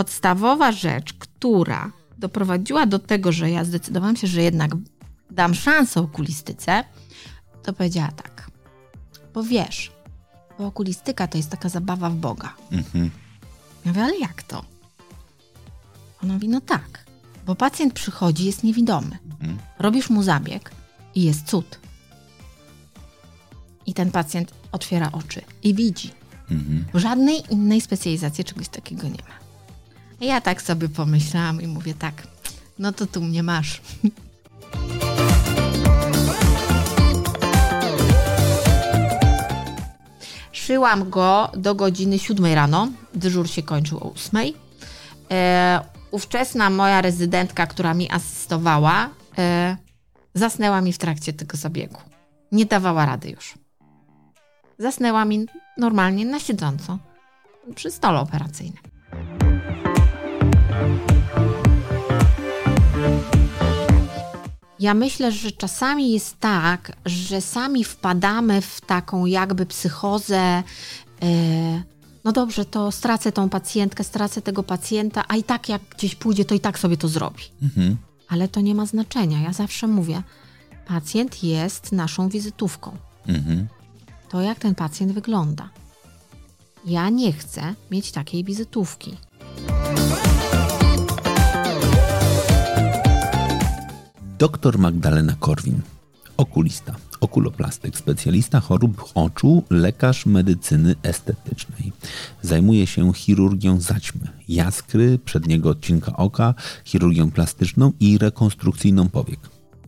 podstawowa 0.00 0.72
rzecz, 0.72 1.12
która 1.12 1.92
doprowadziła 2.18 2.86
do 2.86 2.98
tego, 2.98 3.32
że 3.32 3.50
ja 3.50 3.64
zdecydowałam 3.64 4.16
się, 4.16 4.26
że 4.26 4.42
jednak 4.42 4.70
dam 5.30 5.54
szansę 5.54 6.00
okulistyce, 6.00 6.84
to 7.62 7.72
powiedziała 7.72 8.08
tak. 8.08 8.50
Bo 9.34 9.42
wiesz, 9.42 9.92
bo 10.58 10.66
okulistyka 10.66 11.26
to 11.26 11.38
jest 11.38 11.50
taka 11.50 11.68
zabawa 11.68 12.10
w 12.10 12.14
Boga. 12.14 12.54
Mhm. 12.72 13.10
Ja 13.84 13.90
mówię, 13.92 14.04
ale 14.04 14.18
jak 14.18 14.42
to? 14.42 14.64
Ona 16.22 16.34
mówi, 16.34 16.48
no 16.48 16.60
tak, 16.60 17.04
bo 17.46 17.54
pacjent 17.54 17.92
przychodzi, 17.92 18.44
jest 18.44 18.64
niewidomy. 18.64 19.18
Mhm. 19.30 19.58
Robisz 19.78 20.10
mu 20.10 20.22
zabieg 20.22 20.70
i 21.14 21.22
jest 21.22 21.46
cud. 21.46 21.78
I 23.86 23.94
ten 23.94 24.10
pacjent 24.10 24.54
otwiera 24.72 25.12
oczy 25.12 25.42
i 25.62 25.74
widzi. 25.74 26.10
Mhm. 26.50 26.84
W 26.94 26.98
żadnej 26.98 27.52
innej 27.52 27.80
specjalizacji 27.80 28.44
czegoś 28.44 28.68
takiego 28.68 29.02
nie 29.02 29.10
ma. 29.28 29.49
Ja 30.20 30.40
tak 30.40 30.62
sobie 30.62 30.88
pomyślałam 30.88 31.62
i 31.62 31.66
mówię 31.66 31.94
tak, 31.94 32.26
no 32.78 32.92
to 32.92 33.06
tu 33.06 33.20
mnie 33.20 33.42
masz. 33.42 33.80
Szyłam 40.52 41.10
go 41.10 41.50
do 41.56 41.74
godziny 41.74 42.18
7 42.18 42.54
rano. 42.54 42.88
Dyżur 43.14 43.48
się 43.48 43.62
kończył 43.62 43.98
o 43.98 44.12
8. 44.12 44.40
E, 45.30 45.80
ówczesna 46.10 46.70
moja 46.70 47.02
rezydentka, 47.02 47.66
która 47.66 47.94
mi 47.94 48.10
asystowała, 48.10 49.10
e, 49.38 49.76
zasnęła 50.34 50.80
mi 50.80 50.92
w 50.92 50.98
trakcie 50.98 51.32
tego 51.32 51.56
zabiegu. 51.56 52.00
Nie 52.52 52.66
dawała 52.66 53.06
rady 53.06 53.30
już. 53.30 53.54
Zasnęła 54.78 55.24
mi 55.24 55.46
normalnie 55.76 56.26
na 56.26 56.40
siedząco 56.40 56.98
przy 57.74 57.90
stole 57.90 58.20
operacyjnym. 58.20 58.82
Ja 64.80 64.94
myślę, 64.94 65.32
że 65.32 65.52
czasami 65.52 66.12
jest 66.12 66.40
tak, 66.40 66.92
że 67.06 67.40
sami 67.40 67.84
wpadamy 67.84 68.60
w 68.60 68.80
taką 68.80 69.26
jakby 69.26 69.66
psychozę. 69.66 70.62
Yy, 71.22 71.28
no 72.24 72.32
dobrze, 72.32 72.64
to 72.64 72.92
stracę 72.92 73.32
tą 73.32 73.48
pacjentkę, 73.48 74.04
stracę 74.04 74.42
tego 74.42 74.62
pacjenta, 74.62 75.24
a 75.28 75.36
i 75.36 75.42
tak 75.42 75.68
jak 75.68 75.82
gdzieś 75.96 76.14
pójdzie, 76.14 76.44
to 76.44 76.54
i 76.54 76.60
tak 76.60 76.78
sobie 76.78 76.96
to 76.96 77.08
zrobi. 77.08 77.42
Mhm. 77.62 77.96
Ale 78.28 78.48
to 78.48 78.60
nie 78.60 78.74
ma 78.74 78.86
znaczenia. 78.86 79.40
Ja 79.40 79.52
zawsze 79.52 79.86
mówię, 79.86 80.22
pacjent 80.86 81.42
jest 81.44 81.92
naszą 81.92 82.28
wizytówką. 82.28 82.96
Mhm. 83.26 83.68
To 84.28 84.40
jak 84.40 84.58
ten 84.58 84.74
pacjent 84.74 85.12
wygląda. 85.12 85.68
Ja 86.84 87.08
nie 87.08 87.32
chcę 87.32 87.74
mieć 87.90 88.12
takiej 88.12 88.44
wizytówki. 88.44 89.16
Dr 94.40 94.78
Magdalena 94.78 95.34
Korwin, 95.40 95.80
okulista, 96.36 96.96
okuloplastyk, 97.20 97.98
specjalista 97.98 98.60
chorób 98.60 99.04
oczu, 99.14 99.62
lekarz 99.70 100.26
medycyny 100.26 100.94
estetycznej. 101.02 101.92
Zajmuje 102.42 102.86
się 102.86 103.12
chirurgią 103.12 103.80
zaćmy, 103.80 104.28
jaskry, 104.48 105.18
przedniego 105.18 105.70
odcinka 105.70 106.16
oka, 106.16 106.54
chirurgią 106.84 107.30
plastyczną 107.30 107.92
i 108.00 108.18
rekonstrukcyjną 108.18 109.08
powiek. 109.08 109.40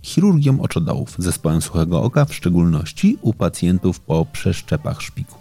Chirurgią 0.03 0.61
oczodołów, 0.61 1.15
zespołem 1.19 1.63
suchego 1.63 2.03
oka, 2.03 2.25
w 2.25 2.35
szczególności 2.35 3.19
u 3.23 3.35
pacjentów 3.35 4.01
po 4.01 4.27
przeszczepach 4.33 5.03
szpiku. 5.03 5.39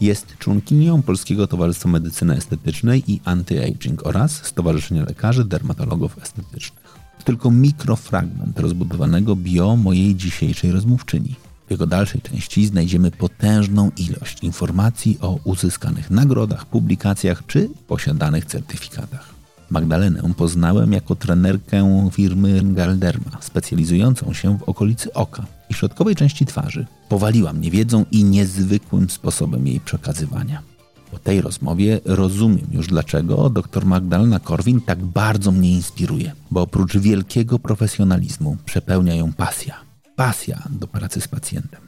Jest 0.00 0.36
członkinią 0.38 1.02
Polskiego 1.02 1.46
Towarzystwa 1.46 1.88
Medycyny 1.88 2.36
Estetycznej 2.36 3.12
i 3.12 3.20
Anti-Aging 3.20 4.00
oraz 4.04 4.44
Stowarzyszenia 4.44 5.04
Lekarzy 5.04 5.44
Dermatologów 5.44 6.18
Estetycznych 6.18 6.81
tylko 7.24 7.50
mikrofragment 7.50 8.58
rozbudowanego 8.58 9.36
bio 9.36 9.76
mojej 9.76 10.16
dzisiejszej 10.16 10.72
rozmówczyni. 10.72 11.34
W 11.66 11.70
jego 11.70 11.86
dalszej 11.86 12.20
części 12.20 12.66
znajdziemy 12.66 13.10
potężną 13.10 13.90
ilość 13.96 14.42
informacji 14.42 15.18
o 15.20 15.38
uzyskanych 15.44 16.10
nagrodach, 16.10 16.66
publikacjach 16.66 17.46
czy 17.46 17.68
posiadanych 17.86 18.44
certyfikatach. 18.44 19.34
Magdalenę 19.70 20.22
poznałem 20.36 20.92
jako 20.92 21.16
trenerkę 21.16 22.10
firmy 22.12 22.60
Galderma, 22.64 23.38
specjalizującą 23.40 24.32
się 24.32 24.58
w 24.58 24.62
okolicy 24.62 25.12
oka 25.12 25.46
i 25.70 25.74
środkowej 25.74 26.16
części 26.16 26.46
twarzy. 26.46 26.86
Powaliła 27.08 27.52
mnie 27.52 27.70
wiedzą 27.70 28.04
i 28.10 28.24
niezwykłym 28.24 29.10
sposobem 29.10 29.66
jej 29.66 29.80
przekazywania. 29.80 30.71
Po 31.12 31.18
tej 31.18 31.40
rozmowie 31.40 32.00
rozumiem 32.04 32.66
już 32.70 32.86
dlaczego 32.86 33.50
dr 33.50 33.86
Magdalena 33.86 34.40
Korwin 34.40 34.80
tak 34.80 35.04
bardzo 35.04 35.52
mnie 35.52 35.72
inspiruje, 35.72 36.32
bo 36.50 36.62
oprócz 36.62 36.96
wielkiego 36.96 37.58
profesjonalizmu 37.58 38.56
przepełnia 38.64 39.14
ją 39.14 39.32
pasja. 39.32 39.74
Pasja 40.16 40.62
do 40.70 40.86
pracy 40.86 41.20
z 41.20 41.28
pacjentem. 41.28 41.80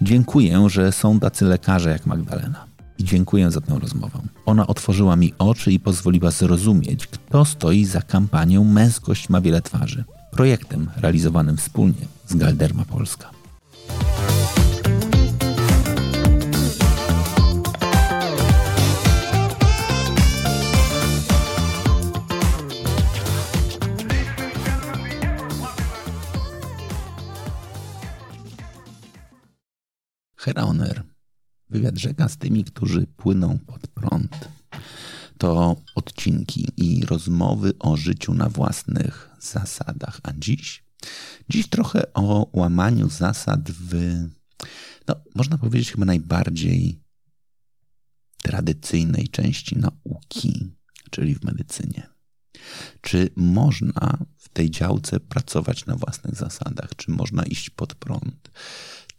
Dziękuję, 0.00 0.68
że 0.68 0.92
są 0.92 1.20
tacy 1.20 1.44
lekarze 1.44 1.90
jak 1.90 2.06
Magdalena. 2.06 2.64
I 2.98 3.04
dziękuję 3.04 3.50
za 3.50 3.60
tę 3.60 3.78
rozmowę. 3.78 4.18
Ona 4.46 4.66
otworzyła 4.66 5.16
mi 5.16 5.34
oczy 5.38 5.72
i 5.72 5.80
pozwoliła 5.80 6.30
zrozumieć, 6.30 7.06
kto 7.06 7.44
stoi 7.44 7.84
za 7.84 8.02
kampanią 8.02 8.64
Męskość 8.64 9.28
ma 9.28 9.40
wiele 9.40 9.62
twarzy. 9.62 10.04
Projektem 10.30 10.90
realizowanym 10.96 11.56
wspólnie 11.56 12.06
z 12.26 12.34
Galderma 12.34 12.84
Polska. 12.84 13.41
Heraoner. 30.42 31.02
Wywiad 31.70 31.98
rzeka 31.98 32.28
z 32.28 32.36
tymi, 32.36 32.64
którzy 32.64 33.06
płyną 33.06 33.58
pod 33.58 33.86
prąd. 33.86 34.48
To 35.38 35.76
odcinki 35.94 36.68
i 36.76 37.06
rozmowy 37.06 37.72
o 37.78 37.96
życiu 37.96 38.34
na 38.34 38.48
własnych 38.48 39.30
zasadach. 39.40 40.20
A 40.22 40.32
dziś? 40.32 40.84
Dziś 41.48 41.68
trochę 41.68 42.12
o 42.12 42.50
łamaniu 42.52 43.08
zasad 43.10 43.70
w, 43.70 43.94
no, 45.08 45.14
można 45.34 45.58
powiedzieć, 45.58 45.92
chyba 45.92 46.04
najbardziej 46.04 47.00
tradycyjnej 48.42 49.28
części 49.28 49.76
nauki, 49.78 50.72
czyli 51.10 51.34
w 51.34 51.44
medycynie. 51.44 52.12
Czy 53.00 53.30
można 53.36 54.18
w 54.36 54.48
tej 54.48 54.70
działce 54.70 55.20
pracować 55.20 55.86
na 55.86 55.96
własnych 55.96 56.34
zasadach? 56.34 56.96
Czy 56.96 57.10
można 57.10 57.42
iść 57.42 57.70
pod 57.70 57.94
prąd? 57.94 58.50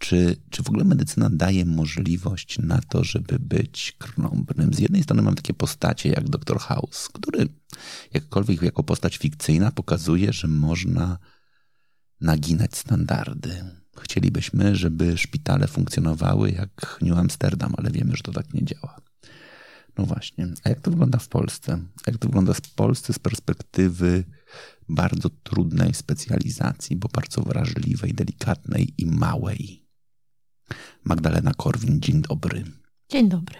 Czy, 0.03 0.35
czy 0.49 0.63
w 0.63 0.69
ogóle 0.69 0.83
medycyna 0.83 1.29
daje 1.29 1.65
możliwość 1.65 2.59
na 2.59 2.81
to, 2.81 3.03
żeby 3.03 3.39
być 3.39 3.95
krnąbrnym? 3.97 4.73
Z 4.73 4.79
jednej 4.79 5.03
strony 5.03 5.21
mam 5.21 5.35
takie 5.35 5.53
postacie 5.53 6.09
jak 6.09 6.29
dr 6.29 6.59
House, 6.59 7.09
który 7.13 7.47
jakkolwiek 8.13 8.61
jako 8.61 8.83
postać 8.83 9.17
fikcyjna 9.17 9.71
pokazuje, 9.71 10.33
że 10.33 10.47
można 10.47 11.17
naginać 12.21 12.77
standardy. 12.77 13.63
Chcielibyśmy, 14.01 14.75
żeby 14.75 15.17
szpitale 15.17 15.67
funkcjonowały 15.67 16.51
jak 16.51 16.97
New 17.01 17.17
Amsterdam, 17.17 17.73
ale 17.77 17.91
wiemy, 17.91 18.15
że 18.15 18.23
to 18.23 18.31
tak 18.31 18.53
nie 18.53 18.65
działa. 18.65 19.01
No 19.97 20.05
właśnie. 20.05 20.47
A 20.63 20.69
jak 20.69 20.81
to 20.81 20.91
wygląda 20.91 21.19
w 21.19 21.27
Polsce? 21.27 21.79
Jak 22.07 22.17
to 22.17 22.27
wygląda 22.27 22.53
w 22.53 22.61
Polsce 22.61 23.13
z 23.13 23.19
perspektywy 23.19 24.23
bardzo 24.89 25.29
trudnej 25.29 25.93
specjalizacji, 25.93 26.95
bo 26.95 27.07
bardzo 27.07 27.41
wrażliwej, 27.41 28.13
delikatnej 28.13 28.93
i 28.97 29.05
małej? 29.05 29.82
Magdalena 31.03 31.53
Korwin, 31.53 32.01
dzień 32.01 32.21
dobry. 32.21 32.63
Dzień 33.09 33.29
dobry. 33.29 33.55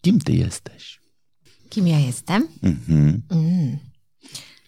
Kim 0.00 0.20
ty 0.20 0.32
jesteś? 0.32 1.00
Kim 1.70 1.86
ja 1.86 1.98
jestem? 1.98 2.48
Mhm. 2.62 3.22
Mm. 3.30 3.78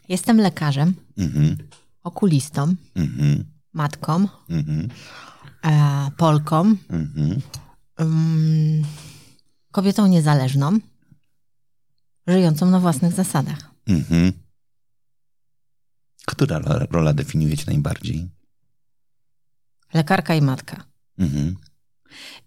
Jestem 0.09 0.41
lekarzem, 0.41 0.95
mhm. 1.17 1.57
okulistą, 2.03 2.75
mhm. 2.95 3.45
matką, 3.73 4.29
mhm. 4.49 4.89
e, 5.65 6.11
Polką, 6.17 6.77
um, 7.99 8.83
kobietą 9.71 10.07
niezależną, 10.07 10.79
żyjącą 12.27 12.71
na 12.71 12.81
własnych 12.81 13.13
zasadach. 13.13 13.71
Mhm. 13.87 14.33
Która 16.27 16.59
rola 16.91 17.13
definiuje 17.13 17.57
cię 17.57 17.65
najbardziej? 17.67 18.36
Lekarka 19.95 20.35
i 20.35 20.43
matka. 20.43 20.85
Mhm. 21.19 21.57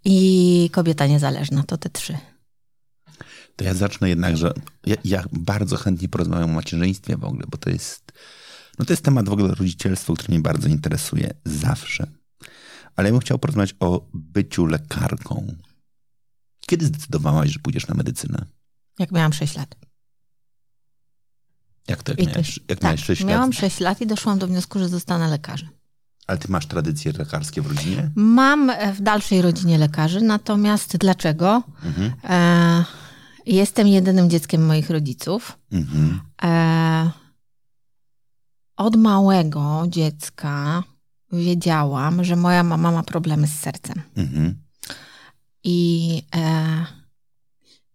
I 0.06 0.70
kobieta 0.74 1.08
niezależna, 1.08 1.64
to 1.64 1.78
te 1.78 1.90
trzy. 1.90 2.18
To 3.56 3.64
ja 3.64 3.74
zacznę 3.74 4.10
jednak, 4.10 4.38
że 4.38 4.54
ja, 4.86 4.96
ja, 5.04 5.24
bardzo 5.32 5.78
chętnie 5.78 6.10
porozmawiam 6.10 6.50
o 6.50 6.54
macierzyństwie 6.54 7.18
w 7.18 7.24
ogóle, 7.24 7.46
bo 7.52 7.58
to 7.58 7.70
jest, 7.70 8.12
no 8.80 8.86
to 8.86 8.94
jest 8.94 9.04
temat 9.04 9.30
w 9.30 9.32
ogóle 9.32 9.56
rodzicielstwa, 9.56 10.14
który 10.14 10.30
mnie 10.30 10.42
bardzo 10.42 10.68
interesuje 10.68 11.34
zawsze. 11.46 12.08
Ale 12.96 13.08
ja 13.08 13.12
bym 13.12 13.22
chciał 13.22 13.40
porozmawiać 13.40 13.76
o 13.80 14.08
byciu 14.14 14.66
lekarką. 14.66 15.56
Kiedy 16.68 16.86
zdecydowałaś, 16.86 17.50
że 17.50 17.60
pójdziesz 17.60 17.88
na 17.88 17.96
medycynę? 17.96 18.46
Jak 19.00 19.12
miałam 19.12 19.34
6 19.34 19.56
lat. 19.56 19.76
Jak 21.88 22.04
to, 22.04 22.12
jak, 22.12 22.20
I 22.20 22.28
miałeś, 22.28 22.58
jak 22.58 22.80
tak, 22.80 22.84
miałeś 22.84 23.04
6 23.04 23.24
miałam 23.24 23.50
lat? 23.50 23.60
6 23.60 23.80
lat 23.80 24.02
i 24.02 24.08
doszłam 24.08 24.40
do 24.40 24.48
wniosku, 24.48 24.80
że 24.80 24.90
zostanę 24.90 25.30
lekarzem. 25.30 25.70
Ale 26.30 26.38
ty 26.38 26.52
masz 26.52 26.66
tradycje 26.66 27.12
lekarskie 27.12 27.62
w 27.62 27.68
rodzinie? 27.68 28.10
Mam 28.16 28.70
e, 28.70 28.94
w 28.94 29.02
dalszej 29.02 29.42
rodzinie 29.42 29.78
lekarzy, 29.78 30.22
natomiast 30.22 30.98
dlaczego? 30.98 31.64
Mhm. 31.84 32.14
E, 32.24 32.86
jestem 33.46 33.88
jedynym 33.88 34.30
dzieckiem 34.30 34.66
moich 34.66 34.90
rodziców. 34.90 35.58
Mhm. 35.72 36.20
E, 36.44 37.12
od 38.78 38.96
małego 38.96 39.84
dziecka 39.88 40.84
wiedziałam, 41.32 42.24
że 42.24 42.36
moja 42.36 42.64
mama 42.64 42.92
ma 42.92 43.04
problemy 43.04 43.48
z 43.48 43.60
sercem. 43.60 44.02
Mhm. 44.18 44.56
I 45.64 46.22
e, 46.36 46.86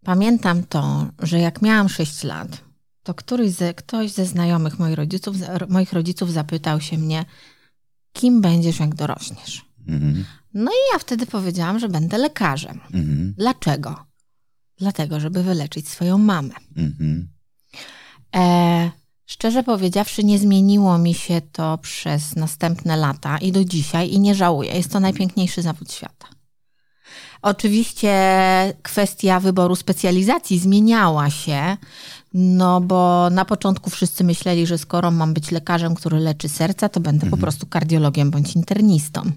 pamiętam 0.03 0.63
to, 0.63 1.07
że 1.19 1.39
jak 1.39 1.61
miałam 1.61 1.89
6 1.89 2.23
lat, 2.23 2.61
to 3.03 3.13
któryś 3.13 3.51
ze, 3.51 3.73
ktoś 3.73 4.11
ze 4.11 4.25
znajomych 4.25 4.79
moich 4.79 4.95
rodziców, 4.95 5.35
moich 5.69 5.93
rodziców 5.93 6.31
zapytał 6.31 6.81
się 6.81 6.97
mnie, 6.97 7.25
kim 8.15 8.41
będziesz, 8.41 8.79
jak 8.79 8.95
dorośniesz. 8.95 9.65
Mhm. 9.87 10.25
No 10.53 10.71
i 10.71 10.93
ja 10.93 10.99
wtedy 10.99 11.25
powiedziałam, 11.25 11.79
że 11.79 11.89
będę 11.89 12.17
lekarzem. 12.17 12.79
Mhm. 12.93 13.33
Dlaczego? 13.37 14.05
Dlatego, 14.77 15.19
żeby 15.19 15.43
wyleczyć 15.43 15.89
swoją 15.89 16.17
mamę. 16.17 16.53
Mhm. 16.77 17.27
E, 18.35 18.91
szczerze 19.25 19.63
powiedziawszy, 19.63 20.23
nie 20.23 20.39
zmieniło 20.39 20.97
mi 20.97 21.13
się 21.13 21.41
to 21.51 21.77
przez 21.77 22.35
następne 22.35 22.97
lata 22.97 23.37
i 23.37 23.51
do 23.51 23.65
dzisiaj 23.65 24.11
i 24.11 24.19
nie 24.19 24.35
żałuję. 24.35 24.71
Jest 24.75 24.91
to 24.91 24.99
najpiękniejszy 24.99 25.61
zawód 25.61 25.91
świata. 25.91 26.27
Oczywiście 27.41 28.13
kwestia 28.83 29.39
wyboru 29.39 29.75
specjalizacji 29.75 30.59
zmieniała 30.59 31.29
się, 31.29 31.77
no 32.37 32.81
bo 32.81 33.29
na 33.29 33.45
początku 33.45 33.89
wszyscy 33.89 34.23
myśleli, 34.23 34.67
że 34.67 34.77
skoro 34.77 35.11
mam 35.11 35.33
być 35.33 35.51
lekarzem, 35.51 35.95
który 35.95 36.19
leczy 36.19 36.49
serca, 36.49 36.89
to 36.89 36.99
będę 36.99 37.29
po 37.29 37.37
prostu 37.37 37.67
kardiologiem 37.67 38.31
bądź 38.31 38.55
internistą. 38.55 39.31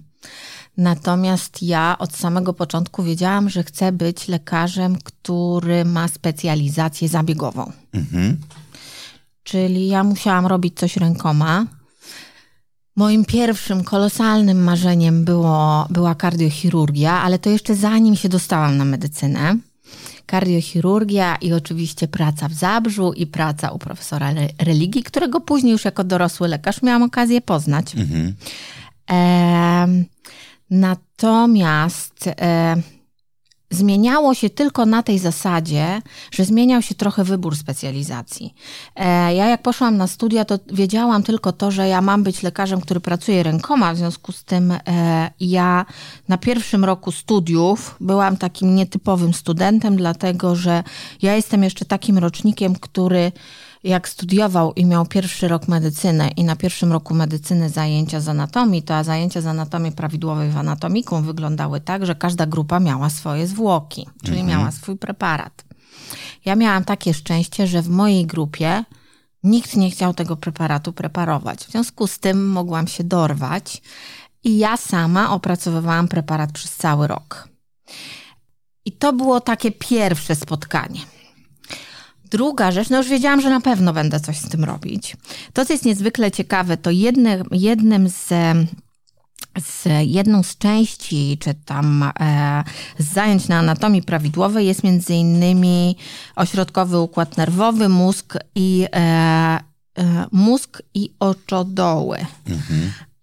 Natomiast 0.76 1.62
ja 1.62 1.96
od 1.98 2.16
samego 2.16 2.52
początku 2.52 3.02
wiedziałam, 3.02 3.50
że 3.50 3.62
chcę 3.64 3.92
być 3.92 4.28
lekarzem, 4.28 4.96
który 5.04 5.84
ma 5.84 6.08
specjalizację 6.08 7.08
zabiegową. 7.08 7.72
Mhm. 7.92 8.36
Czyli 9.42 9.88
ja 9.88 10.04
musiałam 10.04 10.46
robić 10.46 10.78
coś 10.78 10.96
rękoma. 10.96 11.66
Moim 12.96 13.24
pierwszym 13.24 13.84
kolosalnym 13.84 14.62
marzeniem 14.62 15.24
było, 15.24 15.86
była 15.90 16.14
kardiochirurgia, 16.14 17.12
ale 17.12 17.38
to 17.38 17.50
jeszcze 17.50 17.74
zanim 17.74 18.16
się 18.16 18.28
dostałam 18.28 18.76
na 18.76 18.84
medycynę. 18.84 19.56
Kardiochirurgia 20.28 21.36
i 21.36 21.52
oczywiście 21.52 22.08
praca 22.08 22.48
w 22.48 22.52
Zabrzu 22.52 23.12
i 23.12 23.26
praca 23.26 23.70
u 23.70 23.78
profesora 23.78 24.30
re- 24.30 24.48
religii, 24.58 25.02
którego 25.02 25.40
później 25.40 25.72
już 25.72 25.84
jako 25.84 26.04
dorosły 26.04 26.48
lekarz 26.48 26.82
miałam 26.82 27.02
okazję 27.02 27.40
poznać. 27.40 27.94
Mhm. 27.96 28.34
Em, 29.06 30.04
natomiast 30.70 32.26
e, 32.26 32.76
zmieniało 33.70 34.34
się 34.34 34.50
tylko 34.50 34.86
na 34.86 35.02
tej 35.02 35.18
zasadzie, 35.18 36.02
że 36.30 36.44
zmieniał 36.44 36.82
się 36.82 36.94
trochę 36.94 37.24
wybór 37.24 37.56
specjalizacji. 37.56 38.54
E, 38.96 39.34
ja 39.34 39.46
jak 39.46 39.62
poszłam 39.62 39.96
na 39.96 40.06
studia, 40.06 40.44
to 40.44 40.58
wiedziałam 40.72 41.22
tylko 41.22 41.52
to, 41.52 41.70
że 41.70 41.88
ja 41.88 42.00
mam 42.00 42.22
być 42.22 42.42
lekarzem, 42.42 42.80
który 42.80 43.00
pracuje 43.00 43.42
rękoma, 43.42 43.94
w 43.94 43.96
związku 43.96 44.32
z 44.32 44.44
tym 44.44 44.70
e, 44.70 45.30
ja 45.40 45.86
na 46.28 46.38
pierwszym 46.38 46.84
roku 46.84 47.12
studiów 47.12 47.96
byłam 48.00 48.36
takim 48.36 48.74
nietypowym 48.74 49.34
studentem, 49.34 49.96
dlatego 49.96 50.56
że 50.56 50.82
ja 51.22 51.36
jestem 51.36 51.64
jeszcze 51.64 51.84
takim 51.84 52.18
rocznikiem, 52.18 52.74
który 52.74 53.32
jak 53.88 54.08
studiował 54.08 54.73
i 54.73 54.85
miał 54.85 55.06
pierwszy 55.06 55.49
rok 55.49 55.69
medycyny 55.69 56.31
i 56.37 56.44
na 56.44 56.56
pierwszym 56.56 56.93
roku 56.93 57.14
medycyny 57.14 57.70
zajęcia 57.70 58.20
z 58.20 58.29
anatomii, 58.29 58.82
to 58.82 58.96
a 58.96 59.05
zajęcia 59.05 59.40
z 59.40 59.46
anatomii 59.46 59.93
prawidłowej 59.93 60.50
w 60.50 60.56
anatomikum 60.56 61.23
wyglądały 61.23 61.81
tak, 61.81 62.06
że 62.06 62.14
każda 62.14 62.46
grupa 62.46 62.81
miała 62.81 63.11
swoje 63.11 63.46
zwłoki, 63.46 64.06
czyli 64.25 64.43
miała 64.43 64.70
swój 64.70 64.96
preparat. 64.96 65.64
Ja 66.44 66.56
miałam 66.56 66.85
takie 66.85 67.14
szczęście, 67.14 67.67
że 67.67 67.82
w 67.82 67.88
mojej 67.88 68.26
grupie 68.26 68.85
nikt 69.43 69.76
nie 69.76 69.90
chciał 69.90 70.14
tego 70.14 70.37
preparatu 70.37 70.93
preparować. 70.93 71.58
W 71.58 71.70
związku 71.70 72.06
z 72.06 72.19
tym 72.19 72.49
mogłam 72.49 72.88
się 72.88 73.05
dorwać 73.05 73.82
i 74.44 74.58
ja 74.58 74.76
sama 74.76 75.31
opracowywałam 75.31 76.08
preparat 76.08 76.52
przez 76.52 76.76
cały 76.76 77.06
rok. 77.06 77.49
I 78.85 78.93
to 78.93 79.12
było 79.12 79.40
takie 79.40 79.73
pierwsze 79.73 80.35
spotkanie. 80.35 81.00
Druga 82.30 82.70
rzecz, 82.70 82.90
no 82.90 82.96
już 82.96 83.08
wiedziałam, 83.08 83.40
że 83.40 83.50
na 83.50 83.60
pewno 83.60 83.92
będę 83.92 84.20
coś 84.20 84.38
z 84.38 84.48
tym 84.48 84.64
robić. 84.64 85.16
To, 85.52 85.64
co 85.64 85.72
jest 85.72 85.84
niezwykle 85.84 86.30
ciekawe, 86.30 86.76
to 86.76 86.90
jednym, 86.90 87.44
jednym 87.50 88.08
z, 88.08 88.28
z 89.60 89.88
jedną 90.00 90.42
z 90.42 90.58
części, 90.58 91.38
czy 91.40 91.54
tam 91.54 92.10
e, 92.20 92.64
z 92.98 93.12
zajęć 93.12 93.48
na 93.48 93.58
anatomii 93.58 94.02
prawidłowej 94.02 94.66
jest 94.66 94.84
między 94.84 95.14
innymi 95.14 95.96
ośrodkowy 96.36 96.98
układ 96.98 97.36
nerwowy, 97.36 97.88
mózg 97.88 98.38
i, 98.54 98.86
e, 98.92 98.98
e, 98.98 99.60
mózg 100.32 100.82
i 100.94 101.10
oczodoły. 101.20 102.26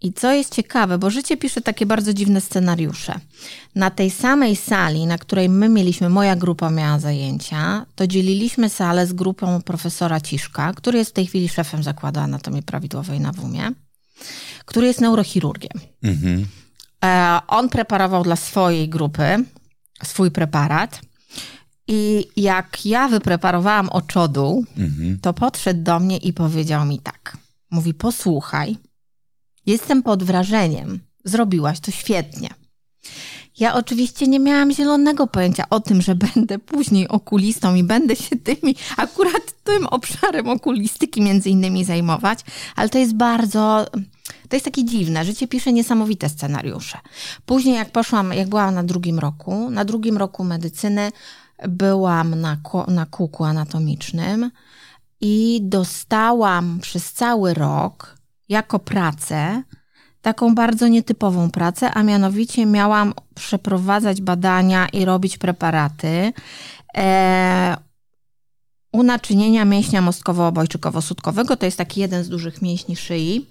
I 0.06 0.14
co 0.14 0.34
jest 0.34 0.56
ciekawe, 0.56 0.98
bo 0.98 1.10
życie 1.10 1.38
pisze 1.38 1.62
takie 1.62 1.86
bardzo 1.86 2.14
dziwne 2.14 2.42
scenariusze. 2.42 3.16
Na 3.76 3.90
tej 3.90 4.12
samej 4.12 4.56
sali, 4.56 5.06
na 5.06 5.18
której 5.18 5.50
my 5.50 5.70
mieliśmy, 5.70 6.10
moja 6.10 6.36
grupa 6.36 6.70
miała 6.70 7.00
zajęcia, 7.00 7.86
to 7.96 8.08
dzieliliśmy 8.08 8.70
salę 8.70 9.08
z 9.08 9.14
grupą 9.14 9.62
profesora 9.62 10.22
Ciszka, 10.22 10.74
który 10.74 10.98
jest 10.98 11.12
w 11.12 11.14
tej 11.14 11.26
chwili 11.28 11.50
szefem 11.50 11.84
Zakładu 11.84 12.20
Anatomii 12.20 12.64
Prawidłowej 12.64 13.20
na 13.20 13.32
WUMie, 13.32 13.72
który 14.66 14.88
jest 14.88 15.02
neurochirurgiem. 15.02 15.82
Mhm. 16.04 16.46
E, 17.06 17.40
on 17.48 17.70
preparował 17.70 18.24
dla 18.24 18.36
swojej 18.36 18.90
grupy 18.90 19.24
swój 20.04 20.32
preparat. 20.32 21.02
I 21.88 22.28
jak 22.38 22.86
ja 22.86 23.08
wypreparowałam 23.08 23.90
oczodół, 23.90 24.66
Mhm. 24.78 25.20
to 25.22 25.34
podszedł 25.34 25.84
do 25.84 26.00
mnie 26.00 26.18
i 26.18 26.34
powiedział 26.34 26.86
mi 26.86 27.00
tak. 27.00 27.38
Mówi, 27.72 27.94
posłuchaj, 27.94 28.78
jestem 29.66 30.04
pod 30.04 30.24
wrażeniem, 30.24 31.00
zrobiłaś 31.24 31.80
to 31.80 31.92
świetnie. 31.92 32.50
Ja 33.60 33.74
oczywiście 33.74 34.28
nie 34.28 34.40
miałam 34.40 34.72
zielonego 34.72 35.28
pojęcia 35.28 35.64
o 35.70 35.80
tym, 35.80 36.02
że 36.02 36.16
będę 36.16 36.60
później 36.60 37.08
okulistą 37.08 37.76
i 37.76 37.84
będę 37.84 38.16
się 38.16 38.36
tymi, 38.36 38.76
akurat 38.98 39.64
tym 39.64 39.88
obszarem 39.88 40.50
okulistyki 40.50 41.22
między 41.22 41.50
innymi 41.50 41.84
zajmować, 41.84 42.40
ale 42.76 42.90
to 42.90 42.98
jest 42.98 43.16
bardzo, 43.16 43.86
to 44.50 44.56
jest 44.56 44.66
takie 44.66 44.86
dziwne. 44.86 45.26
Życie 45.26 45.48
pisze 45.48 45.74
niesamowite 45.74 46.30
scenariusze. 46.30 46.98
Później 47.46 47.76
jak 47.76 47.92
poszłam, 47.92 48.34
jak 48.34 48.50
byłam 48.50 48.76
na 48.76 48.84
drugim 48.84 49.20
roku, 49.20 49.70
na 49.70 49.86
drugim 49.86 50.18
roku 50.18 50.44
medycyny 50.44 51.12
byłam 51.68 52.42
na, 52.42 52.58
na 52.88 53.06
kółku 53.06 53.44
anatomicznym 53.44 54.52
i 55.22 55.60
dostałam 55.64 56.80
przez 56.82 57.14
cały 57.14 57.54
rok 57.54 58.15
jako 58.50 58.80
pracę 58.80 59.64
taką 60.26 60.56
bardzo 60.56 60.88
nietypową 60.88 61.52
pracę, 61.52 61.92
a 61.92 62.04
mianowicie 62.04 62.66
miałam 62.66 63.14
przeprowadzać 63.36 64.22
badania 64.22 64.88
i 64.88 65.06
robić 65.06 65.38
preparaty 65.38 66.34
e, 66.98 67.78
unaczynienia 68.92 69.66
mięśnia 69.66 70.02
mostkowo-obojczykowo-sutkowego. 70.02 71.58
To 71.58 71.66
jest 71.66 71.78
taki 71.78 72.00
jeden 72.02 72.24
z 72.24 72.30
dużych 72.30 72.62
mięśni 72.62 72.96
szyi. 72.96 73.48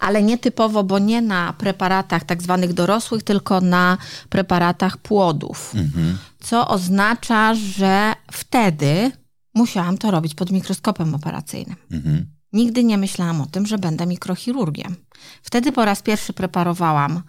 Ale 0.00 0.22
nietypowo, 0.22 0.84
bo 0.84 0.98
nie 0.98 1.22
na 1.22 1.52
preparatach 1.52 2.24
tak 2.24 2.42
zwanych 2.42 2.72
dorosłych, 2.72 3.22
tylko 3.22 3.60
na 3.60 3.98
preparatach 4.28 4.96
płodów. 4.96 5.74
Mhm. 5.74 6.18
Co 6.40 6.68
oznacza, 6.68 7.54
że 7.54 8.12
wtedy 8.32 9.12
musiałam 9.54 9.98
to 9.98 10.10
robić 10.10 10.34
pod 10.34 10.50
mikroskopem 10.50 11.14
operacyjnym. 11.14 11.76
Mhm. 11.92 12.37
Nigdy 12.52 12.84
nie 12.84 12.98
myślałam 12.98 13.40
o 13.40 13.46
tym, 13.46 13.66
że 13.66 13.78
będę 13.78 14.06
mikrochirurgiem. 14.06 14.96
Wtedy 15.42 15.72
po 15.72 15.84
raz 15.84 16.02
pierwszy 16.02 16.32
preparowałam 16.32 17.22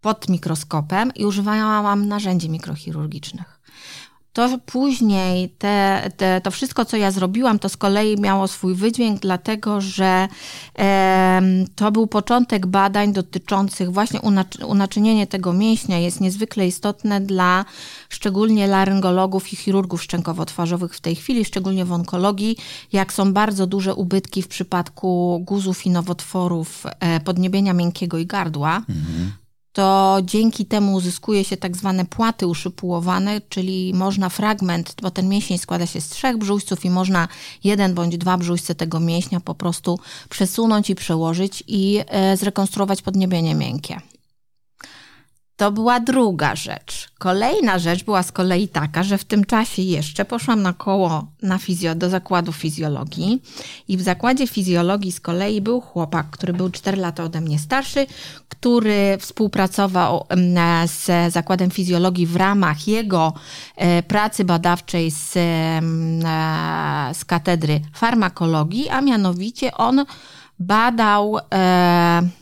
pod 0.00 0.28
mikroskopem 0.28 1.12
i 1.14 1.26
używałam 1.26 2.08
narzędzi 2.08 2.50
mikrochirurgicznych. 2.50 3.51
To 4.32 4.58
później, 4.66 5.48
te, 5.48 6.10
te, 6.16 6.40
to 6.40 6.50
wszystko, 6.50 6.84
co 6.84 6.96
ja 6.96 7.10
zrobiłam, 7.10 7.58
to 7.58 7.68
z 7.68 7.76
kolei 7.76 8.20
miało 8.20 8.48
swój 8.48 8.74
wydźwięk, 8.74 9.20
dlatego 9.20 9.80
że 9.80 10.28
em, 10.74 11.64
to 11.74 11.92
był 11.92 12.06
początek 12.06 12.66
badań 12.66 13.12
dotyczących 13.12 13.92
właśnie 13.92 14.20
unaczy, 14.20 14.66
unaczynienie 14.66 15.26
tego 15.26 15.52
mięśnia 15.52 15.98
jest 15.98 16.20
niezwykle 16.20 16.66
istotne 16.66 17.20
dla 17.20 17.64
szczególnie 18.08 18.66
laryngologów 18.66 19.52
i 19.52 19.56
chirurgów 19.56 20.02
szczękowo-twarzowych 20.02 20.94
w 20.94 21.00
tej 21.00 21.14
chwili, 21.14 21.44
szczególnie 21.44 21.84
w 21.84 21.92
onkologii, 21.92 22.56
jak 22.92 23.12
są 23.12 23.32
bardzo 23.32 23.66
duże 23.66 23.94
ubytki 23.94 24.42
w 24.42 24.48
przypadku 24.48 25.40
guzów 25.46 25.86
i 25.86 25.90
nowotworów 25.90 26.84
e, 27.00 27.20
podniebienia 27.20 27.72
miękkiego 27.72 28.18
i 28.18 28.26
gardła, 28.26 28.82
to 29.72 30.18
dzięki 30.22 30.66
temu 30.66 30.94
uzyskuje 30.94 31.44
się 31.44 31.56
tak 31.56 31.76
zwane 31.76 32.04
płaty 32.04 32.46
uszypułowane, 32.46 33.40
czyli 33.48 33.94
można 33.94 34.28
fragment, 34.28 34.94
bo 35.02 35.10
ten 35.10 35.28
mięsień 35.28 35.58
składa 35.58 35.86
się 35.86 36.00
z 36.00 36.08
trzech 36.08 36.38
brzuźców 36.38 36.84
i 36.84 36.90
można 36.90 37.28
jeden 37.64 37.94
bądź 37.94 38.18
dwa 38.18 38.38
brzuźce 38.38 38.74
tego 38.74 39.00
mięśnia 39.00 39.40
po 39.40 39.54
prostu 39.54 39.98
przesunąć 40.28 40.90
i 40.90 40.94
przełożyć 40.94 41.64
i 41.66 42.00
e, 42.06 42.36
zrekonstruować 42.36 43.02
podniebienie 43.02 43.54
miękkie. 43.54 44.11
To 45.62 45.72
była 45.72 46.00
druga 46.00 46.56
rzecz. 46.56 47.08
Kolejna 47.18 47.78
rzecz 47.78 48.04
była 48.04 48.22
z 48.22 48.32
kolei 48.32 48.68
taka, 48.68 49.02
że 49.02 49.18
w 49.18 49.24
tym 49.24 49.44
czasie 49.44 49.82
jeszcze 49.82 50.24
poszłam 50.24 50.62
na 50.62 50.72
koło 50.72 51.26
na 51.42 51.58
fizjo, 51.58 51.94
do 51.94 52.10
zakładu 52.10 52.52
fizjologii 52.52 53.42
i 53.88 53.96
w 53.96 54.02
zakładzie 54.02 54.46
fizjologii 54.46 55.12
z 55.12 55.20
kolei 55.20 55.60
był 55.60 55.80
chłopak, 55.80 56.30
który 56.30 56.52
był 56.52 56.70
4 56.70 56.96
lata 56.96 57.24
ode 57.24 57.40
mnie 57.40 57.58
starszy, 57.58 58.06
który 58.48 59.16
współpracował 59.20 60.26
z 60.86 61.32
zakładem 61.32 61.70
fizjologii 61.70 62.26
w 62.26 62.36
ramach 62.36 62.88
jego 62.88 63.32
e, 63.76 64.02
pracy 64.02 64.44
badawczej 64.44 65.10
z, 65.10 65.32
z 67.16 67.24
katedry 67.24 67.80
farmakologii, 67.94 68.88
a 68.88 69.00
mianowicie 69.00 69.74
on 69.74 70.04
badał 70.58 71.38
e, 71.54 72.41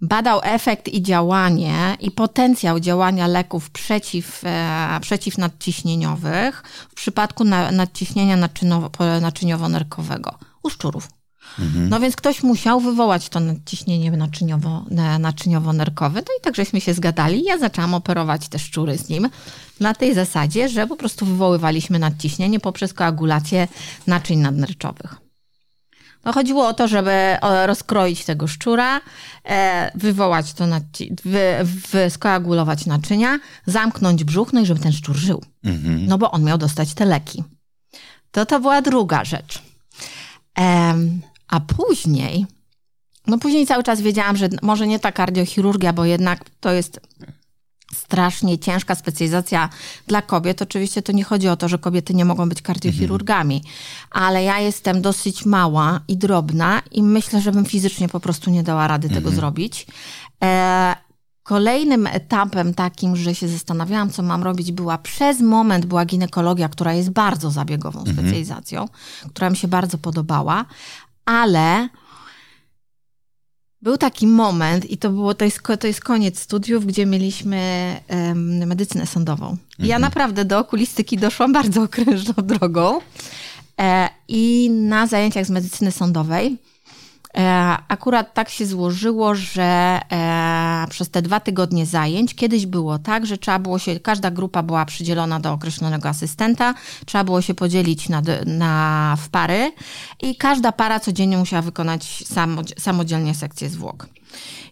badał 0.00 0.40
efekt 0.42 0.88
i 0.88 1.02
działanie 1.02 1.96
i 2.00 2.10
potencjał 2.10 2.80
działania 2.80 3.26
leków 3.26 3.70
przeciw, 3.70 4.40
e, 4.44 4.98
przeciwnadciśnieniowych 5.00 6.62
w 6.90 6.94
przypadku 6.94 7.44
na, 7.44 7.72
nadciśnienia 7.72 8.36
naczyniowo-nerkowego 9.20 10.34
u 10.62 10.70
szczurów. 10.70 11.08
Mhm. 11.58 11.88
No 11.88 12.00
więc 12.00 12.16
ktoś 12.16 12.42
musiał 12.42 12.80
wywołać 12.80 13.28
to 13.28 13.40
nadciśnienie 13.40 14.10
naczyniowo, 14.10 14.84
naczyniowo-nerkowe. 15.18 16.14
No 16.14 16.34
i 16.38 16.42
tak 16.42 16.56
żeśmy 16.56 16.80
się 16.80 16.94
zgadali. 16.94 17.44
Ja 17.44 17.58
zaczęłam 17.58 17.94
operować 17.94 18.48
te 18.48 18.58
szczury 18.58 18.98
z 18.98 19.08
nim 19.08 19.28
na 19.80 19.94
tej 19.94 20.14
zasadzie, 20.14 20.68
że 20.68 20.86
po 20.86 20.96
prostu 20.96 21.26
wywoływaliśmy 21.26 21.98
nadciśnienie 21.98 22.60
poprzez 22.60 22.94
koagulację 22.94 23.68
naczyń 24.06 24.38
nadnerczowych. 24.38 25.27
No 26.24 26.32
chodziło 26.32 26.68
o 26.68 26.74
to, 26.74 26.88
żeby 26.88 27.36
rozkroić 27.66 28.24
tego 28.24 28.46
szczura, 28.46 29.00
e, 29.44 29.90
wywołać 29.94 30.52
to, 30.52 30.64
skoagulować 32.08 32.86
naczynia, 32.86 33.38
zamknąć 33.66 34.24
brzuch, 34.24 34.52
no 34.52 34.60
i 34.60 34.66
żeby 34.66 34.80
ten 34.80 34.92
szczur 34.92 35.16
żył. 35.16 35.44
Mhm. 35.64 36.06
No 36.06 36.18
bo 36.18 36.30
on 36.30 36.44
miał 36.44 36.58
dostać 36.58 36.94
te 36.94 37.04
leki. 37.04 37.44
To 38.30 38.46
to 38.46 38.60
była 38.60 38.82
druga 38.82 39.24
rzecz. 39.24 39.62
A 41.48 41.60
później, 41.60 42.46
no 43.26 43.38
później 43.38 43.66
cały 43.66 43.82
czas 43.82 44.00
wiedziałam, 44.00 44.36
że 44.36 44.48
może 44.62 44.86
nie 44.86 44.98
ta 44.98 45.12
kardiochirurgia, 45.12 45.92
bo 45.92 46.04
jednak 46.04 46.44
to 46.60 46.72
jest 46.72 47.00
strasznie 47.94 48.58
ciężka 48.58 48.94
specjalizacja 48.94 49.68
dla 50.06 50.22
kobiet. 50.22 50.62
Oczywiście 50.62 51.02
to 51.02 51.12
nie 51.12 51.24
chodzi 51.24 51.48
o 51.48 51.56
to, 51.56 51.68
że 51.68 51.78
kobiety 51.78 52.14
nie 52.14 52.24
mogą 52.24 52.48
być 52.48 52.62
kardiochirurgami, 52.62 53.56
mhm. 53.56 53.74
ale 54.10 54.44
ja 54.44 54.58
jestem 54.58 55.02
dosyć 55.02 55.46
mała 55.46 56.00
i 56.08 56.16
drobna 56.16 56.82
i 56.90 57.02
myślę, 57.02 57.40
że 57.40 57.52
bym 57.52 57.64
fizycznie 57.64 58.08
po 58.08 58.20
prostu 58.20 58.50
nie 58.50 58.62
dała 58.62 58.88
rady 58.88 59.08
tego 59.08 59.18
mhm. 59.18 59.36
zrobić. 59.36 59.86
E, 60.44 60.96
kolejnym 61.42 62.06
etapem 62.06 62.74
takim, 62.74 63.16
że 63.16 63.34
się 63.34 63.48
zastanawiałam, 63.48 64.10
co 64.10 64.22
mam 64.22 64.42
robić, 64.42 64.72
była 64.72 64.98
przez 64.98 65.40
moment 65.40 65.86
była 65.86 66.04
ginekologia, 66.04 66.68
która 66.68 66.94
jest 66.94 67.10
bardzo 67.10 67.50
zabiegową 67.50 67.98
mhm. 67.98 68.16
specjalizacją, 68.16 68.88
która 69.28 69.50
mi 69.50 69.56
się 69.56 69.68
bardzo 69.68 69.98
podobała, 69.98 70.64
ale 71.24 71.88
był 73.82 73.98
taki 73.98 74.26
moment, 74.26 74.90
i 74.90 74.98
to 74.98 75.10
było, 75.10 75.34
to 75.34 75.44
jest, 75.44 75.60
to 75.80 75.86
jest 75.86 76.00
koniec 76.00 76.38
studiów, 76.38 76.86
gdzie 76.86 77.06
mieliśmy 77.06 77.60
um, 78.10 78.66
medycynę 78.66 79.06
sądową. 79.06 79.46
Mhm. 79.46 79.88
Ja 79.88 79.98
naprawdę 79.98 80.44
do 80.44 80.58
okulistyki 80.58 81.18
doszłam 81.18 81.52
bardzo 81.62 81.82
okrężną 81.82 82.34
drogą. 82.36 83.00
E, 83.80 84.08
I 84.28 84.70
na 84.70 85.06
zajęciach 85.06 85.46
z 85.46 85.50
medycyny 85.50 85.92
sądowej 85.92 86.56
akurat 87.88 88.34
tak 88.34 88.48
się 88.48 88.66
złożyło, 88.66 89.34
że 89.34 90.00
e, 90.12 90.86
przez 90.90 91.10
te 91.10 91.22
dwa 91.22 91.40
tygodnie 91.40 91.86
zajęć 91.86 92.34
kiedyś 92.34 92.66
było 92.66 92.98
tak, 92.98 93.26
że 93.26 93.38
trzeba 93.38 93.58
było 93.58 93.78
się, 93.78 94.00
każda 94.00 94.30
grupa 94.30 94.62
była 94.62 94.84
przydzielona 94.84 95.40
do 95.40 95.52
określonego 95.52 96.08
asystenta, 96.08 96.74
trzeba 97.06 97.24
było 97.24 97.42
się 97.42 97.54
podzielić 97.54 98.08
na, 98.08 98.22
na 98.46 99.16
w 99.20 99.28
pary 99.28 99.72
i 100.22 100.36
każda 100.36 100.72
para 100.72 101.00
codziennie 101.00 101.38
musiała 101.38 101.62
wykonać 101.62 102.24
samodzielnie 102.78 103.34
sekcję 103.34 103.68
zwłok. 103.68 104.06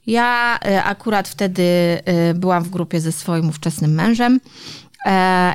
Ja 0.06 0.58
e, 0.64 0.85
akurat 0.85 1.28
wtedy 1.28 1.62
byłam 2.35 2.64
w 2.64 2.70
grupie 2.70 3.00
ze 3.00 3.12
swoim 3.12 3.49
ówczesnym 3.49 3.94
mężem. 3.94 4.40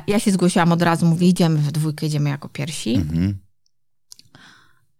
Ja 0.06 0.18
się 0.18 0.30
zgłosiłam 0.30 0.72
od 0.72 0.82
razu, 0.82 1.06
mówię, 1.06 1.28
idziemy 1.28 1.58
w 1.58 1.72
dwójkę, 1.72 2.06
idziemy 2.06 2.30
jako 2.30 2.48
pierwsi. 2.48 2.94
Mhm. 2.94 3.38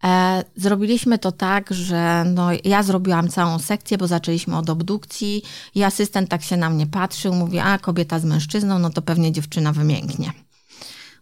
E, 0.04 0.44
zrobiliśmy 0.56 1.18
to 1.18 1.32
tak, 1.32 1.74
że 1.74 2.24
no, 2.34 2.48
ja 2.64 2.82
zrobiłam 2.82 3.28
całą 3.28 3.58
sekcję, 3.58 3.98
bo 3.98 4.06
zaczęliśmy 4.06 4.56
od 4.56 4.70
obdukcji 4.70 5.42
i 5.74 5.82
asystent 5.82 6.28
tak 6.28 6.42
się 6.42 6.56
na 6.56 6.70
mnie 6.70 6.86
patrzył, 6.86 7.34
mówi, 7.34 7.58
a 7.58 7.78
kobieta 7.78 8.18
z 8.18 8.24
mężczyzną, 8.24 8.78
no 8.78 8.90
to 8.90 9.02
pewnie 9.02 9.32
dziewczyna 9.32 9.72
wymięknie. 9.72 10.32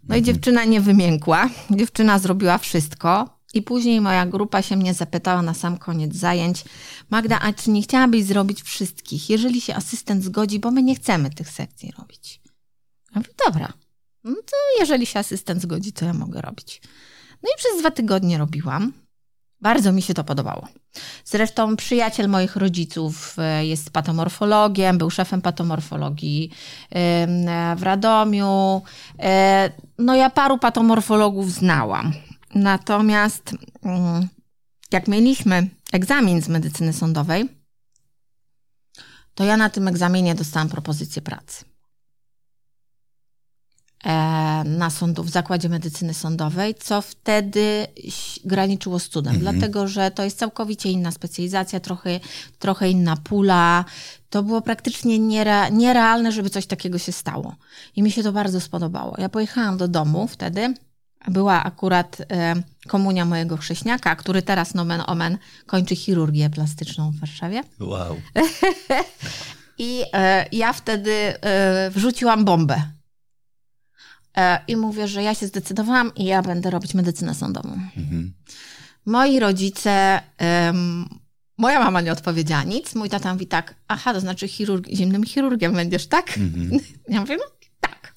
No 0.09 0.17
i 0.17 0.19
mhm. 0.19 0.25
dziewczyna 0.25 0.65
nie 0.65 0.81
wymiękła, 0.81 1.49
dziewczyna 1.71 2.19
zrobiła 2.19 2.59
wszystko. 2.59 3.41
I 3.55 3.63
później 3.63 4.01
moja 4.01 4.27
grupa 4.27 4.63
się 4.63 4.77
mnie 4.77 4.95
zapytała 4.95 5.43
na 5.43 5.55
sam 5.55 5.79
koniec 5.79 6.15
zajęć, 6.15 6.65
Magda, 7.11 7.41
a 7.41 7.53
czy 7.53 7.71
nie 7.71 7.83
chciałabyś 7.83 8.25
zrobić 8.25 8.63
wszystkich, 8.63 9.31
jeżeli 9.31 9.61
się 9.61 9.75
asystent 9.75 10.25
zgodzi, 10.25 10.59
bo 10.59 10.71
my 10.71 10.83
nie 10.83 10.95
chcemy 10.95 11.31
tych 11.31 11.49
sekcji 11.49 11.93
robić. 11.99 12.41
Ja 13.15 13.21
mówię, 13.21 13.31
dobra, 13.47 13.73
no 14.25 14.35
to 14.35 14.81
jeżeli 14.81 15.07
się 15.07 15.19
asystent 15.19 15.63
zgodzi, 15.63 15.93
to 15.93 16.05
ja 16.05 16.13
mogę 16.13 16.41
robić. 16.41 16.81
No 17.43 17.49
i 17.55 17.59
przez 17.59 17.79
dwa 17.81 17.91
tygodnie 17.91 18.39
robiłam. 18.39 18.93
Bardzo 19.61 19.93
mi 19.93 20.03
się 20.03 20.15
to 20.15 20.25
podobało. 20.25 20.69
Zresztą 21.25 21.77
przyjaciel 21.77 22.29
moich 22.29 22.57
rodziców 22.57 23.37
e, 23.39 23.67
jest 23.67 23.91
patomorfologiem, 23.91 24.99
był 24.99 25.11
szefem 25.11 25.43
patomorfologii 25.43 26.51
w 27.77 27.83
Radomiu. 27.83 28.83
E, 29.19 29.71
no 29.99 30.15
ja 30.15 30.31
paru 30.31 30.59
patomorfologów 30.59 31.53
znałam. 31.53 32.13
Natomiast 32.55 33.55
mm, 33.83 34.29
jak 34.93 35.09
mieliśmy 35.09 35.69
egzamin 35.93 36.43
z 36.43 36.49
medycyny 36.49 36.93
sądowej, 36.93 37.49
to 39.35 39.45
ja 39.45 39.57
na 39.57 39.71
tym 39.71 39.89
egzaminie 39.89 40.35
dostałam 40.35 40.69
propozycję 40.69 41.23
pracy. 41.23 41.70
E, 44.05 44.65
na 44.65 44.91
sądu, 44.91 45.23
w 45.23 45.31
Zakładzie 45.31 45.69
Medycyny 45.69 46.15
Sądowej, 46.15 46.75
co 46.75 47.03
wtedy 47.03 47.87
graniczyło 48.45 48.99
z 48.99 49.09
cudem, 49.09 49.35
mhm. 49.35 49.53
dlatego 49.53 49.89
że 49.89 50.11
to 50.11 50.25
jest 50.25 50.39
całkowicie 50.39 50.91
inna 50.91 51.11
specjalizacja, 51.11 51.81
trochę, 51.81 52.21
trochę 52.59 52.91
inna 52.91 53.17
pula. 53.17 53.85
To 54.31 54.43
było 54.43 54.63
praktycznie 54.63 55.19
niere, 55.19 55.71
nierealne, 55.71 56.33
żeby 56.33 56.51
coś 56.51 56.67
takiego 56.67 56.99
się 56.99 57.13
stało. 57.13 57.55
I 57.97 58.03
mi 58.03 58.11
się 58.11 58.23
to 58.23 58.33
bardzo 58.33 58.61
spodobało. 58.61 59.15
Ja 59.19 59.29
pojechałam 59.29 59.77
do 59.77 59.89
domu 59.89 60.29
wtedy, 60.29 60.75
była 61.29 61.65
akurat 61.65 62.17
e, 62.33 62.55
komunia 62.89 63.25
mojego 63.25 63.57
chrześniaka, 63.57 64.17
który 64.17 64.43
teraz 64.43 64.75
nomen 64.75 65.03
omen 65.07 65.39
kończy 65.67 65.97
chirurgię 65.97 66.51
plastyczną 66.51 67.11
w 67.11 67.21
Warszawie. 67.21 67.63
Wow. 67.81 68.17
I 69.79 70.03
e, 70.13 70.47
ja 70.53 70.73
wtedy 70.73 71.13
e, 71.13 71.91
wrzuciłam 71.91 72.45
bombę 72.45 72.83
i 74.69 74.77
mówię, 74.77 75.09
że 75.09 75.23
ja 75.23 75.35
się 75.35 75.47
zdecydowałam 75.47 76.15
i 76.15 76.25
ja 76.25 76.43
będę 76.43 76.71
robić 76.71 76.95
medycynę 76.95 77.35
sądową. 77.35 77.73
Mhm. 77.97 78.33
Moi 79.07 79.41
rodzice, 79.41 80.21
um, 80.67 81.09
moja 81.59 81.81
mama 81.81 82.01
nie 82.01 82.13
odpowiedziała 82.13 82.63
nic, 82.63 82.95
mój 82.95 83.09
tata 83.09 83.33
mówi 83.33 83.47
tak, 83.47 83.75
aha, 83.89 84.15
to 84.15 84.21
znaczy 84.21 84.49
chirurg, 84.49 84.89
zimnym 84.89 85.25
chirurgiem 85.25 85.73
będziesz, 85.73 86.07
tak? 86.07 86.39
Mhm. 86.39 86.81
Ja 87.09 87.21
mówię, 87.21 87.37
no 87.37 87.45
tak. 87.81 88.15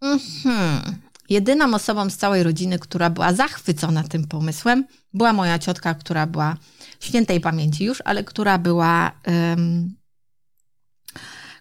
Mhm. 0.00 0.96
Jedyną 1.28 1.74
osobą 1.74 2.10
z 2.10 2.16
całej 2.16 2.42
rodziny, 2.42 2.78
która 2.78 3.10
była 3.10 3.32
zachwycona 3.32 4.02
tym 4.02 4.26
pomysłem, 4.26 4.84
była 5.14 5.32
moja 5.32 5.58
ciotka, 5.58 5.94
która 5.94 6.26
była 6.26 6.56
świętej 7.00 7.40
pamięci 7.40 7.84
już, 7.84 8.02
ale 8.04 8.24
która 8.24 8.58
była 8.58 9.12
um, 9.26 9.94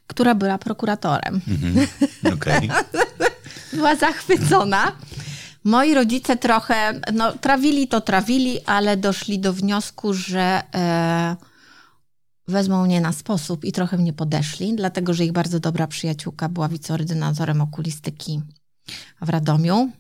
która 0.07 0.35
była 0.35 0.57
prokuratorem. 0.57 1.41
Mhm. 1.47 1.87
Okay. 2.33 2.67
była 3.73 3.95
zachwycona. 3.95 4.91
Moi 5.63 5.93
rodzice 5.93 6.37
trochę, 6.37 7.01
no 7.13 7.33
trawili 7.33 7.87
to 7.87 8.01
trawili, 8.01 8.65
ale 8.65 8.97
doszli 8.97 9.39
do 9.39 9.53
wniosku, 9.53 10.13
że 10.13 10.63
e, 10.75 11.35
wezmą 12.47 12.85
mnie 12.85 13.01
na 13.01 13.11
sposób 13.11 13.65
i 13.65 13.71
trochę 13.71 13.97
mnie 13.97 14.13
podeszli, 14.13 14.75
dlatego 14.75 15.13
że 15.13 15.25
ich 15.25 15.31
bardzo 15.31 15.59
dobra 15.59 15.87
przyjaciółka 15.87 16.49
była 16.49 16.69
wiceordynatorem 16.69 17.61
okulistyki 17.61 18.41
w 19.21 19.29
Radomiu. 19.29 19.91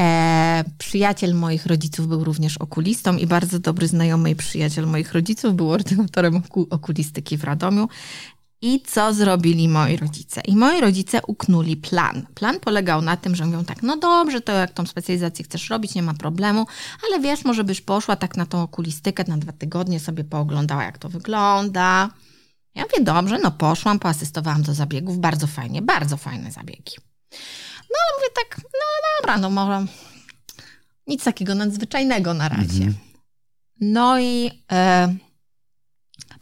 E, 0.00 0.64
przyjaciel 0.78 1.34
moich 1.34 1.66
rodziców 1.66 2.08
był 2.08 2.24
również 2.24 2.58
okulistą 2.58 3.16
i 3.16 3.26
bardzo 3.26 3.58
dobry 3.58 3.88
znajomy 3.88 4.30
i 4.30 4.36
przyjaciel 4.36 4.86
moich 4.86 5.12
rodziców 5.12 5.54
był 5.54 5.70
ordynatorem 5.70 6.42
okulistyki 6.70 7.36
w 7.36 7.44
Radomiu. 7.44 7.88
I 8.62 8.80
co 8.80 9.14
zrobili 9.14 9.68
moi 9.68 9.96
rodzice? 9.96 10.40
I 10.40 10.56
moi 10.56 10.80
rodzice 10.80 11.20
uknuli 11.26 11.76
plan. 11.76 12.26
Plan 12.34 12.60
polegał 12.60 13.02
na 13.02 13.16
tym, 13.16 13.36
że 13.36 13.46
mówią 13.46 13.64
tak, 13.64 13.82
no 13.82 13.96
dobrze, 13.96 14.40
to 14.40 14.52
jak 14.52 14.70
tą 14.70 14.86
specjalizację 14.86 15.44
chcesz 15.44 15.70
robić, 15.70 15.94
nie 15.94 16.02
ma 16.02 16.14
problemu, 16.14 16.66
ale 17.08 17.20
wiesz, 17.20 17.44
może 17.44 17.64
byś 17.64 17.80
poszła 17.80 18.16
tak 18.16 18.36
na 18.36 18.46
tą 18.46 18.62
okulistykę 18.62 19.24
na 19.28 19.38
dwa 19.38 19.52
tygodnie, 19.52 20.00
sobie 20.00 20.24
pooglądała, 20.24 20.84
jak 20.84 20.98
to 20.98 21.08
wygląda. 21.08 22.10
Ja 22.74 22.82
mówię, 22.82 23.04
dobrze, 23.04 23.38
no 23.38 23.50
poszłam, 23.50 23.98
poasystowałam 23.98 24.62
do 24.62 24.74
zabiegów, 24.74 25.18
bardzo 25.18 25.46
fajnie, 25.46 25.82
bardzo 25.82 26.16
fajne 26.16 26.52
zabiegi. 26.52 26.96
No 27.90 27.96
ale 28.02 28.18
mówię 28.18 28.28
tak, 28.34 28.60
no 28.64 28.80
dobra, 29.20 29.38
no 29.38 29.50
może 29.50 29.86
nic 31.06 31.24
takiego 31.24 31.54
nadzwyczajnego 31.54 32.34
na 32.34 32.48
razie. 32.48 32.84
Mhm. 32.84 32.94
No 33.80 34.20
i... 34.20 34.50
E, 34.72 35.14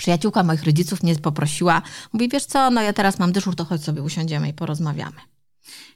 Przyjaciółka 0.00 0.42
moich 0.42 0.64
rodziców 0.64 1.02
mnie 1.02 1.16
poprosiła, 1.16 1.82
mówi, 2.12 2.28
wiesz 2.28 2.44
co, 2.44 2.70
no 2.70 2.82
ja 2.82 2.92
teraz 2.92 3.18
mam 3.18 3.32
dyżur, 3.32 3.56
to 3.56 3.64
chodź 3.64 3.84
sobie 3.84 4.02
usiądziemy 4.02 4.48
i 4.48 4.52
porozmawiamy. 4.52 5.20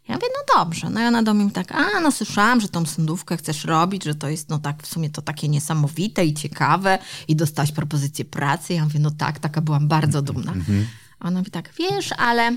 Ja 0.08 0.14
mówię, 0.14 0.26
no 0.34 0.58
dobrze. 0.58 0.90
No 0.90 1.00
i 1.00 1.04
ona 1.04 1.22
do 1.22 1.34
mnie 1.34 1.50
tak, 1.50 1.72
a 1.72 2.00
no 2.00 2.12
słyszałam, 2.12 2.60
że 2.60 2.68
tą 2.68 2.86
sądówkę 2.86 3.36
chcesz 3.36 3.64
robić, 3.64 4.04
że 4.04 4.14
to 4.14 4.28
jest 4.28 4.48
no 4.48 4.58
tak 4.58 4.82
w 4.82 4.86
sumie 4.86 5.10
to 5.10 5.22
takie 5.22 5.48
niesamowite 5.48 6.24
i 6.24 6.34
ciekawe 6.34 6.98
i 7.28 7.36
dostałaś 7.36 7.72
propozycję 7.72 8.24
pracy. 8.24 8.74
Ja 8.74 8.84
mówię, 8.84 9.00
no 9.00 9.10
tak, 9.10 9.38
taka 9.38 9.60
byłam 9.60 9.88
bardzo 9.88 10.22
dumna. 10.22 10.52
Mhm. 10.52 10.86
Ona 11.20 11.38
mówi 11.38 11.50
tak, 11.50 11.70
wiesz, 11.78 12.12
ale 12.12 12.56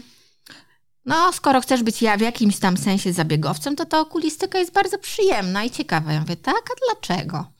no 1.05 1.33
skoro 1.33 1.61
chcesz 1.61 1.83
być 1.83 2.01
ja 2.01 2.17
w 2.17 2.21
jakimś 2.21 2.57
tam 2.57 2.77
sensie 2.77 3.13
zabiegowcem, 3.13 3.75
to 3.75 3.85
ta 3.85 3.99
okulistyka 3.99 4.59
jest 4.59 4.73
bardzo 4.73 4.97
przyjemna 4.97 5.63
i 5.63 5.71
ciekawa. 5.71 6.13
Ja 6.13 6.19
mówię, 6.19 6.35
tak, 6.35 6.63
a 6.71 6.73
dlaczego? 6.85 7.56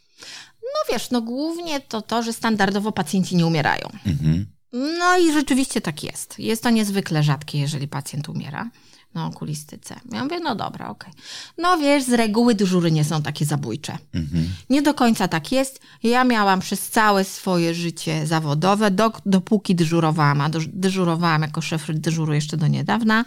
No 0.74 0.94
wiesz, 0.94 1.12
no 1.12 1.22
głównie 1.22 1.80
to 1.80 2.02
to, 2.02 2.24
że 2.24 2.34
standardowo 2.34 2.92
pacjenci 2.92 3.36
nie 3.36 3.46
umierają. 3.46 3.90
Mhm. 4.06 4.46
No 4.74 5.18
i 5.18 5.34
rzeczywiście 5.34 5.82
tak 5.82 6.04
jest. 6.04 6.40
Jest 6.40 6.64
to 6.64 6.70
niezwykle 6.70 7.24
rzadkie, 7.24 7.60
jeżeli 7.60 7.88
pacjent 7.88 8.30
umiera 8.30 8.70
na 9.14 9.26
okulistyce. 9.26 9.96
Ja 10.12 10.24
mówię, 10.24 10.40
no 10.40 10.56
dobra, 10.56 10.90
okej. 10.90 11.12
Okay. 11.12 11.24
No 11.58 11.78
wiesz, 11.78 12.04
z 12.04 12.14
reguły 12.14 12.56
dyżury 12.56 12.92
nie 12.92 13.04
są 13.04 13.22
takie 13.22 13.46
zabójcze. 13.46 13.98
Mhm. 14.14 14.50
Nie 14.70 14.82
do 14.82 14.94
końca 14.94 15.28
tak 15.28 15.52
jest. 15.52 15.80
Ja 16.04 16.24
miałam 16.24 16.60
przez 16.60 16.90
całe 16.90 17.24
swoje 17.24 17.74
życie 17.74 18.28
zawodowe, 18.28 18.92
do, 18.92 19.12
dopóki 19.26 19.76
dyżurowałam, 19.76 20.42
a 20.42 20.50
dyżurowałam 20.68 21.42
jako 21.42 21.62
szef 21.62 21.86
dyżuru 21.90 22.34
jeszcze 22.34 22.58
do 22.58 22.68
niedawna, 22.68 23.26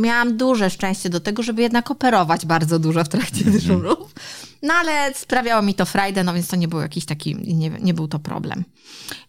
miałam 0.00 0.36
duże 0.36 0.70
szczęście 0.70 1.10
do 1.10 1.20
tego, 1.20 1.42
żeby 1.42 1.62
jednak 1.62 1.90
operować 1.90 2.46
bardzo 2.46 2.78
dużo 2.78 3.04
w 3.04 3.08
trakcie 3.08 3.44
mhm. 3.44 3.52
dyżurów. 3.52 4.14
No 4.62 4.74
ale 4.74 5.14
sprawiało 5.14 5.62
mi 5.62 5.74
to 5.74 5.86
frajdę, 5.86 6.24
no 6.24 6.34
więc 6.34 6.48
to 6.48 6.56
nie 6.56 6.68
był 6.68 6.80
jakiś 6.80 7.04
taki, 7.04 7.36
nie, 7.36 7.70
nie 7.70 7.94
był 7.94 8.08
to 8.08 8.18
problem. 8.18 8.64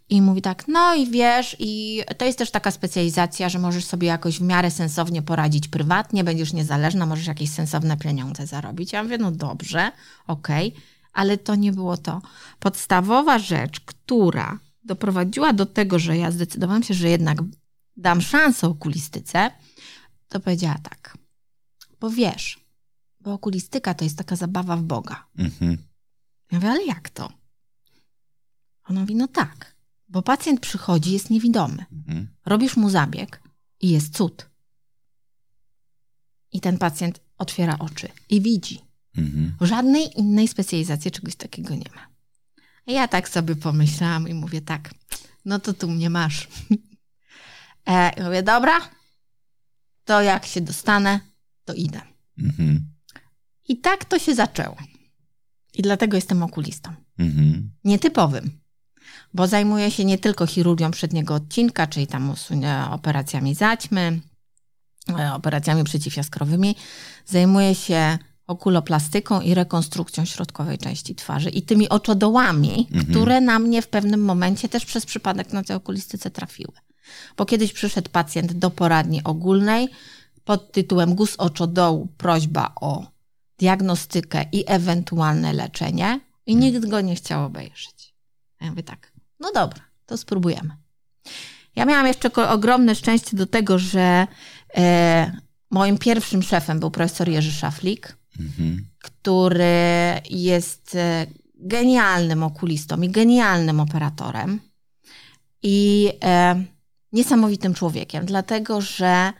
I 0.09 0.21
mówi 0.21 0.41
tak, 0.41 0.67
no 0.67 0.95
i 0.95 1.07
wiesz, 1.07 1.55
i 1.59 2.03
to 2.17 2.25
jest 2.25 2.37
też 2.37 2.51
taka 2.51 2.71
specjalizacja, 2.71 3.49
że 3.49 3.59
możesz 3.59 3.85
sobie 3.85 4.07
jakoś 4.07 4.39
w 4.39 4.41
miarę 4.41 4.71
sensownie 4.71 5.21
poradzić 5.21 5.67
prywatnie, 5.67 6.23
będziesz 6.23 6.53
niezależna, 6.53 7.05
możesz 7.05 7.27
jakieś 7.27 7.49
sensowne 7.49 7.97
pieniądze 7.97 8.47
zarobić. 8.47 8.93
Ja 8.93 9.03
mówię, 9.03 9.17
no 9.17 9.31
dobrze, 9.31 9.91
okej, 10.27 10.67
okay, 10.67 10.81
ale 11.13 11.37
to 11.37 11.55
nie 11.55 11.71
było 11.71 11.97
to. 11.97 12.21
Podstawowa 12.59 13.39
rzecz, 13.39 13.79
która 13.79 14.59
doprowadziła 14.83 15.53
do 15.53 15.65
tego, 15.65 15.99
że 15.99 16.17
ja 16.17 16.31
zdecydowałam 16.31 16.83
się, 16.83 16.93
że 16.93 17.09
jednak 17.09 17.37
dam 17.97 18.21
szansę 18.21 18.67
okulistyce, 18.67 19.51
to 20.29 20.39
powiedziała 20.39 20.77
tak, 20.83 21.17
bo 21.99 22.09
wiesz, 22.09 22.60
bo 23.23 23.33
okulistyka 23.33 23.93
to 23.93 24.03
jest 24.03 24.17
taka 24.17 24.35
zabawa 24.35 24.77
w 24.77 24.83
Boga. 24.83 25.25
Mhm. 25.37 25.77
Ja 26.51 26.57
mówię, 26.57 26.69
ale 26.69 26.85
jak 26.85 27.09
to? 27.09 27.33
Ona 28.83 28.99
mówi, 28.99 29.15
no 29.15 29.27
tak, 29.27 29.75
bo 30.07 30.21
pacjent 30.21 30.59
przychodzi, 30.59 31.11
jest 31.11 31.29
niewidomy. 31.29 31.85
Mhm. 31.91 32.27
Robisz 32.45 32.77
mu 32.77 32.89
zabieg 32.89 33.41
i 33.79 33.89
jest 33.89 34.13
cud. 34.13 34.49
I 36.51 36.61
ten 36.61 36.77
pacjent 36.77 37.21
otwiera 37.37 37.79
oczy 37.79 38.09
i 38.29 38.41
widzi. 38.41 38.79
Mhm. 39.17 39.53
Żadnej 39.61 40.19
innej 40.19 40.47
specjalizacji 40.47 41.11
czegoś 41.11 41.35
takiego 41.35 41.75
nie 41.75 41.89
ma. 41.95 42.07
A 42.87 42.91
ja 42.91 43.07
tak 43.07 43.29
sobie 43.29 43.55
pomyślałam 43.55 44.27
i 44.27 44.33
mówię 44.33 44.61
tak, 44.61 44.93
no 45.45 45.59
to 45.59 45.73
tu 45.73 45.87
mnie 45.87 46.09
masz. 46.09 46.47
e, 47.85 48.23
mówię, 48.23 48.43
dobra, 48.43 48.79
to 50.05 50.21
jak 50.21 50.45
się 50.45 50.61
dostanę, 50.61 51.19
to 51.65 51.73
idę. 51.73 52.01
Mhm. 52.37 52.91
I 53.71 53.77
tak 53.77 54.05
to 54.05 54.19
się 54.19 54.35
zaczęło. 54.35 54.77
I 55.73 55.81
dlatego 55.81 56.17
jestem 56.17 56.43
okulistą. 56.43 56.93
Mhm. 57.19 57.71
Nietypowym 57.83 58.61
bo 59.33 59.47
zajmuje 59.47 59.91
się 59.91 60.05
nie 60.05 60.17
tylko 60.17 60.47
chirurgią 60.47 60.91
przedniego 60.91 61.35
odcinka, 61.35 61.87
czyli 61.87 62.07
tam 62.07 62.33
operacjami 62.91 63.55
zaćmy, 63.55 64.19
e, 65.19 65.33
operacjami 65.33 65.83
przeciwjaskrowymi, 65.83 66.75
zajmuje 67.25 67.75
się 67.75 68.17
okuloplastyką 68.47 69.41
i 69.41 69.53
rekonstrukcją 69.53 70.25
środkowej 70.25 70.77
części 70.77 71.15
twarzy 71.15 71.49
i 71.49 71.61
tymi 71.61 71.89
oczodołami, 71.89 72.87
mhm. 72.91 73.05
które 73.05 73.41
na 73.41 73.59
mnie 73.59 73.81
w 73.81 73.87
pewnym 73.87 74.23
momencie 74.23 74.69
też 74.69 74.85
przez 74.85 75.05
przypadek 75.05 75.53
na 75.53 75.63
tej 75.63 75.75
okulistyce 75.75 76.31
trafiły. 76.31 76.73
Bo 77.37 77.45
kiedyś 77.45 77.73
przyszedł 77.73 78.09
pacjent 78.09 78.53
do 78.53 78.69
poradni 78.69 79.23
ogólnej 79.23 79.89
pod 80.45 80.71
tytułem 80.71 81.15
guz 81.15 81.35
oczodołu, 81.37 82.07
prośba 82.17 82.71
o 82.81 83.07
diagnostykę 83.61 84.45
i 84.51 84.63
ewentualne 84.67 85.53
leczenie 85.53 86.19
i 86.45 86.53
mhm. 86.53 86.73
nikt 86.73 86.89
go 86.89 87.01
nie 87.01 87.15
chciał 87.15 87.45
obejrzeć. 87.45 88.13
Ja 88.61 88.69
mówię 88.69 88.83
tak, 88.83 89.11
no 89.39 89.51
dobra, 89.51 89.81
to 90.05 90.17
spróbujemy. 90.17 90.69
Ja 91.75 91.85
miałam 91.85 92.07
jeszcze 92.07 92.33
ogromne 92.33 92.95
szczęście 92.95 93.37
do 93.37 93.45
tego, 93.45 93.79
że 93.79 94.27
e, 94.77 95.31
moim 95.71 95.97
pierwszym 95.97 96.43
szefem 96.43 96.79
był 96.79 96.91
profesor 96.91 97.29
Jerzy 97.29 97.51
Szaflik, 97.51 98.17
mhm. 98.39 98.85
który 98.99 100.21
jest 100.29 100.95
e, 100.95 101.27
genialnym 101.55 102.43
okulistą 102.43 103.01
i 103.01 103.09
genialnym 103.09 103.79
operatorem 103.79 104.59
i 105.63 106.09
e, 106.23 106.63
niesamowitym 107.11 107.73
człowiekiem, 107.73 108.25
dlatego 108.25 108.81
że 108.81 109.33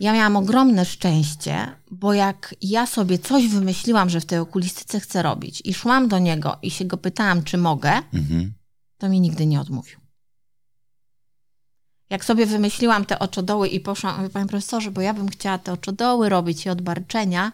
ja 0.00 0.12
miałam 0.12 0.36
ogromne 0.36 0.84
szczęście, 0.84 1.66
bo 1.90 2.14
jak 2.14 2.54
ja 2.62 2.86
sobie 2.86 3.18
coś 3.18 3.48
wymyśliłam, 3.48 4.10
że 4.10 4.20
w 4.20 4.26
tej 4.26 4.38
okulistyce 4.38 5.00
chcę 5.00 5.22
robić 5.22 5.62
i 5.64 5.74
szłam 5.74 6.08
do 6.08 6.18
niego 6.18 6.58
i 6.62 6.70
się 6.70 6.84
go 6.84 6.96
pytałam, 6.96 7.42
czy 7.42 7.58
mogę, 7.58 7.92
mhm 8.14 8.58
to 8.98 9.08
mi 9.08 9.20
nigdy 9.20 9.46
nie 9.46 9.60
odmówił. 9.60 9.98
Jak 12.10 12.24
sobie 12.24 12.46
wymyśliłam 12.46 13.04
te 13.04 13.18
oczodoły 13.18 13.68
i 13.68 13.80
poszłam, 13.80 14.16
mówię, 14.16 14.30
panie 14.30 14.46
profesorze, 14.46 14.90
bo 14.90 15.00
ja 15.00 15.14
bym 15.14 15.28
chciała 15.28 15.58
te 15.58 15.72
oczodoły 15.72 16.28
robić 16.28 16.66
i 16.66 16.70
odbarczenia, 16.70 17.52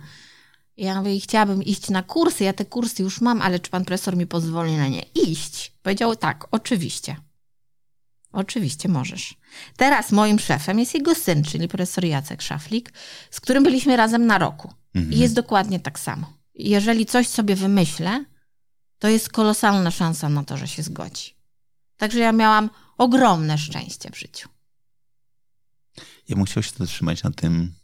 ja 0.77 0.99
mówię, 0.99 1.21
chciałabym 1.21 1.63
iść 1.63 1.91
na 1.91 2.03
kursy, 2.03 2.45
ja 2.45 2.53
te 2.53 2.65
kursy 2.65 3.03
już 3.03 3.21
mam, 3.21 3.43
ale 3.43 3.59
czy 3.59 3.71
pan 3.71 3.85
profesor 3.85 4.17
mi 4.17 4.27
pozwoli 4.27 4.77
na 4.77 4.89
nie 4.89 5.03
iść? 5.15 5.73
Powiedział 5.83 6.17
tak, 6.17 6.47
oczywiście. 6.51 7.17
Oczywiście 8.35 8.89
możesz. 8.89 9.35
Teraz 9.77 10.13
moim 10.13 10.39
szefem 10.39 10.79
jest 10.79 10.95
jego 10.95 11.15
syn, 11.15 11.45
czyli 11.45 11.69
profesor 11.69 12.05
Jacek 12.05 12.43
Szaflik, 12.43 12.93
z 13.31 13.41
którym 13.41 13.65
byliśmy 13.65 13.97
razem 13.97 14.27
na 14.27 14.39
roku. 14.39 14.73
Mhm. 14.95 15.15
I 15.15 15.19
jest 15.19 15.35
dokładnie 15.35 15.81
tak 15.81 15.99
samo. 15.99 16.33
Jeżeli 16.55 17.07
coś 17.07 17.29
sobie 17.29 17.57
wymyślę, 17.57 18.25
to 18.99 19.09
jest 19.09 19.29
kolosalna 19.29 19.91
szansa 19.91 20.29
na 20.29 20.45
to, 20.45 20.57
że 20.57 20.69
się 20.69 20.83
zgodzi. 20.83 21.35
Także 21.97 22.19
ja 22.19 22.33
miałam 22.33 22.71
ogromne 22.99 23.59
szczęście 23.59 24.11
w 24.11 24.19
życiu. 24.19 24.49
Ja 26.29 26.45
chciał 26.45 26.63
się 26.63 26.71
zatrzymać 26.79 27.23
na 27.23 27.31
tym 27.31 27.75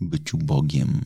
byciu 0.00 0.38
Bogiem. 0.38 1.04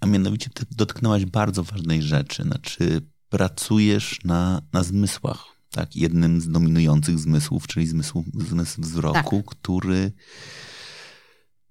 A 0.00 0.06
mianowicie 0.06 0.50
ty 0.50 0.64
dotknęłaś 0.70 1.24
bardzo 1.24 1.64
ważnej 1.64 2.02
rzeczy. 2.02 2.42
Znaczy, 2.42 3.00
pracujesz 3.34 4.18
na, 4.24 4.62
na 4.72 4.82
zmysłach. 4.82 5.46
Tak? 5.70 5.96
Jednym 5.96 6.40
z 6.40 6.48
dominujących 6.48 7.18
zmysłów, 7.18 7.66
czyli 7.66 7.86
zmysł, 7.86 8.24
zmysł 8.34 8.80
wzroku, 8.80 9.42
tak. 9.42 9.56
który 9.56 10.12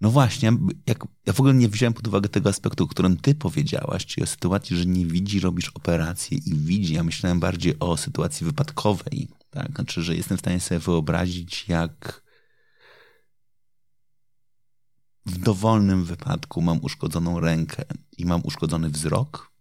no 0.02 0.12
właśnie, 0.12 0.52
jak, 0.88 1.06
ja 1.26 1.34
w 1.34 1.39
ogóle 1.39 1.54
nie 1.54 1.69
wziąłem 1.69 1.93
pod 1.93 2.08
uwagę 2.08 2.30
tego 2.30 2.49
aspektu, 2.49 2.84
o 2.84 2.88
którym 2.88 3.17
ty 3.17 3.36
powiedziałaś, 3.36 4.06
czyli 4.06 4.23
o 4.23 4.28
sytuacji, 4.28 4.78
że 4.78 4.86
nie 4.86 5.06
widzi, 5.06 5.39
robisz 5.39 5.69
operację 5.69 6.38
i 6.38 6.56
widzi. 6.56 6.93
Ja 6.93 7.04
myślałem 7.04 7.39
bardziej 7.39 7.80
o 7.80 7.97
sytuacji 7.97 8.45
wypadkowej. 8.45 9.28
Tak? 9.49 9.71
Znaczy, 9.76 10.02
że 10.02 10.15
jestem 10.15 10.38
w 10.38 10.39
stanie 10.41 10.60
sobie 10.60 10.80
wyobrazić, 10.80 11.65
jak 11.67 12.23
w 15.26 15.38
dowolnym 15.38 16.06
wypadku 16.06 16.62
mam 16.62 16.80
uszkodzoną 16.82 17.39
rękę 17.39 17.84
i 18.17 18.26
mam 18.26 18.41
uszkodzony 18.43 18.89
wzrok, 18.89 19.53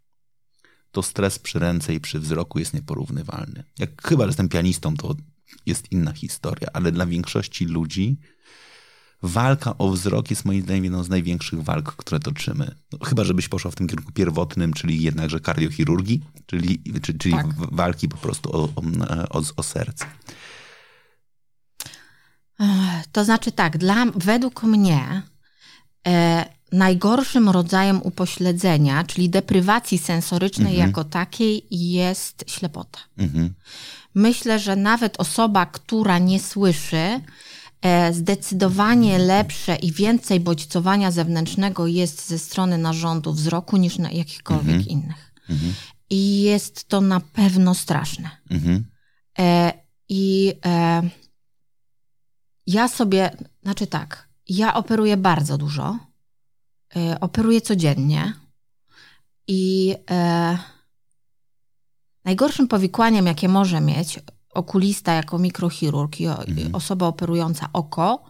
to 0.93 1.03
stres 1.03 1.39
przy 1.39 1.59
ręce 1.59 1.95
i 1.95 2.01
przy 2.01 2.21
wzroku 2.21 2.59
jest 2.59 2.75
nieporównywalny. 2.75 3.65
Jak 3.79 4.09
chyba, 4.09 4.25
że 4.25 4.29
jestem 4.29 4.49
pianistą, 4.49 4.97
to 4.97 5.15
jest 5.67 5.93
inna 5.93 6.13
historia, 6.13 6.69
ale 6.73 6.93
dla 6.93 7.07
większości 7.07 7.65
ludzi 7.65 8.17
walka 9.23 9.79
o 9.79 9.89
wzrok 9.91 10.31
jest 10.31 10.45
moim 10.45 10.63
zdaniem 10.63 10.85
jedną 10.85 11.03
z 11.05 11.09
największych 11.09 11.63
walk, 11.63 11.97
które 11.97 12.21
toczymy. 12.21 12.75
No, 12.93 12.99
chyba, 13.07 13.25
żebyś 13.25 13.49
poszła 13.49 13.71
w 13.71 13.75
tym 13.75 13.89
kierunku 13.89 14.13
pierwotnym, 14.13 14.73
czyli 14.73 15.03
jednakże 15.03 15.41
kardiochirurgii, 15.41 16.21
czyli, 16.47 16.83
czyli, 17.03 17.19
czyli 17.19 17.35
Tak. 17.35 17.47
walki 17.57 18.09
po 18.09 18.17
prostu 18.17 18.57
o, 18.57 18.69
o, 19.31 19.43
o, 19.57 19.63
serce. 19.63 20.07
To 23.13 23.25
znaczy 23.25 23.53
tak, 23.53 23.79
dla, 23.79 24.07
według 24.15 24.63
mnie 24.63 25.23
e, 26.07 26.45
najgorszym 26.73 27.49
rodzajem 27.49 28.03
upośledzenia, 28.03 29.05
czyli 29.05 29.31
deprywacji 29.31 29.99
sensorycznej 29.99 30.73
Mhm. 30.73 30.89
jako 30.89 31.05
takiej 31.05 31.67
jest 31.71 32.45
ślepota. 32.47 32.99
Mhm. 33.19 33.55
Myślę, 34.15 34.59
że 34.59 34.77
nawet 34.77 35.21
osoba, 35.21 35.67
która 35.67 36.19
nie 36.19 36.41
słyszy, 36.41 37.21
e, 37.83 38.13
zdecydowanie 38.13 39.19
lepsze 39.19 39.77
i 39.77 39.93
więcej 39.93 40.41
bodźcowania 40.41 41.11
zewnętrznego 41.11 41.87
jest 41.87 42.29
ze 42.29 42.39
strony 42.39 42.79
narządu 42.79 43.33
wzroku 43.33 43.77
niż 43.77 43.99
na 43.99 44.11
jakichkolwiek 44.11 44.77
Mhm. 44.77 44.89
innych. 44.89 45.33
Mhm. 45.51 45.75
I 46.11 46.43
jest 46.43 46.89
to 46.89 47.01
na 47.01 47.21
pewno 47.21 47.75
straszne. 47.75 48.31
Mhm. 48.51 48.85
E, 49.39 49.73
I 50.09 50.53
e, 50.67 51.03
ja 52.67 52.89
sobie, 52.89 53.31
znaczy 53.63 53.87
tak, 53.87 54.29
ja 54.49 54.75
operuję 54.75 55.17
bardzo 55.17 55.59
dużo. 55.59 55.99
E, 56.97 57.21
operuję 57.21 57.61
codziennie. 57.61 58.35
I 59.49 59.95
e, 60.11 60.59
najgorszym 62.25 62.69
powikłaniem, 62.69 63.27
jakie 63.27 63.49
może 63.49 63.81
mieć 63.81 64.21
okulista 64.55 65.13
jako 65.13 65.39
mikrochirurg 65.39 66.21
i 66.21 66.27
Mhm. 66.27 66.75
osoba 66.75 67.07
operująca 67.07 67.69
oko, 67.73 68.25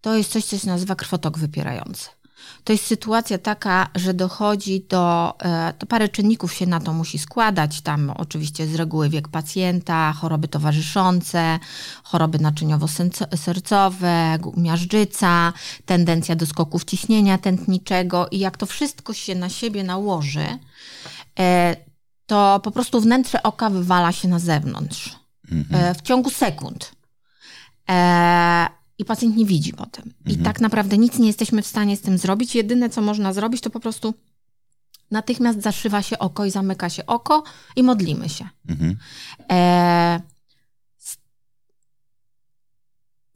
to 0.00 0.16
jest 0.16 0.32
coś, 0.32 0.44
co 0.44 0.58
się 0.58 0.66
nazywa 0.66 0.94
krwotok 0.94 1.38
wypierający. 1.38 2.08
To 2.64 2.72
jest 2.72 2.86
sytuacja 2.86 3.38
taka, 3.38 3.88
że 3.94 4.14
dochodzi 4.14 4.86
do, 4.88 5.34
e, 5.42 5.72
to 5.78 5.86
parę 5.86 6.08
czynników 6.08 6.52
się 6.52 6.66
na 6.66 6.80
to 6.80 6.92
musi 6.92 7.18
składać. 7.18 7.80
Tam 7.80 8.12
oczywiście 8.16 8.66
z 8.66 8.74
reguły 8.74 9.08
wiek 9.08 9.28
pacjenta, 9.28 10.12
choroby 10.12 10.48
towarzyszące, 10.48 11.58
choroby 12.04 12.38
naczyniowo-sercowe, 12.38 14.38
miażdżyca, 14.56 15.52
tendencja 15.86 16.36
do 16.36 16.46
skoków 16.46 16.84
ciśnienia 16.84 17.38
tętniczego 17.38 18.28
i 18.30 18.38
jak 18.38 18.56
to 18.56 18.66
wszystko 18.66 19.12
się 19.12 19.34
na 19.34 19.48
siebie 19.48 19.84
nałoży, 19.84 20.46
e, 21.38 21.76
to 22.26 22.60
po 22.64 22.70
prostu 22.70 23.00
wnętrze 23.00 23.42
oka 23.42 23.70
wywala 23.70 24.12
się 24.12 24.28
na 24.28 24.38
zewnątrz 24.38 25.16
Mhm. 25.52 25.84
e, 25.84 25.94
w 25.94 26.02
ciągu 26.02 26.30
sekund. 26.30 26.92
I 28.98 29.04
pacjent 29.04 29.36
nie 29.36 29.46
widzi 29.46 29.72
potem. 29.72 30.04
I 30.26 30.28
Mhm. 30.30 30.44
tak 30.44 30.60
naprawdę 30.60 30.98
nic 30.98 31.18
nie 31.18 31.26
jesteśmy 31.26 31.62
w 31.62 31.66
stanie 31.66 31.96
z 31.96 32.00
tym 32.00 32.18
zrobić. 32.18 32.54
Jedyne, 32.54 32.90
co 32.90 33.00
można 33.00 33.32
zrobić, 33.32 33.60
to 33.60 33.70
po 33.70 33.80
prostu 33.80 34.14
natychmiast 35.10 35.62
zaszywa 35.62 36.02
się 36.02 36.18
oko 36.18 36.44
i 36.44 36.50
zamyka 36.50 36.90
się 36.90 37.06
oko 37.06 37.42
i 37.76 37.82
modlimy 37.82 38.28
się. 38.28 38.48
Mhm. 38.68 38.96
E, 39.50 40.20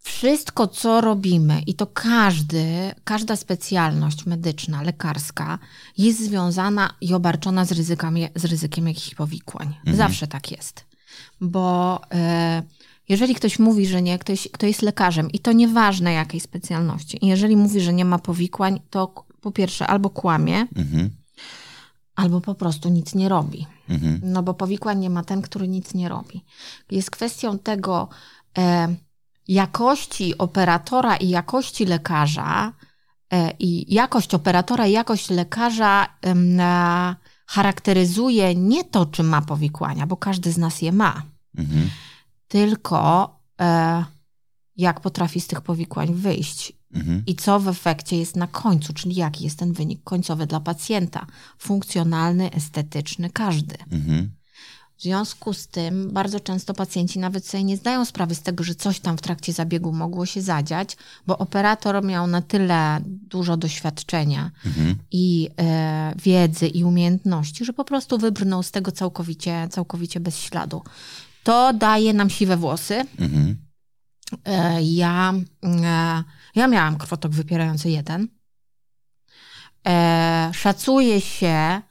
wszystko, 0.02 0.66
co 0.68 1.00
robimy, 1.00 1.62
i 1.66 1.74
to 1.74 1.86
każdy, 1.86 2.94
każda 3.04 3.36
specjalność 3.36 4.26
medyczna, 4.26 4.82
lekarska, 4.82 5.58
jest 5.98 6.24
związana 6.24 6.94
i 7.00 7.14
obarczona 7.14 7.64
z, 7.64 7.72
ryzykami, 7.72 8.28
z 8.34 8.44
ryzykiem 8.44 8.88
jakichś 8.88 9.14
powikłań. 9.14 9.68
Mhm. 9.78 9.96
Zawsze 9.96 10.26
tak 10.26 10.50
jest. 10.50 10.84
Bo 11.40 12.00
e, 12.12 12.62
jeżeli 13.08 13.34
ktoś 13.34 13.58
mówi, 13.58 13.86
że 13.86 14.02
nie, 14.02 14.18
ktoś, 14.18 14.48
kto 14.52 14.66
jest 14.66 14.82
lekarzem, 14.82 15.30
i 15.30 15.38
to 15.38 15.52
nieważne 15.52 16.12
jakiej 16.12 16.40
specjalności, 16.40 17.18
jeżeli 17.22 17.56
mówi, 17.56 17.80
że 17.80 17.92
nie 17.92 18.04
ma 18.04 18.18
powikłań, 18.18 18.80
to 18.90 19.14
po 19.40 19.52
pierwsze 19.52 19.86
albo 19.86 20.10
kłamie, 20.10 20.66
Mhm. 20.76 21.10
albo 22.14 22.40
po 22.40 22.54
prostu 22.54 22.88
nic 22.88 23.14
nie 23.14 23.28
robi. 23.28 23.66
Mhm. 23.88 24.20
No 24.22 24.42
bo 24.42 24.54
powikłań 24.54 24.98
nie 24.98 25.10
ma 25.10 25.22
ten, 25.24 25.42
który 25.42 25.68
nic 25.68 25.94
nie 25.94 26.08
robi. 26.08 26.44
Jest 26.90 27.10
kwestią 27.10 27.58
tego 27.58 28.08
e, 28.58 28.94
jakości 29.48 30.38
operatora 30.38 31.16
i 31.16 31.28
jakości 31.28 31.84
lekarza 31.86 32.72
e, 33.32 33.52
i 33.58 33.94
jakość 33.94 34.34
operatora 34.34 34.86
i 34.86 34.90
jakość 34.92 35.30
lekarza 35.30 36.06
e, 36.26 36.34
charakteryzuje 37.46 38.54
nie 38.54 38.84
to, 38.84 39.06
czy 39.06 39.22
ma 39.22 39.42
powikłania, 39.42 40.06
bo 40.06 40.16
każdy 40.16 40.52
z 40.52 40.58
nas 40.58 40.82
je 40.82 40.92
ma, 40.92 41.22
Mhm. 41.58 41.90
Tylko 42.48 43.30
e, 43.60 44.04
jak 44.76 45.00
potrafi 45.00 45.40
z 45.40 45.46
tych 45.46 45.60
powikłań 45.60 46.14
wyjść 46.14 46.78
Mhm. 46.94 47.22
i 47.26 47.34
co 47.34 47.60
w 47.60 47.68
efekcie 47.68 48.18
jest 48.18 48.36
na 48.36 48.46
końcu, 48.46 48.92
czyli 48.92 49.14
jaki 49.14 49.44
jest 49.44 49.58
ten 49.58 49.72
wynik 49.72 50.04
końcowy 50.04 50.46
dla 50.46 50.60
pacjenta. 50.60 51.26
Funkcjonalny, 51.58 52.52
estetyczny, 52.52 53.30
każdy. 53.30 53.76
Mhm. 53.90 54.30
W 54.96 55.02
związku 55.02 55.54
z 55.54 55.66
tym 55.66 56.10
bardzo 56.12 56.40
często 56.40 56.74
pacjenci 56.74 57.18
nawet 57.18 57.46
sobie 57.46 57.64
nie 57.64 57.76
zdają 57.76 58.04
sprawy 58.04 58.34
z 58.34 58.42
tego, 58.42 58.64
że 58.64 58.74
coś 58.74 59.00
tam 59.00 59.18
w 59.18 59.20
trakcie 59.22 59.52
zabiegu 59.52 59.92
mogło 59.92 60.26
się 60.26 60.42
zadziać, 60.42 60.96
bo 61.26 61.38
operator 61.38 62.04
miał 62.04 62.26
na 62.26 62.42
tyle 62.42 63.00
dużo 63.04 63.56
doświadczenia 63.56 64.50
Mhm. 64.66 64.96
i 65.12 65.48
e, 65.60 66.14
wiedzy 66.22 66.66
i 66.66 66.84
umiejętności, 66.84 67.64
że 67.64 67.72
po 67.72 67.84
prostu 67.84 68.18
wybrnął 68.18 68.62
z 68.62 68.70
tego 68.70 68.92
całkowicie, 68.92 69.68
całkowicie 69.70 70.20
bez 70.20 70.38
śladu. 70.38 70.82
To 71.48 71.72
daje 71.72 72.12
nam 72.12 72.30
siwe 72.30 72.56
włosy. 72.56 73.04
Mhm. 73.18 73.56
E, 74.44 74.82
ja, 74.82 75.34
e, 75.64 76.24
ja 76.54 76.66
miałam 76.68 76.98
krwotok 76.98 77.32
wypierający 77.32 77.90
jeden. 77.90 78.28
E, 79.86 80.50
szacuje 80.54 81.20
się, 81.20 81.82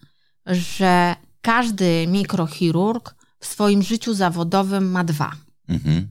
że 0.45 1.15
każdy 1.41 2.07
mikrochirurg 2.07 3.15
w 3.39 3.45
swoim 3.45 3.83
życiu 3.83 4.13
zawodowym 4.13 4.91
ma 4.91 5.03
dwa. 5.03 5.31
Mhm. 5.69 6.07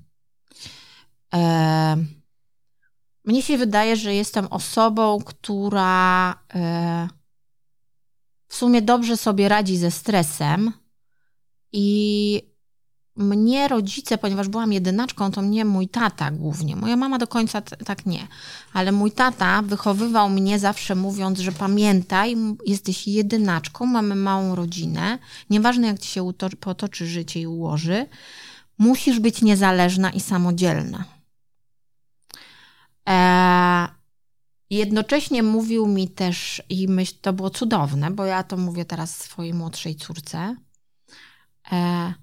Mnie 3.25 3.43
się 3.43 3.59
wydaje, 3.59 3.97
że 3.97 4.15
jestem 4.15 4.47
osobą, 4.47 5.19
która 5.25 6.35
w 8.49 8.55
sumie 8.57 8.83
dobrze 8.83 9.17
sobie 9.17 9.49
radzi 9.49 9.77
ze 9.77 9.91
stresem 9.91 10.73
i 11.73 12.56
mnie 13.17 13.69
rodzice, 13.69 14.19
ponieważ 14.19 14.49
byłam 14.49 14.73
jedynaczką, 14.73 15.31
to 15.31 15.43
mnie 15.43 15.65
mój 15.65 15.89
tata 15.89 16.31
głównie. 16.31 16.77
Moja 16.77 16.97
mama 16.97 17.19
do 17.19 17.27
końca 17.27 17.61
tak 17.61 18.07
nie. 18.07 18.29
Ale 18.73 18.93
mój 18.93 19.13
tata 19.13 19.63
wychowywał 19.63 20.31
mnie 20.31 20.59
zawsze 20.59 20.95
mówiąc, 20.95 21.39
że 21.39 21.53
pamiętaj, 21.53 22.37
jesteś 22.67 23.09
jedynaczką, 23.09 23.87
mamy 23.87 24.15
małą 24.15 24.55
rodzinę. 24.55 25.19
Nieważne 25.51 25.87
jak 25.87 25.99
ci 25.99 26.09
się 26.09 26.33
potoczy 26.61 27.07
życie 27.07 27.41
i 27.41 27.47
ułoży, 27.47 28.07
musisz 28.79 29.21
być 29.21 29.43
niezależna 29.43 30.11
i 30.11 30.21
samodzielna. 30.21 31.05
E, 33.09 33.89
jednocześnie 34.71 35.43
mówił 35.43 35.87
mi 35.87 36.09
też, 36.09 36.63
i 36.69 36.89
myśl, 36.89 37.15
to 37.21 37.33
było 37.33 37.51
cudowne, 37.51 38.11
bo 38.11 38.25
ja 38.25 38.43
to 38.43 38.57
mówię 38.57 38.85
teraz 38.85 39.17
swojej 39.17 39.55
młodszej 39.55 39.97
córce, 39.97 40.57
e, 41.73 42.15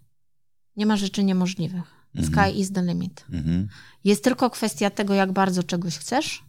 nie 0.75 0.85
ma 0.85 0.97
rzeczy 0.97 1.23
niemożliwych. 1.23 2.03
Mhm. 2.15 2.33
Sky 2.33 2.59
is 2.59 2.71
the 2.71 2.81
limit. 2.81 3.25
Mhm. 3.31 3.67
Jest 4.03 4.23
tylko 4.23 4.49
kwestia 4.49 4.89
tego, 4.89 5.13
jak 5.13 5.31
bardzo 5.31 5.63
czegoś 5.63 5.97
chcesz, 5.97 6.43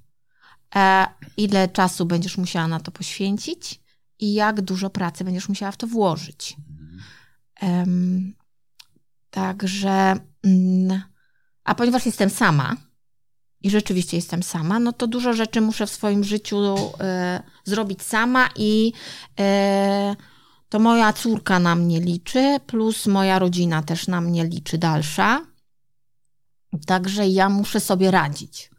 e, 0.74 1.06
ile 1.36 1.68
czasu 1.68 2.06
będziesz 2.06 2.38
musiała 2.38 2.68
na 2.68 2.80
to 2.80 2.90
poświęcić 2.90 3.80
i 4.18 4.34
jak 4.34 4.60
dużo 4.60 4.90
pracy 4.90 5.24
będziesz 5.24 5.48
musiała 5.48 5.72
w 5.72 5.76
to 5.76 5.86
włożyć. 5.86 6.56
Em, 7.60 8.34
także, 9.30 10.16
mm, 10.44 11.02
a 11.64 11.74
ponieważ 11.74 12.06
jestem 12.06 12.30
sama 12.30 12.76
i 13.60 13.70
rzeczywiście 13.70 14.16
jestem 14.16 14.42
sama, 14.42 14.78
no 14.78 14.92
to 14.92 15.06
dużo 15.06 15.32
rzeczy 15.32 15.60
muszę 15.60 15.86
w 15.86 15.90
swoim 15.90 16.24
życiu 16.24 16.56
e, 17.00 17.42
zrobić 17.64 18.02
sama 18.02 18.48
i 18.56 18.92
e, 19.40 20.16
to 20.74 20.80
moja 20.80 21.12
córka 21.12 21.58
na 21.58 21.74
mnie 21.74 22.00
liczy, 22.00 22.60
plus 22.66 23.06
moja 23.06 23.38
rodzina 23.38 23.82
też 23.82 24.06
na 24.06 24.20
mnie 24.20 24.44
liczy 24.44 24.78
dalsza. 24.78 25.46
Także 26.86 27.28
ja 27.28 27.48
muszę 27.48 27.80
sobie 27.80 28.10
radzić. 28.10 28.70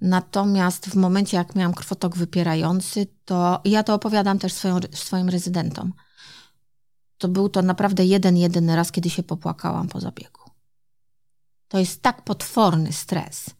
Natomiast 0.00 0.86
w 0.86 0.94
momencie, 0.94 1.36
jak 1.36 1.54
miałam 1.54 1.74
krwotok 1.74 2.16
wypierający, 2.16 3.06
to 3.24 3.60
ja 3.64 3.82
to 3.82 3.94
opowiadam 3.94 4.38
też 4.38 4.52
swoją, 4.52 4.78
swoim 4.92 5.28
rezydentom. 5.28 5.92
To 7.18 7.28
był 7.28 7.48
to 7.48 7.62
naprawdę 7.62 8.04
jeden, 8.04 8.36
jedyny 8.36 8.76
raz, 8.76 8.92
kiedy 8.92 9.10
się 9.10 9.22
popłakałam 9.22 9.88
po 9.88 10.00
zabiegu. 10.00 10.40
To 11.68 11.78
jest 11.78 12.02
tak 12.02 12.24
potworny 12.24 12.92
stres 12.92 13.50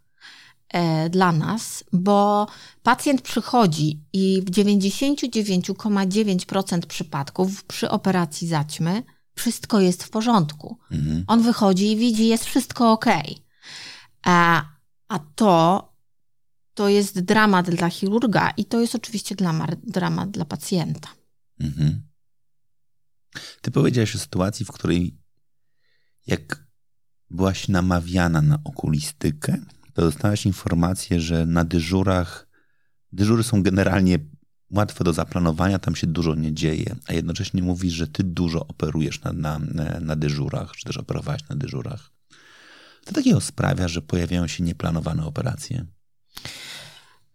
dla 1.10 1.32
nas, 1.32 1.84
bo 1.92 2.46
pacjent 2.82 3.22
przychodzi 3.22 4.04
i 4.12 4.42
w 4.46 4.50
99,9% 4.50 6.86
przypadków 6.86 7.64
przy 7.64 7.90
operacji 7.90 8.48
zaćmy 8.48 9.02
wszystko 9.34 9.80
jest 9.80 10.04
w 10.04 10.10
porządku. 10.10 10.78
Mhm. 10.90 11.24
On 11.26 11.42
wychodzi 11.42 11.92
i 11.92 11.96
widzi, 11.96 12.28
jest 12.28 12.44
wszystko 12.44 12.92
ok. 12.92 13.06
A, 14.24 14.64
a 15.08 15.18
to 15.18 15.94
to 16.74 16.88
jest 16.88 17.20
dramat 17.20 17.70
dla 17.70 17.90
chirurga 17.90 18.50
i 18.50 18.64
to 18.64 18.80
jest 18.80 18.94
oczywiście 18.94 19.34
dla, 19.34 19.66
dramat 19.82 20.30
dla 20.30 20.44
pacjenta. 20.44 21.08
Mhm. 21.60 22.02
Ty 23.60 23.70
powiedziałeś 23.70 24.16
o 24.16 24.18
sytuacji, 24.18 24.66
w 24.66 24.72
której 24.72 25.18
jak 26.26 26.66
byłaś 27.30 27.68
namawiana 27.68 28.42
na 28.42 28.58
okulistykę, 28.64 29.58
to 29.94 30.02
dostałaś 30.02 30.46
informację, 30.46 31.20
że 31.20 31.46
na 31.46 31.64
dyżurach, 31.64 32.48
dyżury 33.12 33.42
są 33.42 33.62
generalnie 33.62 34.18
łatwe 34.70 35.04
do 35.04 35.12
zaplanowania, 35.12 35.78
tam 35.78 35.96
się 35.96 36.06
dużo 36.06 36.34
nie 36.34 36.52
dzieje, 36.52 36.96
a 37.06 37.12
jednocześnie 37.12 37.62
mówisz, 37.62 37.92
że 37.92 38.06
ty 38.06 38.24
dużo 38.24 38.66
operujesz 38.66 39.22
na, 39.22 39.32
na, 39.32 39.58
na 40.00 40.16
dyżurach, 40.16 40.72
czy 40.72 40.84
też 40.84 40.96
operowałaś 40.96 41.48
na 41.48 41.56
dyżurach. 41.56 42.10
Co 43.04 43.12
takiego 43.12 43.40
sprawia, 43.40 43.88
że 43.88 44.02
pojawiają 44.02 44.46
się 44.46 44.64
nieplanowane 44.64 45.26
operacje? 45.26 45.86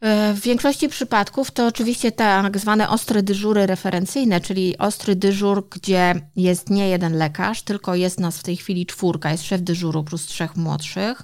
E, 0.01 0.33
w 0.33 0.39
większości 0.39 0.89
przypadków 0.89 1.51
to 1.51 1.67
oczywiście 1.67 2.11
tak 2.11 2.57
zwane 2.57 2.89
ostre 2.89 3.23
dyżury 3.23 3.65
referencyjne, 3.65 4.41
czyli 4.41 4.77
ostry 4.77 5.15
dyżur, 5.15 5.67
gdzie 5.69 6.29
jest 6.35 6.69
nie 6.69 6.89
jeden 6.89 7.13
lekarz, 7.13 7.61
tylko 7.61 7.95
jest 7.95 8.19
nas 8.19 8.37
w 8.37 8.43
tej 8.43 8.57
chwili 8.57 8.85
czwórka, 8.85 9.31
jest 9.31 9.43
szef 9.43 9.61
dyżuru 9.61 10.03
plus 10.03 10.25
trzech 10.25 10.55
młodszych. 10.55 11.23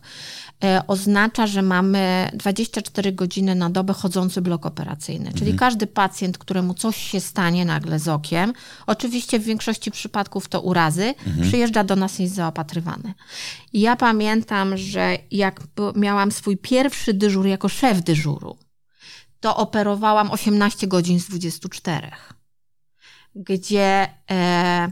E, 0.65 0.87
oznacza, 0.87 1.47
że 1.47 1.61
mamy 1.61 2.29
24 2.33 3.11
godziny 3.11 3.55
na 3.55 3.69
dobę 3.69 3.93
chodzący 3.93 4.41
blok 4.41 4.65
operacyjny. 4.65 5.25
Czyli 5.25 5.51
mhm. 5.51 5.57
każdy 5.57 5.87
pacjent, 5.87 6.37
któremu 6.37 6.73
coś 6.73 6.97
się 6.97 7.19
stanie 7.19 7.65
nagle 7.65 7.99
z 7.99 8.07
okiem, 8.07 8.53
oczywiście 8.87 9.39
w 9.39 9.43
większości 9.43 9.91
przypadków 9.91 10.47
to 10.47 10.61
urazy, 10.61 11.13
mhm. 11.27 11.47
przyjeżdża 11.47 11.83
do 11.83 11.95
nas 11.95 12.19
i 12.19 12.23
jest 12.23 12.35
zaopatrywany. 12.35 13.13
I 13.73 13.81
ja 13.81 13.95
pamiętam, 13.95 14.77
że 14.77 15.17
jak 15.31 15.63
miałam 15.95 16.31
swój 16.31 16.57
pierwszy 16.57 17.13
dyżur 17.13 17.47
jako 17.47 17.69
szef 17.69 18.01
dyżuru, 18.01 18.57
to 19.39 19.57
operowałam 19.57 20.31
18 20.31 20.87
godzin 20.87 21.19
z 21.19 21.27
24, 21.27 22.11
gdzie 23.35 24.07
e, 24.31 24.91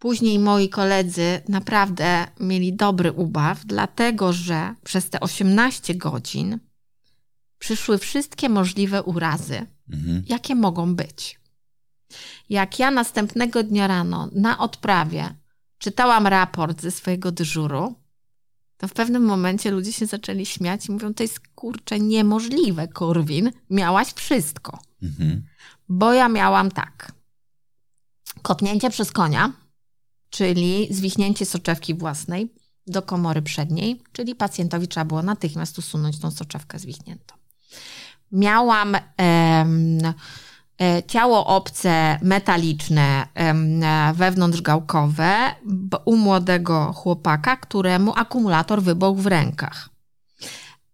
później 0.00 0.38
moi 0.38 0.68
koledzy 0.68 1.40
naprawdę 1.48 2.26
mieli 2.40 2.72
dobry 2.72 3.12
ubaw, 3.12 3.64
dlatego 3.64 4.32
że 4.32 4.74
przez 4.84 5.10
te 5.10 5.20
18 5.20 5.94
godzin 5.94 6.58
przyszły 7.58 7.98
wszystkie 7.98 8.48
możliwe 8.48 9.02
urazy, 9.02 9.66
mhm. 9.92 10.22
jakie 10.26 10.54
mogą 10.54 10.94
być. 10.94 11.40
Jak 12.48 12.78
ja 12.78 12.90
następnego 12.90 13.62
dnia 13.62 13.86
rano 13.86 14.28
na 14.32 14.58
odprawie 14.58 15.34
czytałam 15.78 16.26
raport 16.26 16.82
ze 16.82 16.90
swojego 16.90 17.32
dyżuru, 17.32 17.94
to 18.76 18.88
w 18.88 18.92
pewnym 18.92 19.24
momencie 19.24 19.70
ludzie 19.70 19.92
się 19.92 20.06
zaczęli 20.06 20.46
śmiać 20.46 20.86
i 20.86 20.92
mówią, 20.92 21.14
to 21.14 21.22
jest 21.22 21.40
kurczę 21.54 22.00
niemożliwe, 22.00 22.88
Korwin, 22.88 23.50
miałaś 23.70 24.12
wszystko. 24.12 24.78
Mhm. 25.02 25.42
Bo 25.88 26.12
ja 26.12 26.28
miałam 26.28 26.70
tak, 26.70 27.12
kopnięcie 28.42 28.90
przez 28.90 29.12
konia, 29.12 29.52
czyli 30.30 30.88
zwichnięcie 30.90 31.46
soczewki 31.46 31.94
własnej 31.94 32.52
do 32.86 33.02
komory 33.02 33.42
przedniej, 33.42 34.02
czyli 34.12 34.34
pacjentowi 34.34 34.88
trzeba 34.88 35.04
było 35.04 35.22
natychmiast 35.22 35.78
usunąć 35.78 36.18
tą 36.18 36.30
soczewkę 36.30 36.78
zwichniętą. 36.78 37.34
Miałam... 38.32 38.96
Em, 39.16 39.98
E, 40.80 41.02
ciało 41.02 41.46
obce, 41.46 42.18
metaliczne, 42.22 43.26
wewnątrzgałkowe 44.14 45.54
u 46.04 46.16
młodego 46.16 46.92
chłopaka, 46.92 47.56
któremu 47.56 48.12
akumulator 48.16 48.82
wybuchł 48.82 49.20
w 49.20 49.26
rękach. 49.26 49.88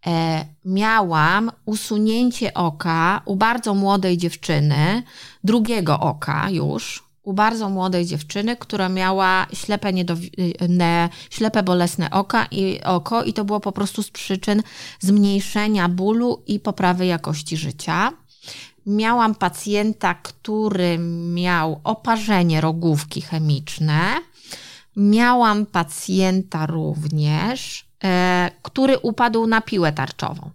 E, 0.07 0.47
miałam 0.65 1.51
usunięcie 1.65 2.55
oka 2.55 3.23
u 3.25 3.37
bardzo 3.37 3.75
młodej 3.75 4.19
dziewczyny, 4.19 5.03
drugiego 5.45 6.01
oka 6.01 6.51
już, 6.51 7.05
u 7.27 7.33
bardzo 7.33 7.69
młodej 7.69 8.07
dziewczyny, 8.07 8.57
która 8.57 8.89
miała 8.89 9.47
ślepe, 9.53 9.93
niedowinne, 9.93 11.09
ślepe 11.31 11.63
bolesne 11.63 12.11
oka 12.11 12.47
i 12.51 12.81
oko 12.85 13.25
i 13.25 13.33
to 13.33 13.45
było 13.45 13.61
po 13.61 13.73
prostu 13.73 14.03
z 14.03 14.11
przyczyn 14.11 14.63
zmniejszenia 15.01 15.89
bólu 15.89 16.43
i 16.47 16.61
poprawy 16.61 17.07
jakości 17.07 17.57
życia. 17.57 18.13
Miałam 18.87 19.35
pacjenta, 19.35 20.15
który 20.15 20.99
miał 21.35 21.81
oparzenie 21.85 22.61
rogówki 22.61 23.21
chemiczne. 23.21 24.15
Miałam 24.97 25.67
pacjenta 25.67 26.67
również, 26.67 27.89
e, 28.05 28.51
który 28.63 28.99
upadł 28.99 29.47
na 29.47 29.61
piłę 29.61 29.93
tarczową. 29.93 30.51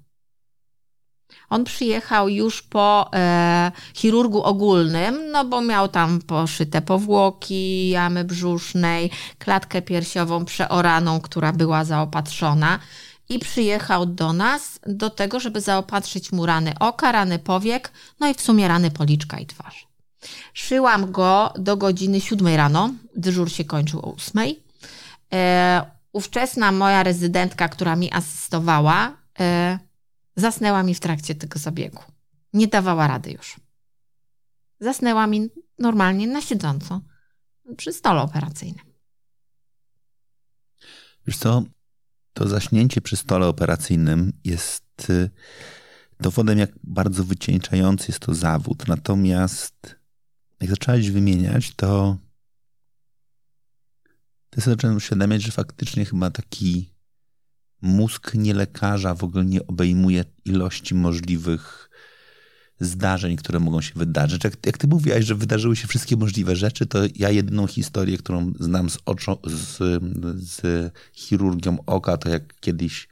On 1.51 1.63
przyjechał 1.63 2.29
już 2.29 2.61
po 2.61 3.09
e, 3.13 3.71
chirurgu 3.93 4.43
ogólnym, 4.43 5.31
no 5.31 5.45
bo 5.45 5.61
miał 5.61 5.87
tam 5.87 6.21
poszyte 6.21 6.81
powłoki, 6.81 7.89
jamy 7.89 8.23
brzusznej, 8.23 9.11
klatkę 9.39 9.81
piersiową 9.81 10.45
przeoraną, 10.45 11.21
która 11.21 11.53
była 11.53 11.83
zaopatrzona 11.83 12.79
i 13.29 13.39
przyjechał 13.39 14.05
do 14.05 14.33
nas 14.33 14.79
do 14.87 15.09
tego, 15.09 15.39
żeby 15.39 15.61
zaopatrzyć 15.61 16.31
mu 16.31 16.45
rany 16.45 16.73
oka, 16.79 17.11
rany 17.11 17.39
powiek, 17.39 17.91
no 18.19 18.27
i 18.29 18.33
w 18.33 18.41
sumie 18.41 18.67
rany 18.67 18.91
policzka 18.91 19.39
i 19.39 19.45
twarzy. 19.45 19.85
Szyłam 20.53 21.11
go 21.11 21.53
do 21.59 21.77
godziny 21.77 22.21
7 22.21 22.47
rano, 22.55 22.89
dyżur 23.15 23.51
się 23.51 23.65
kończył 23.65 23.99
o 23.99 24.13
8. 24.13 24.55
E, 25.33 25.85
ówczesna 26.13 26.71
moja 26.71 27.03
rezydentka, 27.03 27.69
która 27.69 27.95
mi 27.95 28.13
asystowała, 28.13 29.11
e, 29.39 29.79
zasnęła 30.35 30.83
mi 30.83 30.95
w 30.95 30.99
trakcie 30.99 31.35
tego 31.35 31.59
zabiegu. 31.59 32.03
Nie 32.53 32.67
dawała 32.67 33.07
rady 33.07 33.31
już. 33.31 33.59
Zasnęła 34.79 35.27
mi 35.27 35.49
normalnie 35.79 36.27
na 36.27 36.41
siedząco 36.41 37.01
przy 37.77 37.93
stole 37.93 38.21
operacyjnym. 38.21 38.85
Wiesz 41.27 41.37
co, 41.37 41.63
to 42.33 42.47
zaśnięcie 42.47 43.01
przy 43.01 43.17
stole 43.17 43.47
operacyjnym 43.47 44.33
jest 44.43 45.09
y, 45.09 45.29
dowodem, 46.19 46.59
jak 46.59 46.71
bardzo 46.83 47.23
wycieńczający 47.23 48.05
jest 48.07 48.19
to 48.19 48.33
zawód. 48.33 48.87
Natomiast 48.87 49.95
jak 50.61 50.69
zaczęłaś 50.69 51.09
wymieniać, 51.09 51.75
to 51.75 52.17
to 54.49 54.61
sobie 54.61 54.75
zacząłem 54.75 54.97
uświadamiać, 54.97 55.41
że 55.41 55.51
faktycznie 55.51 56.05
chyba 56.05 56.29
taki 56.29 56.90
mózg 57.81 58.33
nie 58.33 58.53
lekarza 58.53 59.15
w 59.15 59.23
ogóle 59.23 59.45
nie 59.45 59.67
obejmuje 59.67 60.25
ilości 60.45 60.95
możliwych 60.95 61.89
zdarzeń, 62.79 63.35
które 63.35 63.59
mogą 63.59 63.81
się 63.81 63.93
wydarzyć. 63.95 64.43
Jak, 64.43 64.65
jak 64.65 64.77
ty 64.77 64.87
mówiłaś, 64.87 65.25
że 65.25 65.35
wydarzyły 65.35 65.75
się 65.75 65.87
wszystkie 65.87 66.17
możliwe 66.17 66.55
rzeczy, 66.55 66.85
to 66.85 66.99
ja 67.15 67.29
jedyną 67.29 67.67
historię, 67.67 68.17
którą 68.17 68.53
znam 68.59 68.89
z, 68.89 68.97
oczo, 69.05 69.39
z, 69.43 69.77
z 70.35 70.91
chirurgią 71.13 71.77
oka, 71.85 72.17
to 72.17 72.29
jak 72.29 72.59
kiedyś 72.59 73.07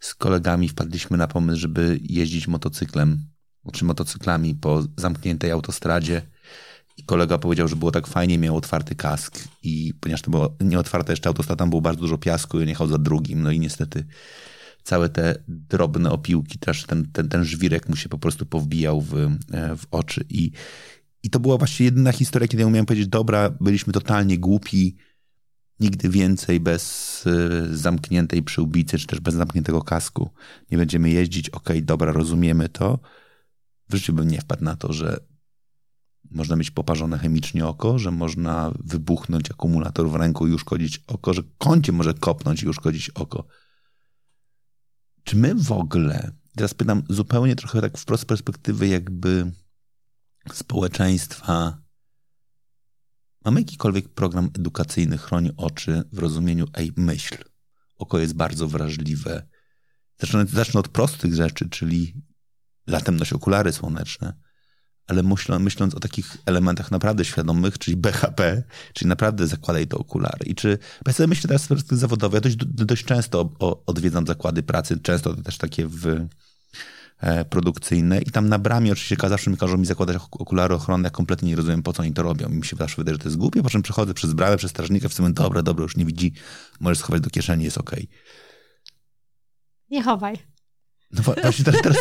z 0.00 0.14
kolegami 0.14 0.68
wpadliśmy 0.68 1.16
na 1.16 1.28
pomysł, 1.28 1.60
żeby 1.60 1.98
jeździć 2.02 2.48
motocyklem 2.48 3.24
czy 3.72 3.84
motocyklami 3.84 4.54
po 4.54 4.84
zamkniętej 4.96 5.50
autostradzie. 5.50 6.22
I 6.96 7.04
kolega 7.04 7.38
powiedział, 7.38 7.68
że 7.68 7.76
było 7.76 7.90
tak 7.90 8.06
fajnie, 8.06 8.38
miał 8.38 8.56
otwarty 8.56 8.94
kask 8.94 9.48
i 9.62 9.94
ponieważ 10.00 10.22
to 10.22 10.30
było 10.30 10.56
nieotwarte 10.60 11.12
jeszcze 11.12 11.28
autostrada, 11.28 11.58
tam 11.58 11.70
było 11.70 11.82
bardzo 11.82 12.00
dużo 12.00 12.18
piasku 12.18 12.58
i 12.58 12.62
on 12.62 12.68
jechał 12.68 12.86
za 12.86 12.98
drugim. 12.98 13.42
No 13.42 13.50
i 13.50 13.60
niestety 13.60 14.04
całe 14.82 15.08
te 15.08 15.42
drobne 15.48 16.10
opiłki, 16.10 16.58
też 16.58 16.84
ten, 16.84 17.12
ten, 17.12 17.28
ten 17.28 17.44
żwirek 17.44 17.88
mu 17.88 17.96
się 17.96 18.08
po 18.08 18.18
prostu 18.18 18.46
powbijał 18.46 19.00
w, 19.00 19.14
e, 19.14 19.28
w 19.76 19.86
oczy. 19.90 20.24
I, 20.28 20.50
I 21.22 21.30
to 21.30 21.40
była 21.40 21.58
właśnie 21.58 21.84
jedyna 21.84 22.12
historia, 22.12 22.48
kiedy 22.48 22.60
ja 22.60 22.66
umiałem 22.66 22.86
powiedzieć, 22.86 23.08
dobra, 23.08 23.50
byliśmy 23.50 23.92
totalnie 23.92 24.38
głupi, 24.38 24.96
nigdy 25.80 26.08
więcej 26.08 26.60
bez 26.60 27.24
e, 27.26 27.76
zamkniętej 27.76 28.42
przyłbicy, 28.42 28.98
czy 28.98 29.06
też 29.06 29.20
bez 29.20 29.34
zamkniętego 29.34 29.82
kasku 29.82 30.30
nie 30.70 30.78
będziemy 30.78 31.10
jeździć. 31.10 31.50
Okej, 31.50 31.76
okay, 31.76 31.82
dobra, 31.82 32.12
rozumiemy 32.12 32.68
to. 32.68 32.98
W 33.88 33.94
życiu 33.94 34.12
bym 34.12 34.28
nie 34.28 34.40
wpadł 34.40 34.64
na 34.64 34.76
to, 34.76 34.92
że 34.92 35.20
można 36.34 36.56
mieć 36.56 36.70
poparzone 36.70 37.18
chemicznie 37.18 37.66
oko, 37.66 37.98
że 37.98 38.10
można 38.10 38.72
wybuchnąć 38.84 39.50
akumulator 39.50 40.10
w 40.10 40.14
ręku 40.14 40.46
i 40.46 40.52
uszkodzić 40.52 41.00
oko, 41.06 41.34
że 41.34 41.42
kącie 41.58 41.92
może 41.92 42.14
kopnąć 42.14 42.62
i 42.62 42.68
uszkodzić 42.68 43.10
oko. 43.10 43.46
Czy 45.24 45.36
my 45.36 45.54
w 45.54 45.72
ogóle, 45.72 46.32
teraz 46.56 46.74
pytam 46.74 47.02
zupełnie 47.08 47.56
trochę 47.56 47.80
tak 47.80 47.98
wprost 47.98 48.24
perspektywy 48.24 48.88
jakby 48.88 49.52
społeczeństwa, 50.52 51.82
mamy 53.44 53.60
jakikolwiek 53.60 54.08
program 54.08 54.50
edukacyjny 54.58 55.18
chroni 55.18 55.50
oczy 55.56 56.02
w 56.12 56.18
rozumieniu 56.18 56.66
ej, 56.74 56.92
myśl. 56.96 57.36
Oko 57.98 58.18
jest 58.18 58.34
bardzo 58.34 58.68
wrażliwe. 58.68 59.48
Zacznę, 60.18 60.46
zacznę 60.46 60.80
od 60.80 60.88
prostych 60.88 61.34
rzeczy, 61.34 61.68
czyli 61.68 62.22
latem 62.86 63.16
noś 63.16 63.32
okulary 63.32 63.72
słoneczne 63.72 64.34
ale 65.12 65.22
myślą, 65.22 65.58
myśląc 65.58 65.94
o 65.94 66.00
takich 66.00 66.36
elementach 66.46 66.90
naprawdę 66.90 67.24
świadomych, 67.24 67.78
czyli 67.78 67.96
BHP, 67.96 68.62
czyli 68.92 69.08
naprawdę 69.08 69.46
zakładaj 69.46 69.86
te 69.86 69.96
okulary. 69.96 70.46
I 70.46 70.54
czy, 70.54 70.78
bo 71.04 71.08
ja 71.08 71.12
sobie 71.12 71.26
myślę 71.26 71.48
teraz 71.48 71.62
z 71.62 71.68
perspektywy 71.68 72.00
zawodowej, 72.00 72.36
ja 72.36 72.40
dość, 72.40 72.56
dość 72.66 73.04
często 73.04 73.52
odwiedzam 73.86 74.26
zakłady 74.26 74.62
pracy, 74.62 75.00
często 75.02 75.36
też 75.36 75.58
takie 75.58 75.86
w, 75.86 76.26
e, 77.20 77.44
produkcyjne 77.44 78.20
i 78.20 78.30
tam 78.30 78.48
na 78.48 78.58
bramie 78.58 78.92
oczywiście 78.92 79.28
zawsze 79.28 79.50
mi 79.50 79.56
każą 79.56 79.78
mi 79.78 79.86
zakładać 79.86 80.16
okulary 80.30 80.74
ochronne, 80.74 81.06
ja 81.06 81.10
kompletnie 81.10 81.48
nie 81.48 81.56
rozumiem, 81.56 81.82
po 81.82 81.92
co 81.92 82.02
oni 82.02 82.12
to 82.12 82.22
robią. 82.22 82.48
Mi 82.48 82.64
się 82.64 82.76
zawsze 82.76 82.96
wydaje, 82.96 83.14
że 83.14 83.18
to 83.18 83.28
jest 83.28 83.38
głupie, 83.38 83.62
po 83.62 83.70
czym 83.70 83.82
przechodzę 83.82 84.14
przez 84.14 84.32
bramę, 84.32 84.56
przez 84.56 84.70
strażnika, 84.70 85.08
w 85.08 85.14
sumie 85.14 85.30
dobra, 85.30 85.62
dobra, 85.62 85.82
już 85.82 85.96
nie 85.96 86.04
widzi, 86.04 86.32
możesz 86.80 86.98
schować 86.98 87.22
do 87.22 87.30
kieszeni, 87.30 87.64
jest 87.64 87.78
okej. 87.78 88.04
Okay. 88.04 88.18
Nie 89.90 90.02
chowaj. 90.02 90.51
No 91.12 91.22
właśnie 91.22 91.64
teraz, 91.64 91.82
teraz, 91.82 91.98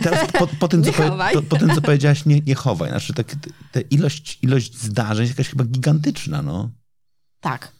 teraz 0.00 0.32
po, 0.32 0.46
po, 0.46 0.68
tym, 0.68 0.84
co 0.84 0.92
po, 0.92 1.42
po, 1.42 1.56
tym, 1.56 1.74
co 1.74 1.80
powiedziałaś, 1.80 2.26
nie, 2.26 2.40
nie 2.40 2.54
chowaj. 2.54 2.90
Znaczy, 2.90 3.14
tak, 3.14 3.36
ta 3.72 3.80
ilość, 3.80 4.38
ilość 4.42 4.78
zdarzeń 4.78 5.26
jest 5.26 5.38
jakaś 5.38 5.50
chyba 5.50 5.64
gigantyczna, 5.64 6.42
no. 6.42 6.70
Tak. 7.40 7.72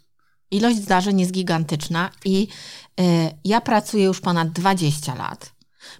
Ilość 0.51 0.77
zdarzeń 0.77 1.21
jest 1.21 1.33
gigantyczna 1.33 2.11
i 2.25 2.49
y, 3.01 3.05
ja 3.45 3.61
pracuję 3.61 4.05
już 4.05 4.21
ponad 4.21 4.53
20 4.53 5.15
lat. 5.15 5.55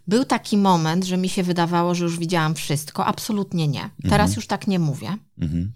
Był 0.07 0.25
taki 0.25 0.59
moment, 0.59 1.05
że 1.05 1.17
mi 1.17 1.29
się 1.29 1.43
wydawało, 1.43 1.95
że 1.95 2.05
już 2.05 2.19
widziałam 2.19 2.55
wszystko. 2.55 3.07
Absolutnie 3.07 3.69
nie. 3.69 3.91
Teraz 4.03 4.31
mhm. 4.31 4.37
już 4.37 4.47
tak 4.47 4.67
nie 4.67 4.79
mówię. 4.79 5.17
Mhm. 5.39 5.73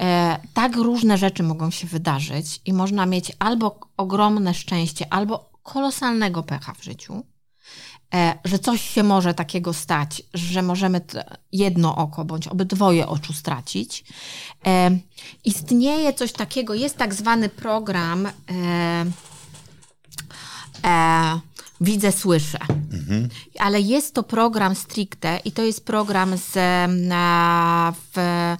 E, 0.00 0.38
tak 0.54 0.76
różne 0.76 1.18
rzeczy 1.18 1.42
mogą 1.42 1.70
się 1.70 1.86
wydarzyć 1.86 2.60
i 2.64 2.72
można 2.72 3.06
mieć 3.06 3.32
albo 3.38 3.80
ogromne 3.96 4.54
szczęście, 4.54 5.12
albo 5.12 5.52
kolosalnego 5.62 6.42
pecha 6.42 6.74
w 6.74 6.84
życiu. 6.84 7.24
E, 8.14 8.38
że 8.44 8.58
coś 8.58 8.90
się 8.90 9.02
może 9.02 9.34
takiego 9.34 9.72
stać, 9.72 10.22
że 10.34 10.62
możemy 10.62 11.00
jedno 11.52 11.96
oko 11.96 12.24
bądź 12.24 12.48
obydwoje 12.48 13.06
oczu 13.06 13.32
stracić. 13.32 14.04
E, 14.66 14.90
istnieje 15.44 16.12
coś 16.12 16.32
takiego, 16.32 16.74
jest 16.74 16.96
tak 16.96 17.14
zwany 17.14 17.48
program 17.48 18.26
e, 18.26 19.04
Widzę, 21.80 22.12
słyszę. 22.12 22.58
Mhm. 22.92 23.28
Ale 23.58 23.80
jest 23.80 24.14
to 24.14 24.22
program 24.22 24.74
stricte 24.74 25.40
i 25.44 25.52
to 25.52 25.62
jest 25.62 25.84
program 25.84 26.36
z, 26.36 26.58
na, 27.08 27.92
w 28.14 28.56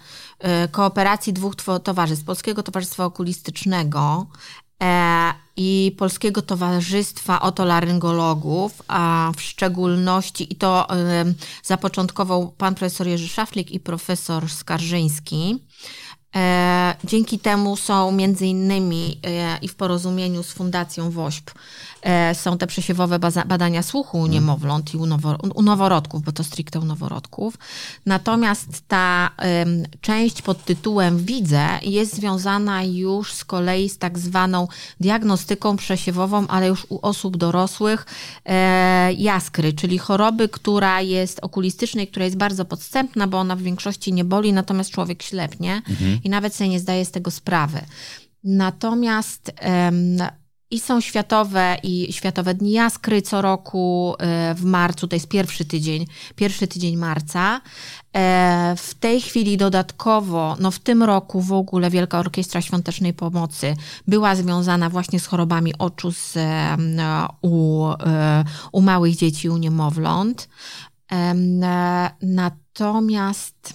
kooperacji 0.71 1.33
dwóch 1.33 1.55
towarzystw, 1.83 2.25
Polskiego 2.25 2.63
Towarzystwa 2.63 3.05
Okulistycznego 3.05 4.27
E, 4.83 5.35
i 5.57 5.95
Polskiego 5.99 6.43
Towarzystwa 6.43 7.41
Otolaryngologów, 7.41 8.83
a 8.89 9.33
w 9.37 9.43
szczególności, 9.43 10.53
i 10.53 10.57
to 10.57 10.87
zapoczątkował 11.63 12.49
pan 12.59 12.75
profesor 12.75 13.07
Jerzy 13.07 13.29
Szaflik 13.29 13.71
i 13.71 13.81
profesor 13.81 14.51
Skarżyński. 14.51 15.59
E, 16.37 16.95
dzięki 17.05 17.39
temu 17.39 17.77
są 17.77 18.13
między 18.13 18.47
innymi 18.47 19.21
e, 19.27 19.59
i 19.63 19.69
w 19.69 19.75
porozumieniu 19.75 20.43
z 20.43 20.53
Fundacją 20.53 21.11
WOŚP 21.11 21.51
są 22.35 22.59
te 22.59 22.67
przesiewowe 22.67 23.19
badania 23.47 23.83
słuchu 23.83 24.21
u 24.21 24.27
niemowląt 24.27 24.95
i 24.95 24.97
u, 24.97 25.07
u 25.55 25.63
noworodków, 25.63 26.23
bo 26.23 26.33
to 26.33 26.45
stricte 26.45 26.81
u 26.81 26.85
noworodków. 26.85 27.59
Natomiast 28.07 28.89
ta 28.89 29.31
część 30.01 30.43
pod 30.43 30.65
tytułem 30.65 31.19
widzę 31.19 31.69
jest 31.83 32.15
związana 32.15 32.85
już 32.85 33.33
z 33.33 33.45
kolei 33.45 33.89
z 33.89 33.99
tak 33.99 34.19
zwaną 34.19 34.69
diagnostyką 35.01 35.77
przesiewową, 35.77 36.47
ale 36.47 36.69
już 36.69 36.87
u 36.89 36.99
osób 37.03 37.37
dorosłych 37.37 38.07
e, 38.45 39.13
jaskry, 39.13 39.73
czyli 39.73 39.99
choroby, 39.99 40.49
która 40.49 41.01
jest 41.01 41.39
okulistycznej, 41.43 42.07
która 42.07 42.25
jest 42.25 42.37
bardzo 42.37 42.65
podstępna, 42.65 43.27
bo 43.27 43.39
ona 43.39 43.57
w 43.57 43.63
większości 43.63 44.13
nie 44.13 44.25
boli, 44.25 44.53
natomiast 44.53 44.91
człowiek 44.91 45.23
ślepnie 45.23 45.83
mhm. 45.89 46.19
i 46.25 46.29
nawet 46.29 46.55
sobie 46.55 46.71
nie 46.71 46.81
zdaje 46.81 47.05
z 47.05 47.11
tego 47.11 47.31
sprawy. 47.31 47.81
Natomiast 48.45 49.53
i 50.73 50.81
są 50.81 51.01
światowe 51.01 51.77
i 51.83 52.13
Światowe 52.13 52.55
Dni 52.55 52.73
Jaskry 52.73 53.23
co 53.23 53.43
roku 53.43 54.15
e, 54.19 54.55
w 54.55 54.65
marcu, 54.65 55.09
to 55.09 55.17
jest 55.17 55.29
pierwszy 55.29 55.65
tydzień, 55.65 56.07
pierwszy 56.37 56.67
tydzień 56.67 56.97
marca. 56.97 57.61
E, 58.17 58.75
w 58.79 58.95
tej 58.95 59.21
chwili 59.21 59.57
dodatkowo, 59.57 60.57
no 60.61 60.71
w 60.71 60.79
tym 60.79 61.03
roku 61.03 61.41
w 61.41 61.53
ogóle 61.53 61.91
Wielka 61.91 62.19
Orkiestra 62.19 62.61
Świątecznej 62.61 63.15
Pomocy 63.15 63.77
była 64.07 64.35
związana 64.35 64.91
właśnie 64.91 65.21
z 65.21 65.27
chorobami 65.27 65.79
oczu 65.79 66.13
z, 66.13 66.37
e, 66.37 66.77
u, 67.43 67.87
u 68.73 68.83
małych 68.83 69.17
dzieci, 69.17 69.49
u 69.49 69.57
niemowląt. 69.57 70.49
Natomiast 72.23 73.75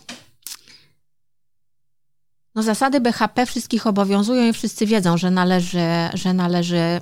no 2.58 2.64
zasady 2.64 3.00
BHP 3.00 3.46
wszystkich 3.46 3.88
obowiązują 3.88 4.50
i 4.50 4.54
wszyscy 4.54 4.86
wiedzą, 4.86 5.18
że 5.18 5.32
należy, 5.32 5.88
że 6.14 6.34
należy 6.34 7.02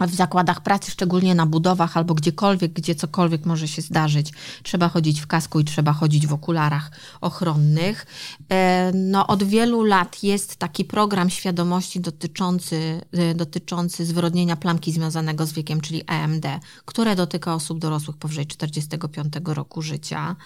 w 0.00 0.14
zakładach 0.14 0.62
pracy, 0.62 0.90
szczególnie 0.90 1.34
na 1.34 1.46
budowach 1.46 1.96
albo 1.96 2.14
gdziekolwiek, 2.14 2.72
gdzie 2.72 2.94
cokolwiek 2.94 3.46
może 3.46 3.68
się 3.68 3.82
zdarzyć, 3.82 4.32
trzeba 4.62 4.88
chodzić 4.88 5.20
w 5.20 5.26
kasku 5.26 5.60
i 5.60 5.64
trzeba 5.64 5.92
chodzić 5.92 6.26
w 6.26 6.32
okularach 6.32 6.90
ochronnych. 7.20 8.06
E, 8.48 8.92
no, 8.94 9.26
od 9.26 9.42
wielu 9.42 9.84
lat 9.84 10.22
jest 10.22 10.56
taki 10.56 10.84
program 10.84 11.30
świadomości 11.30 12.00
dotyczący, 12.00 13.00
e, 13.12 13.34
dotyczący 13.34 14.06
zwyrodnienia 14.06 14.56
plamki 14.56 14.92
związanego 14.92 15.46
z 15.46 15.52
wiekiem, 15.52 15.80
czyli 15.80 16.02
EMD, 16.06 16.46
które 16.84 17.16
dotyka 17.16 17.54
osób 17.54 17.78
dorosłych 17.78 18.16
powyżej 18.16 18.46
45 18.46 19.34
roku 19.44 19.82
życia. 19.82 20.36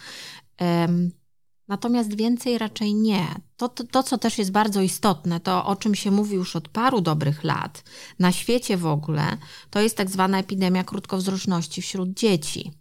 Natomiast 1.69 2.17
więcej 2.17 2.59
raczej 2.59 2.95
nie. 2.95 3.27
To, 3.57 3.69
to, 3.69 3.85
to, 3.85 4.03
co 4.03 4.19
też 4.19 4.39
jest 4.39 4.53
bardzo 4.53 4.83
istotne, 4.83 5.41
to 5.41 5.67
o 5.67 5.77
czym 5.77 5.95
się 5.95 6.11
mówi 6.11 6.35
już 6.35 6.57
od 6.57 6.69
paru 6.69 7.01
dobrych 7.01 7.45
lat 7.45 7.85
na 8.19 8.33
świecie 8.33 8.77
w 8.77 8.87
ogóle, 8.87 9.39
to 9.71 9.81
jest 9.81 9.97
tak 9.97 10.11
zwana 10.11 10.39
epidemia 10.39 10.85
krótkowzroczności 10.85 11.83
wśród 11.83 12.11
dzieci. 12.11 12.73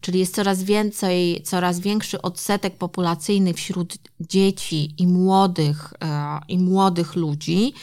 Czyli 0.00 0.18
jest 0.18 0.34
coraz 0.34 0.62
więcej, 0.62 1.42
coraz 1.44 1.80
większy 1.80 2.22
odsetek 2.22 2.76
populacyjny 2.76 3.54
wśród 3.54 3.94
dzieci 4.20 4.94
i 4.98 5.06
młodych, 5.06 5.94
e, 6.04 6.40
i 6.48 6.58
młodych 6.58 7.16
ludzi, 7.16 7.74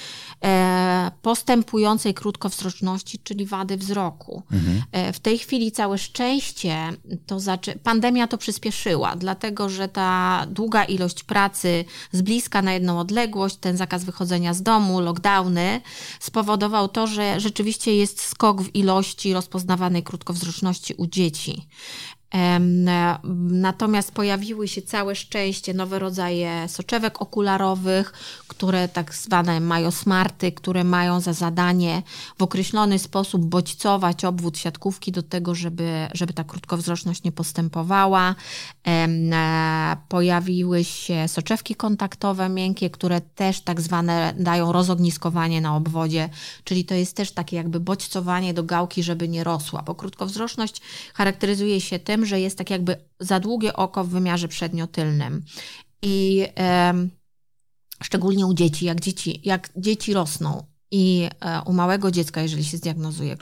E, 0.45 1.11
postępującej 1.21 2.13
krótkowzroczności, 2.13 3.19
czyli 3.19 3.45
wady 3.45 3.77
wzroku. 3.77 4.43
Mhm. 4.51 4.83
E, 4.91 5.13
w 5.13 5.19
tej 5.19 5.37
chwili 5.37 5.71
całe 5.71 5.97
szczęście 5.97 6.93
to 7.25 7.39
zaczy... 7.39 7.79
pandemia 7.83 8.27
to 8.27 8.37
przyspieszyła, 8.37 9.15
dlatego 9.15 9.69
że 9.69 9.87
ta 9.87 10.45
długa 10.49 10.83
ilość 10.83 11.23
pracy 11.23 11.85
z 12.11 12.21
bliska 12.21 12.61
na 12.61 12.73
jedną 12.73 12.99
odległość, 12.99 13.55
ten 13.55 13.77
zakaz 13.77 14.03
wychodzenia 14.03 14.53
z 14.53 14.61
domu, 14.61 14.99
lockdowny 14.99 15.81
spowodował 16.19 16.87
to, 16.87 17.07
że 17.07 17.39
rzeczywiście 17.39 17.95
jest 17.95 18.21
skok 18.21 18.61
w 18.61 18.75
ilości 18.75 19.33
rozpoznawanej 19.33 20.03
krótkowzroczności 20.03 20.93
u 20.97 21.07
dzieci. 21.07 21.67
Natomiast 23.49 24.11
pojawiły 24.11 24.67
się 24.67 24.81
całe 24.81 25.15
szczęście 25.15 25.73
nowe 25.73 25.99
rodzaje 25.99 26.67
soczewek 26.67 27.21
okularowych, 27.21 28.13
które 28.47 28.87
tak 28.87 29.13
zwane 29.13 29.59
mają 29.59 29.91
smarty, 29.91 30.51
które 30.51 30.83
mają 30.83 31.19
za 31.19 31.33
zadanie 31.33 32.03
w 32.37 32.43
określony 32.43 32.99
sposób 32.99 33.45
bodźcować 33.45 34.25
obwód 34.25 34.57
siatkówki 34.57 35.11
do 35.11 35.23
tego, 35.23 35.55
żeby, 35.55 36.07
żeby 36.13 36.33
ta 36.33 36.43
krótkowzroczność 36.43 37.23
nie 37.23 37.31
postępowała. 37.31 38.35
E, 38.87 39.97
pojawiły 40.09 40.83
się 40.83 41.27
soczewki 41.27 41.75
kontaktowe 41.75 42.49
miękkie, 42.49 42.89
które 42.89 43.21
też 43.21 43.61
tak 43.61 43.81
zwane 43.81 44.33
dają 44.39 44.71
rozogniskowanie 44.71 45.61
na 45.61 45.75
obwodzie, 45.75 46.29
czyli 46.63 46.85
to 46.85 46.95
jest 46.95 47.15
też 47.15 47.31
takie 47.31 47.55
jakby 47.55 47.79
bodźcowanie 47.79 48.53
do 48.53 48.63
gałki, 48.63 49.03
żeby 49.03 49.27
nie 49.27 49.43
rosła, 49.43 49.81
bo 49.81 49.95
krótkowzroczność 49.95 50.81
charakteryzuje 51.13 51.81
się 51.81 51.99
tym, 51.99 52.14
że 52.23 52.39
jest 52.39 52.57
tak 52.57 52.69
jakby 52.69 52.97
za 53.19 53.39
długie 53.39 53.73
oko 53.73 54.03
w 54.03 54.09
wymiarze 54.09 54.47
przedniotylnym. 54.47 55.43
I 56.01 56.47
e, 56.57 56.93
szczególnie 58.03 58.45
u 58.45 58.53
dzieci, 58.53 58.85
jak 58.85 59.01
dzieci, 59.01 59.41
jak 59.43 59.69
dzieci 59.75 60.13
rosną, 60.13 60.63
i 60.91 61.29
e, 61.41 61.61
u 61.65 61.73
małego 61.73 62.11
dziecka, 62.11 62.41
jeżeli 62.41 62.63
się 62.63 62.77
zdiagnozuje 62.77 63.37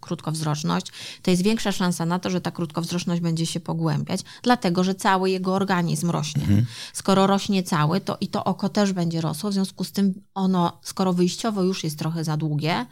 krótkowzroczność, 0.00 0.86
to 1.22 1.30
jest 1.30 1.42
większa 1.42 1.72
szansa 1.72 2.06
na 2.06 2.18
to, 2.18 2.30
że 2.30 2.40
ta 2.40 2.50
krótkowzroczność 2.50 3.20
będzie 3.20 3.46
się 3.46 3.60
pogłębiać, 3.60 4.20
dlatego 4.42 4.84
że 4.84 4.94
cały 4.94 5.30
jego 5.30 5.54
organizm 5.54 6.10
rośnie. 6.10 6.42
Mhm. 6.42 6.66
Skoro 6.92 7.26
rośnie 7.26 7.62
cały, 7.62 8.00
to 8.00 8.16
i 8.20 8.28
to 8.28 8.44
oko 8.44 8.68
też 8.68 8.92
będzie 8.92 9.20
rosło, 9.20 9.50
w 9.50 9.52
związku 9.52 9.84
z 9.84 9.92
tym 9.92 10.14
ono, 10.34 10.78
skoro 10.82 11.12
wyjściowo 11.12 11.62
już 11.62 11.84
jest 11.84 11.98
trochę 11.98 12.24
za 12.24 12.36
długie, 12.36 12.86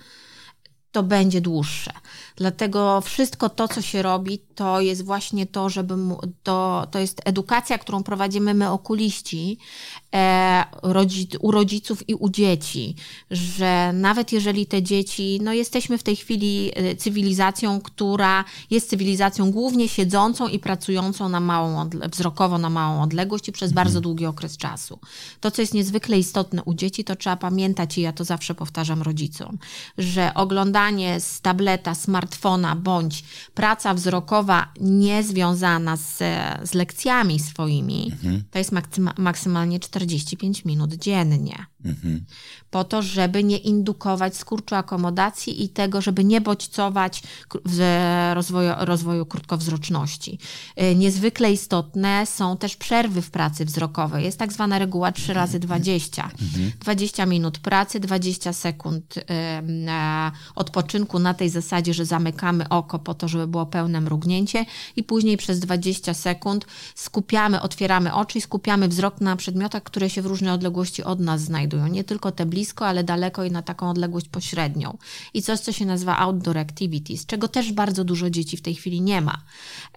to 0.92 1.02
będzie 1.02 1.40
dłuższe. 1.40 1.92
Dlatego 2.36 3.00
wszystko 3.00 3.48
to, 3.48 3.68
co 3.68 3.82
się 3.82 4.02
robi, 4.02 4.38
to 4.38 4.80
jest 4.80 5.04
właśnie 5.04 5.46
to, 5.46 5.68
żeby 5.68 5.96
mu, 5.96 6.20
to, 6.42 6.86
to 6.90 6.98
jest 6.98 7.20
edukacja, 7.24 7.78
którą 7.78 8.02
prowadzimy 8.02 8.54
my 8.54 8.70
okuliści 8.70 9.58
rodzic, 10.82 11.30
u 11.40 11.50
rodziców 11.50 12.08
i 12.08 12.14
u 12.14 12.28
dzieci, 12.28 12.94
że 13.30 13.92
nawet 13.94 14.32
jeżeli 14.32 14.66
te 14.66 14.82
dzieci, 14.82 15.38
no 15.42 15.52
jesteśmy 15.52 15.98
w 15.98 16.02
tej 16.02 16.16
chwili 16.16 16.70
e, 16.74 16.96
cywilizacją, 16.96 17.80
która 17.80 18.44
jest 18.70 18.90
cywilizacją 18.90 19.50
głównie 19.50 19.88
siedzącą 19.88 20.48
i 20.48 20.58
pracującą 20.58 21.28
na 21.28 21.40
małą, 21.40 21.90
wzrokowo 22.12 22.58
na 22.58 22.70
małą 22.70 23.02
odległość 23.02 23.48
i 23.48 23.52
przez 23.52 23.70
mhm. 23.70 23.84
bardzo 23.84 24.00
długi 24.00 24.26
okres 24.26 24.56
czasu. 24.56 24.98
To, 25.40 25.50
co 25.50 25.62
jest 25.62 25.74
niezwykle 25.74 26.18
istotne 26.18 26.62
u 26.62 26.74
dzieci, 26.74 27.04
to 27.04 27.16
trzeba 27.16 27.36
pamiętać 27.36 27.98
i 27.98 28.00
ja 28.00 28.12
to 28.12 28.24
zawsze 28.24 28.54
powtarzam 28.54 29.02
rodzicom, 29.02 29.58
że 29.98 30.34
oglądanie 30.34 31.20
z 31.20 31.40
tableta, 31.40 31.94
smartfona 31.94 32.76
bądź 32.76 33.24
praca 33.54 33.94
wzrokowa 33.94 34.68
niezwiązana 34.80 35.96
z, 35.96 36.18
z 36.62 36.74
lekcjami 36.74 37.38
swoimi, 37.38 38.12
mhm. 38.12 38.42
to 38.50 38.58
jest 38.58 38.72
maksyma, 38.72 39.14
maksymalnie 39.18 39.80
45 40.00 40.64
minut 40.64 40.94
dziennie. 40.94 41.69
Mhm. 41.84 42.24
Po 42.70 42.84
to, 42.84 43.02
żeby 43.02 43.44
nie 43.44 43.58
indukować 43.58 44.36
skurczu 44.36 44.74
akomodacji 44.74 45.64
i 45.64 45.68
tego, 45.68 46.00
żeby 46.00 46.24
nie 46.24 46.40
bodźcować 46.40 47.22
w 47.64 47.80
rozwoju, 48.34 48.72
rozwoju 48.78 49.26
krótkowzroczności. 49.26 50.38
Y, 50.82 50.94
niezwykle 50.94 51.52
istotne 51.52 52.26
są 52.26 52.56
też 52.56 52.76
przerwy 52.76 53.22
w 53.22 53.30
pracy 53.30 53.64
wzrokowej. 53.64 54.24
Jest 54.24 54.38
tak 54.38 54.52
zwana 54.52 54.78
reguła 54.78 55.12
3 55.12 55.34
razy 55.34 55.58
20. 55.58 56.24
Mhm. 56.24 56.72
20 56.80 57.26
minut 57.26 57.58
pracy, 57.58 58.00
20 58.00 58.52
sekund 58.52 59.16
y, 59.16 59.22
odpoczynku 60.54 61.18
na 61.18 61.34
tej 61.34 61.48
zasadzie, 61.48 61.94
że 61.94 62.04
zamykamy 62.04 62.68
oko 62.68 62.98
po 62.98 63.14
to, 63.14 63.28
żeby 63.28 63.46
było 63.46 63.66
pełne 63.66 64.00
mrugnięcie 64.00 64.66
i 64.96 65.02
później 65.02 65.36
przez 65.36 65.60
20 65.60 66.14
sekund 66.14 66.66
skupiamy, 66.94 67.60
otwieramy 67.60 68.14
oczy 68.14 68.38
i 68.38 68.40
skupiamy 68.40 68.88
wzrok 68.88 69.20
na 69.20 69.36
przedmiotach, 69.36 69.82
które 69.82 70.10
się 70.10 70.22
w 70.22 70.26
różnej 70.26 70.50
odległości 70.52 71.04
od 71.04 71.20
nas 71.20 71.40
znajdują. 71.40 71.69
Nie 71.78 72.04
tylko 72.04 72.32
te 72.32 72.46
blisko, 72.46 72.86
ale 72.86 73.04
daleko 73.04 73.44
i 73.44 73.50
na 73.50 73.62
taką 73.62 73.90
odległość 73.90 74.28
pośrednią. 74.28 74.98
I 75.34 75.42
coś, 75.42 75.60
co 75.60 75.72
się 75.72 75.86
nazywa 75.86 76.18
outdoor 76.18 76.58
activities, 76.58 77.26
czego 77.26 77.48
też 77.48 77.72
bardzo 77.72 78.04
dużo 78.04 78.30
dzieci 78.30 78.56
w 78.56 78.62
tej 78.62 78.74
chwili 78.74 79.00
nie 79.00 79.20
ma. 79.20 79.42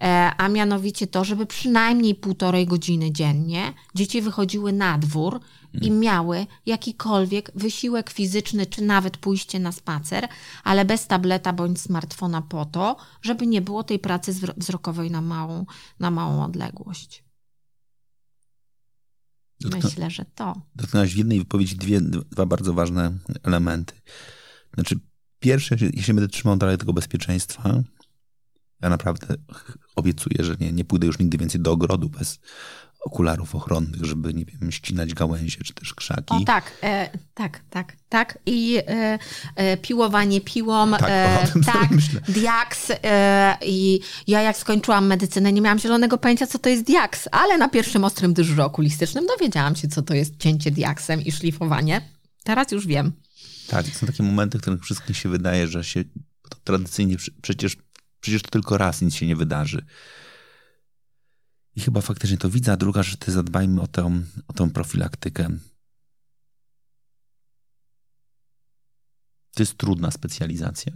E, 0.02 0.32
a 0.38 0.48
mianowicie 0.48 1.06
to, 1.06 1.24
żeby 1.24 1.46
przynajmniej 1.46 2.14
półtorej 2.14 2.66
godziny 2.66 3.12
dziennie 3.12 3.72
dzieci 3.94 4.22
wychodziły 4.22 4.72
na 4.72 4.98
dwór 4.98 5.40
i 5.82 5.90
miały 5.90 6.46
jakikolwiek 6.66 7.52
wysiłek 7.54 8.10
fizyczny, 8.10 8.66
czy 8.66 8.82
nawet 8.82 9.16
pójście 9.16 9.60
na 9.60 9.72
spacer, 9.72 10.28
ale 10.64 10.84
bez 10.84 11.06
tableta 11.06 11.52
bądź 11.52 11.80
smartfona 11.80 12.42
po 12.42 12.64
to, 12.64 12.96
żeby 13.22 13.46
nie 13.46 13.62
było 13.62 13.84
tej 13.84 13.98
pracy 13.98 14.34
wzrokowej 14.56 15.10
na 15.10 15.20
małą, 15.20 15.66
na 16.00 16.10
małą 16.10 16.44
odległość. 16.44 17.23
Myślę, 19.60 20.10
że 20.10 20.24
to. 20.34 20.62
Dotknęłaś 20.76 21.14
w 21.14 21.16
jednej 21.16 21.38
wypowiedzi 21.38 21.76
dwie, 21.76 22.00
dwa 22.00 22.46
bardzo 22.46 22.74
ważne 22.74 23.18
elementy. 23.42 23.94
Znaczy, 24.74 24.98
pierwsze, 25.38 25.76
jeśli 25.92 26.14
będę 26.14 26.28
trzymał 26.28 26.56
dalej 26.56 26.78
tego 26.78 26.92
bezpieczeństwa, 26.92 27.82
ja 28.82 28.88
naprawdę 28.88 29.26
obiecuję, 29.96 30.44
że 30.44 30.56
nie, 30.60 30.72
nie 30.72 30.84
pójdę 30.84 31.06
już 31.06 31.18
nigdy 31.18 31.38
więcej 31.38 31.60
do 31.60 31.72
ogrodu 31.72 32.08
bez 32.08 32.40
okularów 33.04 33.54
ochronnych, 33.54 34.04
żeby, 34.04 34.34
nie 34.34 34.44
wiem, 34.44 34.72
ścinać 34.72 35.14
gałęzie 35.14 35.64
czy 35.64 35.74
też 35.74 35.94
krzaki. 35.94 36.34
O 36.34 36.40
tak, 36.46 36.72
e, 36.82 37.10
tak, 37.34 37.60
tak, 37.70 37.96
tak. 38.08 38.38
I 38.46 38.76
e, 38.76 39.18
e, 39.56 39.76
piłowanie 39.76 40.40
piłą, 40.40 40.90
tak, 40.90 41.02
e, 41.08 41.38
tak 41.66 41.88
diaks. 42.28 42.92
E, 43.04 43.56
I 43.66 44.00
ja 44.26 44.42
jak 44.42 44.56
skończyłam 44.56 45.06
medycynę, 45.06 45.52
nie 45.52 45.60
miałam 45.60 45.78
zielonego 45.78 46.18
pojęcia, 46.18 46.46
co 46.46 46.58
to 46.58 46.68
jest 46.68 46.84
diaks, 46.84 47.28
ale 47.32 47.58
na 47.58 47.68
pierwszym 47.68 48.04
ostrym 48.04 48.34
dyżurze 48.34 48.64
okulistycznym 48.64 49.26
dowiedziałam 49.26 49.76
się, 49.76 49.88
co 49.88 50.02
to 50.02 50.14
jest 50.14 50.36
cięcie 50.36 50.70
diaksem 50.70 51.22
i 51.22 51.32
szlifowanie. 51.32 52.00
Teraz 52.44 52.72
już 52.72 52.86
wiem. 52.86 53.12
Tak, 53.66 53.86
są 53.86 54.06
takie 54.06 54.22
momenty, 54.22 54.58
w 54.58 54.60
których 54.60 54.82
wszystkim 54.82 55.14
się 55.14 55.28
wydaje, 55.28 55.68
że 55.68 55.84
się 55.84 56.04
to 56.50 56.58
tradycyjnie 56.64 57.16
przecież, 57.42 57.76
przecież 58.20 58.42
to 58.42 58.50
tylko 58.50 58.78
raz 58.78 59.02
nic 59.02 59.14
się 59.14 59.26
nie 59.26 59.36
wydarzy. 59.36 59.84
I 61.76 61.80
chyba 61.80 62.00
faktycznie 62.00 62.38
to 62.38 62.50
widzę, 62.50 62.72
a 62.72 62.76
druga, 62.76 63.02
że 63.02 63.16
ty 63.16 63.32
zadbajmy 63.32 63.80
o 63.80 63.86
tę, 63.86 64.22
o 64.48 64.52
tę 64.52 64.70
profilaktykę. 64.70 65.48
To 69.54 69.62
jest 69.62 69.76
trudna 69.76 70.10
specjalizacja? 70.10 70.92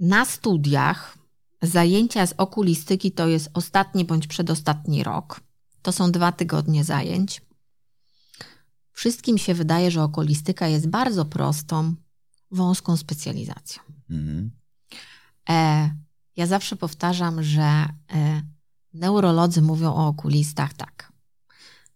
Na 0.00 0.24
studiach 0.24 1.18
zajęcia 1.62 2.26
z 2.26 2.34
okulistyki 2.36 3.12
to 3.12 3.28
jest 3.28 3.50
ostatni 3.54 4.04
bądź 4.04 4.26
przedostatni 4.26 5.04
rok. 5.04 5.40
To 5.82 5.92
są 5.92 6.12
dwa 6.12 6.32
tygodnie 6.32 6.84
zajęć. 6.84 7.42
Wszystkim 8.92 9.38
się 9.38 9.54
wydaje, 9.54 9.90
że 9.90 10.02
okulistyka 10.02 10.68
jest 10.68 10.88
bardzo 10.88 11.24
prostą, 11.24 11.94
wąską 12.50 12.96
specjalizacją. 12.96 13.82
Mhm. 14.10 14.50
E, 15.48 15.90
ja 16.36 16.46
zawsze 16.46 16.76
powtarzam, 16.76 17.42
że 17.42 17.62
e, 17.62 18.42
neurolodzy 18.94 19.62
mówią 19.62 19.94
o 19.94 20.06
okulistach 20.06 20.74
tak. 20.74 21.12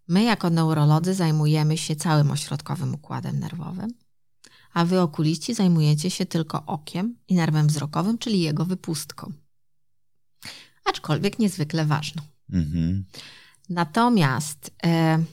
My, 0.08 0.22
jako 0.22 0.50
neurolodzy, 0.50 1.14
zajmujemy 1.14 1.78
się 1.78 1.96
całym 1.96 2.30
ośrodkowym 2.30 2.94
układem 2.94 3.38
nerwowym, 3.38 3.90
a 4.72 4.84
wy, 4.84 5.00
okuliści, 5.00 5.54
zajmujecie 5.54 6.10
się 6.10 6.26
tylko 6.26 6.66
okiem 6.66 7.16
i 7.28 7.34
nerwem 7.34 7.66
wzrokowym, 7.66 8.18
czyli 8.18 8.40
jego 8.40 8.64
wypustką. 8.64 9.32
Aczkolwiek 10.84 11.38
niezwykle 11.38 11.84
ważną. 11.84 12.22
Mhm. 12.52 13.04
Natomiast 13.68 14.70
e, 14.84 15.24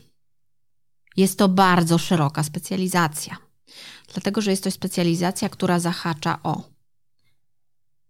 jest 1.18 1.38
to 1.40 1.50
bardzo 1.50 1.98
szeroka 1.98 2.44
specjalizacja, 2.44 3.38
dlatego 4.14 4.42
że 4.42 4.52
jest 4.52 4.64
to 4.64 4.72
specjalizacja, 4.72 5.50
która 5.50 5.80
zahacza 5.80 6.40
o 6.44 6.73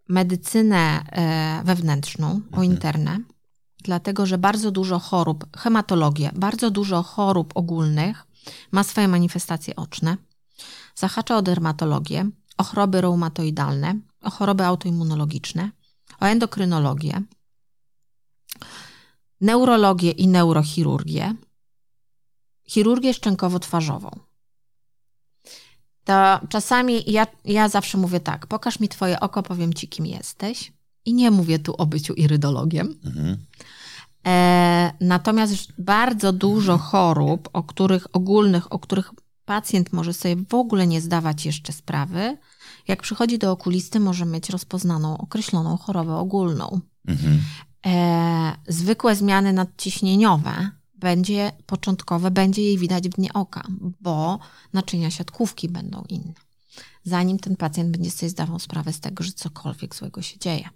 medycynę 0.09 1.05
e, 1.11 1.61
wewnętrzną, 1.65 2.27
o 2.27 2.35
mhm. 2.35 2.63
internę, 2.63 3.19
dlatego 3.83 4.25
że 4.25 4.37
bardzo 4.37 4.71
dużo 4.71 4.99
chorób, 4.99 5.57
hematologię, 5.57 6.31
bardzo 6.35 6.71
dużo 6.71 7.03
chorób 7.03 7.51
ogólnych 7.55 8.27
ma 8.71 8.83
swoje 8.83 9.07
manifestacje 9.07 9.75
oczne. 9.75 10.17
Zahacza 10.95 11.37
o 11.37 11.41
dermatologię, 11.41 12.29
o 12.57 12.63
choroby 12.63 13.01
reumatoidalne, 13.01 13.99
o 14.21 14.29
choroby 14.29 14.65
autoimmunologiczne, 14.65 15.71
o 16.19 16.25
endokrynologię, 16.25 17.21
neurologię 19.41 20.11
i 20.11 20.27
neurochirurgię, 20.27 21.35
chirurgię 22.63 23.13
szczękowo-twarzową 23.13 24.19
to 26.05 26.39
czasami 26.49 27.11
ja, 27.11 27.27
ja 27.45 27.69
zawsze 27.69 27.97
mówię 27.97 28.19
tak, 28.19 28.47
pokaż 28.47 28.79
mi 28.79 28.89
twoje 28.89 29.19
oko, 29.19 29.43
powiem 29.43 29.73
ci, 29.73 29.87
kim 29.87 30.05
jesteś. 30.05 30.73
I 31.05 31.13
nie 31.13 31.31
mówię 31.31 31.59
tu 31.59 31.75
o 31.75 31.85
byciu 31.85 32.13
irydologiem. 32.13 32.95
Mhm. 33.05 33.37
E, 34.27 34.93
natomiast 35.01 35.73
bardzo 35.77 36.33
dużo 36.33 36.77
chorób, 36.77 37.49
o 37.53 37.63
których 37.63 38.15
ogólnych, 38.15 38.73
o 38.73 38.79
których 38.79 39.11
pacjent 39.45 39.93
może 39.93 40.13
sobie 40.13 40.35
w 40.49 40.53
ogóle 40.53 40.87
nie 40.87 41.01
zdawać 41.01 41.45
jeszcze 41.45 41.73
sprawy, 41.73 42.37
jak 42.87 43.01
przychodzi 43.01 43.39
do 43.39 43.51
okulisty, 43.51 43.99
może 43.99 44.25
mieć 44.25 44.49
rozpoznaną 44.49 45.17
określoną 45.17 45.77
chorobę 45.77 46.15
ogólną. 46.15 46.79
Mhm. 47.07 47.41
E, 47.85 48.55
zwykłe 48.67 49.15
zmiany 49.15 49.53
nadciśnieniowe 49.53 50.71
będzie 51.03 51.51
początkowe, 51.65 52.31
będzie 52.31 52.61
jej 52.61 52.77
widać 52.77 53.09
w 53.09 53.11
dnie 53.11 53.33
oka, 53.33 53.63
bo 54.01 54.39
naczynia 54.73 55.11
siatkówki 55.11 55.69
będą 55.69 56.03
inne. 56.09 56.33
Zanim 57.03 57.39
ten 57.39 57.55
pacjent 57.55 57.91
będzie 57.91 58.11
sobie 58.11 58.29
zdawał 58.29 58.59
sprawę 58.59 58.93
z 58.93 58.99
tego, 58.99 59.23
że 59.23 59.31
cokolwiek 59.31 59.95
złego 59.95 60.21
się 60.21 60.39
dzieje. 60.39 60.69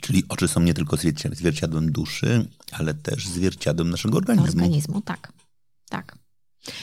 Czyli 0.00 0.24
oczy 0.28 0.48
są 0.48 0.60
nie 0.60 0.74
tylko 0.74 0.96
zwierciadłem 1.32 1.92
duszy, 1.92 2.48
ale 2.72 2.94
też 2.94 3.28
zwierciadłem 3.28 3.90
naszego 3.90 4.18
organizmu. 4.18 4.48
Organizmu, 4.48 5.00
tak. 5.00 5.32
Tak. 5.88 6.18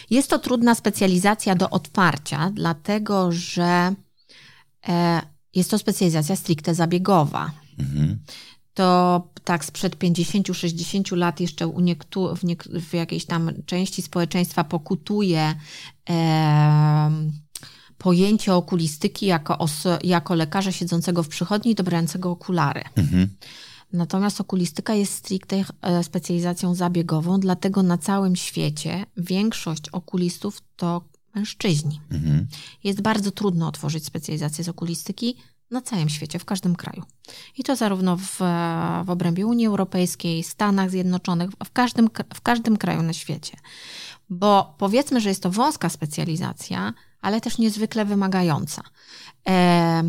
Jest 0.10 0.30
to 0.30 0.40
trudna 0.40 0.76
specjalizacja 0.76 1.56
do 1.56 1.70
otwarcia, 1.70 2.52
dlatego 2.54 3.32
że 3.32 3.96
e, 4.88 5.22
jest 5.54 5.72
to 5.72 5.78
specjalizacja 5.80 6.36
stricte 6.36 6.76
zabiegowa. 6.76 7.52
Mhm 7.80 8.20
to 8.74 9.22
tak 9.44 9.66
sprzed 9.66 9.96
50-60 9.96 11.18
lat 11.18 11.40
jeszcze 11.40 11.68
u 11.68 11.80
niektórych, 11.80 12.40
w, 12.40 12.44
niek- 12.44 12.80
w 12.80 12.94
jakiejś 12.94 13.26
tam 13.26 13.52
części 13.66 14.02
społeczeństwa 14.02 14.64
pokutuje 14.64 15.56
e, 16.10 17.12
pojęcie 17.98 18.54
okulistyki 18.54 19.26
jako, 19.26 19.66
jako 20.04 20.36
lekarza 20.36 20.72
siedzącego 20.72 21.24
w 21.24 21.28
przychodni 21.28 21.72
i 21.72 21.76
dobrającego 21.76 22.32
okulary. 22.32 22.82
Mhm. 22.96 23.30
Natomiast 23.94 24.42
okulistyka 24.42 24.94
jest 24.94 25.14
stricte 25.14 25.66
e, 25.82 26.04
specjalizacją 26.04 26.76
zabiegową, 26.76 27.40
dlatego 27.40 27.84
na 27.84 27.98
całym 27.98 28.36
świecie 28.36 29.06
większość 29.18 29.90
okulistów 29.90 30.62
to 30.76 31.02
mężczyźni. 31.36 32.02
Mhm. 32.12 32.48
Jest 32.84 33.02
bardzo 33.02 33.32
trudno 33.32 33.68
otworzyć 33.68 34.06
specjalizację 34.06 34.64
z 34.64 34.70
okulistyki 34.70 35.36
na 35.74 35.82
całym 35.82 36.10
świecie, 36.10 36.40
w 36.40 36.46
każdym 36.46 36.76
kraju. 36.76 37.04
I 37.58 37.64
to 37.64 37.76
zarówno 37.76 38.18
w, 38.18 38.38
w 39.06 39.10
obrębie 39.10 39.46
Unii 39.48 39.68
Europejskiej, 39.68 40.44
Stanach 40.44 40.90
Zjednoczonych, 40.90 41.50
w 41.66 41.72
każdym, 41.72 42.10
w 42.34 42.42
każdym 42.42 42.78
kraju 42.78 43.02
na 43.02 43.14
świecie. 43.14 43.58
Bo 44.30 44.76
powiedzmy, 44.78 45.22
że 45.22 45.30
jest 45.30 45.44
to 45.44 45.52
wąska 45.52 45.90
specjalizacja, 45.90 46.94
ale 47.22 47.42
też 47.42 47.58
niezwykle 47.58 48.06
wymagająca. 48.06 48.82
E, 49.48 50.04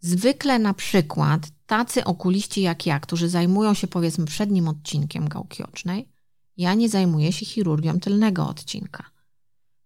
zwykle 0.00 0.58
na 0.58 0.74
przykład 0.74 1.48
tacy 1.66 2.04
okuliści 2.04 2.62
jak 2.62 2.86
ja, 2.86 3.00
którzy 3.00 3.28
zajmują 3.28 3.74
się 3.74 3.86
powiedzmy 3.86 4.26
przednim 4.26 4.68
odcinkiem 4.68 5.28
gałki 5.28 5.62
ocznej, 5.62 6.08
ja 6.56 6.74
nie 6.74 6.88
zajmuję 6.88 7.32
się 7.32 7.46
chirurgią 7.46 8.00
tylnego 8.00 8.48
odcinka. 8.48 9.15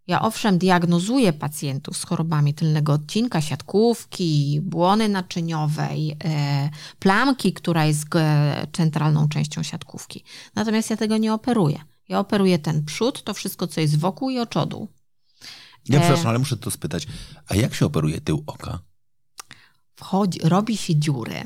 Ja 0.07 0.23
owszem 0.23 0.59
diagnozuję 0.59 1.33
pacjentów 1.33 1.97
z 1.97 2.05
chorobami 2.05 2.55
tylnego 2.55 2.93
odcinka, 2.93 3.41
siatkówki, 3.41 4.61
błony 4.63 5.09
naczyniowej, 5.09 6.17
e, 6.25 6.71
plamki, 6.99 7.53
która 7.53 7.87
jest 7.87 8.05
centralną 8.73 9.29
częścią 9.29 9.63
siatkówki. 9.63 10.25
Natomiast 10.55 10.91
ja 10.91 10.97
tego 10.97 11.17
nie 11.17 11.35
operuję. 11.35 11.81
Ja 12.09 12.19
operuję 12.19 12.59
ten 12.59 12.85
przód, 12.85 13.23
to 13.23 13.35
wszystko, 13.35 13.67
co 13.67 13.81
jest 13.81 13.99
wokół 13.99 14.31
i 14.31 14.39
oczodół. 14.39 14.89
Ja 15.89 15.99
e, 15.99 16.01
przepraszam, 16.01 16.27
ale 16.27 16.39
muszę 16.39 16.57
to 16.57 16.71
spytać. 16.71 17.07
A 17.49 17.55
jak 17.55 17.75
się 17.75 17.87
operuje 17.87 18.21
tył 18.21 18.45
oka? 18.47 18.79
Wchodzi, 19.97 20.39
robi 20.43 20.77
się 20.77 20.97
dziury, 20.97 21.43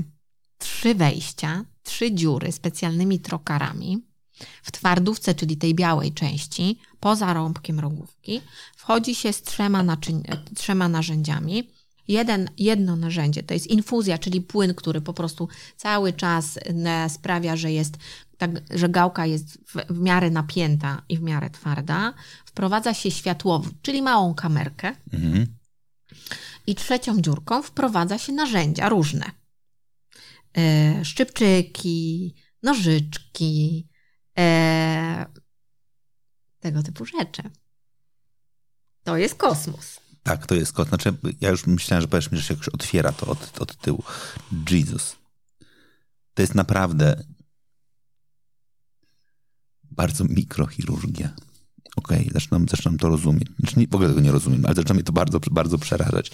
trzy 0.59 0.95
wejścia, 0.95 1.65
trzy 1.83 2.15
dziury 2.15 2.53
specjalnymi 2.53 3.21
trokarami 3.21 4.03
w 4.63 4.73
twardówce, 4.73 5.35
czyli 5.35 5.57
tej 5.57 5.75
białej 5.75 6.13
części, 6.13 6.79
poza 7.05 7.33
rąbkiem 7.33 7.81
rogówki, 7.81 8.41
wchodzi 8.77 9.15
się 9.15 9.33
z 9.33 9.43
trzema, 9.43 9.83
naczyń, 9.83 10.23
trzema 10.55 10.89
narzędziami. 10.89 11.71
Jeden, 12.09 12.51
jedno 12.59 12.97
narzędzie 12.97 13.43
to 13.43 13.55
jest 13.55 13.67
infuzja, 13.67 14.19
czyli 14.19 14.41
płyn, 14.41 14.75
który 14.75 15.01
po 15.01 15.13
prostu 15.13 15.49
cały 15.77 16.13
czas 16.13 16.59
sprawia, 17.09 17.57
że 17.57 17.73
jest 17.73 17.97
tak, 18.39 18.51
że 18.71 18.89
gałka 18.89 19.27
jest 19.27 19.59
w, 19.67 19.95
w 19.95 20.01
miarę 20.01 20.31
napięta 20.31 21.03
i 21.09 21.19
w 21.19 21.23
miarę 21.23 21.51
twarda. 21.51 22.15
Wprowadza 22.45 22.95
się 22.95 23.11
światłowód, 23.11 23.75
czyli 23.83 24.03
małą 24.03 24.35
kamerkę. 24.35 24.97
Mhm. 25.13 25.47
I 26.67 26.75
trzecią 26.75 27.21
dziurką 27.21 27.63
wprowadza 27.63 28.19
się 28.19 28.33
narzędzia 28.33 28.89
różne. 28.89 29.31
E, 30.57 31.05
szczypczyki, 31.05 32.35
nożyczki, 32.63 33.89
e, 34.39 35.44
tego 36.65 36.83
typu 36.83 37.05
rzeczy. 37.05 37.43
To 39.03 39.17
jest 39.17 39.35
kosmos. 39.35 40.01
Tak, 40.23 40.47
to 40.47 40.55
jest 40.55 40.73
kosmos. 40.73 41.03
Znaczy, 41.03 41.19
ja 41.41 41.51
już 41.51 41.67
myślałem, 41.67 42.03
że 42.03 42.09
powiesz 42.09 42.31
mi, 42.31 42.39
że 42.39 42.45
się 42.45 42.55
jakoś 42.55 42.69
otwiera 42.69 43.13
to 43.13 43.27
od, 43.27 43.61
od 43.61 43.77
tyłu. 43.77 44.03
Jesus. 44.71 45.17
To 46.35 46.43
jest 46.43 46.55
naprawdę 46.55 47.25
bardzo 49.83 50.25
mikrochirurgia. 50.25 51.29
Okej, 51.97 52.21
okay, 52.21 52.33
zaczynam, 52.33 52.69
zaczynam 52.69 52.99
to 52.99 53.09
rozumieć. 53.09 53.49
Znaczy, 53.59 53.81
nie, 53.81 53.87
w 53.87 53.95
ogóle 53.95 54.09
tego 54.09 54.21
nie 54.21 54.33
rozumiem, 54.33 54.67
ale 54.67 54.75
zaczyna 54.75 54.95
mnie 54.95 55.05
to 55.05 55.13
bardzo, 55.13 55.41
bardzo 55.51 55.79
przerażać. 55.79 56.31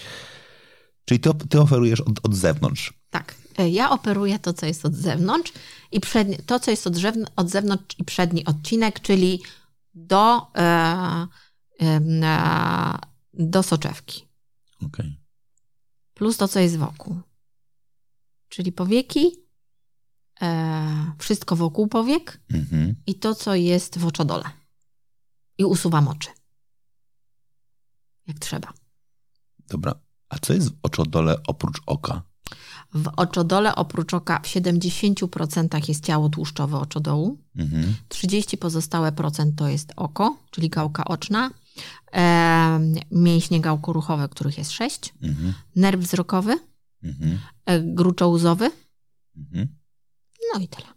Czyli 1.05 1.19
ty, 1.19 1.29
ty 1.49 1.61
oferujesz 1.61 2.01
od, 2.01 2.25
od 2.25 2.35
zewnątrz. 2.35 2.93
Tak. 3.09 3.35
E, 3.57 3.69
ja 3.69 3.89
operuję 3.89 4.39
to, 4.39 4.53
co 4.53 4.65
jest 4.65 4.85
od 4.85 4.95
zewnątrz 4.95 5.53
i 5.91 5.99
przedni, 5.99 6.37
to, 6.45 6.59
co 6.59 6.71
jest 6.71 6.87
od, 6.87 6.95
od 7.35 7.49
zewnątrz 7.49 7.95
i 7.99 8.03
przedni 8.03 8.45
odcinek, 8.45 8.99
czyli 8.99 9.41
do, 9.93 10.51
e, 10.55 11.27
e, 11.81 12.97
do 13.33 13.63
soczewki. 13.63 14.27
Okay. 14.85 15.15
Plus 16.13 16.37
to, 16.37 16.47
co 16.47 16.59
jest 16.59 16.77
wokół. 16.77 17.21
Czyli 18.49 18.71
powieki, 18.71 19.31
e, 20.41 21.11
wszystko 21.19 21.55
wokół 21.55 21.87
powiek 21.87 22.41
mhm. 22.53 22.95
i 23.07 23.15
to, 23.15 23.35
co 23.35 23.55
jest 23.55 23.97
w 23.97 24.05
oczodole. 24.05 24.43
I 25.57 25.65
usuwam 25.65 26.07
oczy. 26.07 26.29
Jak 28.27 28.39
trzeba. 28.39 28.73
Dobra. 29.59 29.95
A 30.29 30.39
co 30.39 30.53
jest 30.53 30.69
w 30.69 30.79
oczodole 30.83 31.35
oprócz 31.47 31.81
oka? 31.85 32.30
W 32.93 33.11
oczodole 33.17 33.75
oprócz 33.75 34.13
oka 34.13 34.39
w 34.39 34.47
70% 34.47 35.89
jest 35.89 36.05
ciało 36.05 36.29
tłuszczowe 36.29 36.77
oczodołu, 36.77 37.37
mhm. 37.55 37.95
30 38.09 38.57
pozostałe 38.57 39.11
procent 39.11 39.55
to 39.55 39.67
jest 39.67 39.93
oko, 39.95 40.37
czyli 40.51 40.69
gałka 40.69 41.05
oczna, 41.05 41.51
e, 42.13 42.79
mięśnie 43.11 43.61
gałkoruchowe, 43.61 44.29
których 44.29 44.57
jest 44.57 44.71
6, 44.71 45.13
mhm. 45.21 45.53
nerw 45.75 46.01
wzrokowy, 46.01 46.59
mhm. 47.03 47.39
e, 47.65 47.81
gruczołzowy, 47.81 48.71
mhm. 49.37 49.67
no 50.53 50.59
i 50.59 50.67
tyle. 50.67 50.87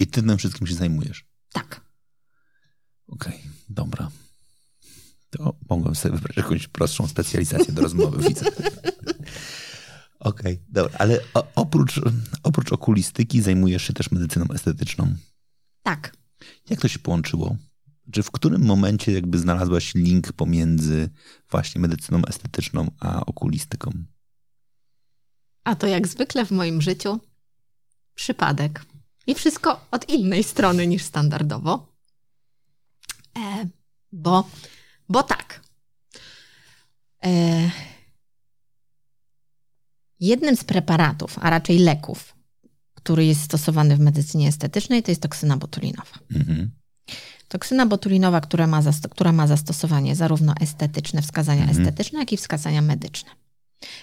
I 0.00 0.06
ty 0.06 0.22
tym 0.22 0.38
wszystkim 0.38 0.66
się 0.66 0.74
zajmujesz? 0.74 1.24
Tak. 1.52 1.80
Okej, 3.08 3.34
okay, 3.34 3.50
dobra. 3.68 4.10
To 5.30 5.54
mogłem 5.70 5.94
sobie 5.94 6.14
wybrać 6.14 6.36
jakąś 6.36 6.68
prostszą 6.68 7.08
specjalizację 7.08 7.74
do 7.74 7.82
rozmowy, 7.82 8.28
widzę. 8.28 8.46
Okej, 10.20 10.54
okay, 10.54 10.66
dobra, 10.68 10.98
ale 10.98 11.20
oprócz, 11.54 12.00
oprócz 12.42 12.72
okulistyki 12.72 13.42
zajmujesz 13.42 13.82
się 13.82 13.92
też 13.92 14.10
medycyną 14.10 14.46
estetyczną. 14.54 15.14
Tak. 15.82 16.16
Jak 16.70 16.80
to 16.80 16.88
się 16.88 16.98
połączyło? 16.98 17.56
Czy 18.12 18.22
w 18.22 18.30
którym 18.30 18.64
momencie 18.64 19.12
jakby 19.12 19.38
znalazłaś 19.38 19.94
link 19.94 20.32
pomiędzy 20.32 21.10
właśnie 21.50 21.80
medycyną 21.80 22.22
estetyczną 22.24 22.90
a 23.00 23.26
okulistyką? 23.26 23.90
A 25.64 25.74
to 25.74 25.86
jak 25.86 26.08
zwykle 26.08 26.46
w 26.46 26.50
moim 26.50 26.82
życiu 26.82 27.20
przypadek. 28.14 28.84
I 29.26 29.34
wszystko 29.34 29.86
od 29.90 30.08
innej 30.08 30.44
strony 30.44 30.86
niż 30.86 31.02
standardowo. 31.02 31.92
E, 33.38 33.68
bo, 34.12 34.50
bo 35.08 35.22
tak. 35.22 35.60
E, 37.24 37.70
Jednym 40.20 40.56
z 40.56 40.64
preparatów, 40.64 41.38
a 41.40 41.50
raczej 41.50 41.78
leków, 41.78 42.34
który 42.94 43.24
jest 43.24 43.40
stosowany 43.40 43.96
w 43.96 44.00
medycynie 44.00 44.48
estetycznej, 44.48 45.02
to 45.02 45.10
jest 45.10 45.22
toksyna 45.22 45.56
botulinowa. 45.56 46.18
Mhm. 46.34 46.70
Toksyna 47.48 47.86
botulinowa, 47.86 48.40
która 48.40 48.66
ma, 48.66 48.82
która 49.10 49.32
ma 49.32 49.46
zastosowanie 49.46 50.16
zarówno 50.16 50.54
estetyczne, 50.60 51.22
wskazania 51.22 51.62
mhm. 51.62 51.80
estetyczne, 51.80 52.18
jak 52.18 52.32
i 52.32 52.36
wskazania 52.36 52.82
medyczne. 52.82 53.30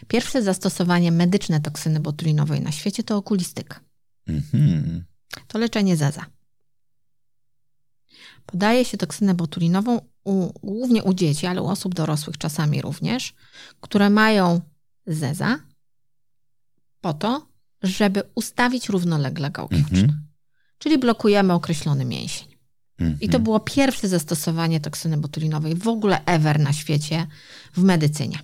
Pierwsze 0.08 0.44
zastosowanie 0.44 1.12
medyczne 1.12 1.62
toksyny 1.62 2.00
botulinowej 2.00 2.62
na 2.62 2.72
świecie 2.72 3.04
to 3.04 3.18
okulistyka. 3.18 3.80
Mhm. 4.28 5.06
To 5.48 5.58
leczenie 5.58 5.98
zeza. 5.98 6.26
Podaje 8.46 8.86
się 8.86 8.98
toksynę 8.98 9.34
botulinową 9.34 10.02
u, 10.24 10.52
głównie 10.64 11.04
u 11.04 11.14
dzieci, 11.14 11.48
ale 11.48 11.62
u 11.62 11.68
osób 11.68 11.96
dorosłych 11.96 12.38
czasami 12.38 12.82
również, 12.82 13.34
które 13.82 14.10
mają 14.10 14.62
zeza, 15.08 15.60
po 17.06 17.14
to, 17.14 17.48
żeby 17.84 18.24
ustawić 18.36 18.90
równolegle 18.90 19.52
gałki 19.52 19.76
mm 19.76 19.86
-hmm. 19.86 20.14
Czyli 20.78 20.98
blokujemy 20.98 21.54
określony 21.54 22.06
mięsień. 22.06 22.48
Mm 23.00 23.14
-hmm. 23.14 23.18
I 23.22 23.30
to 23.30 23.40
było 23.40 23.60
pierwsze 23.60 24.08
zastosowanie 24.08 24.80
toksyny 24.80 25.18
botulinowej 25.18 25.76
w 25.76 25.88
ogóle 25.88 26.26
ever 26.26 26.60
na 26.60 26.74
świecie 26.74 27.28
w 27.74 27.84
medycynie. 27.84 28.40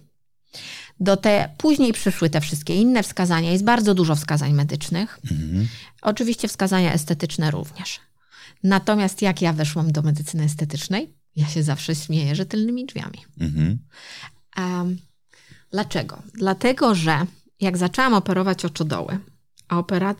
Do 0.99 1.17
te, 1.17 1.49
później 1.57 1.93
przyszły 1.93 2.29
te 2.29 2.41
wszystkie 2.41 2.75
inne 2.75 3.03
wskazania. 3.03 3.51
Jest 3.51 3.63
bardzo 3.63 3.93
dużo 3.93 4.15
wskazań 4.15 4.53
medycznych. 4.53 5.19
-hmm. 5.25 5.65
Oczywiście 6.01 6.47
wskazania 6.47 6.93
estetyczne 6.93 7.51
również. 7.51 7.99
Natomiast 8.63 9.21
jak 9.21 9.41
ja 9.41 9.53
weszłam 9.53 9.91
do 9.91 10.01
medycyny 10.01 10.43
estetycznej, 10.43 11.13
ja 11.35 11.47
się 11.47 11.63
zawsze 11.63 11.95
śmieję 11.95 12.35
rzetelnymi 12.35 12.85
drzwiami. 12.85 13.25
Um, 14.57 14.97
dlaczego? 15.71 16.23
Dlatego, 16.33 16.95
że 16.95 17.25
jak 17.61 17.77
zaczęłam 17.77 18.13
operować 18.13 18.65
oczodoły, 18.65 19.19
a 19.67 19.77
opera, 19.79 20.15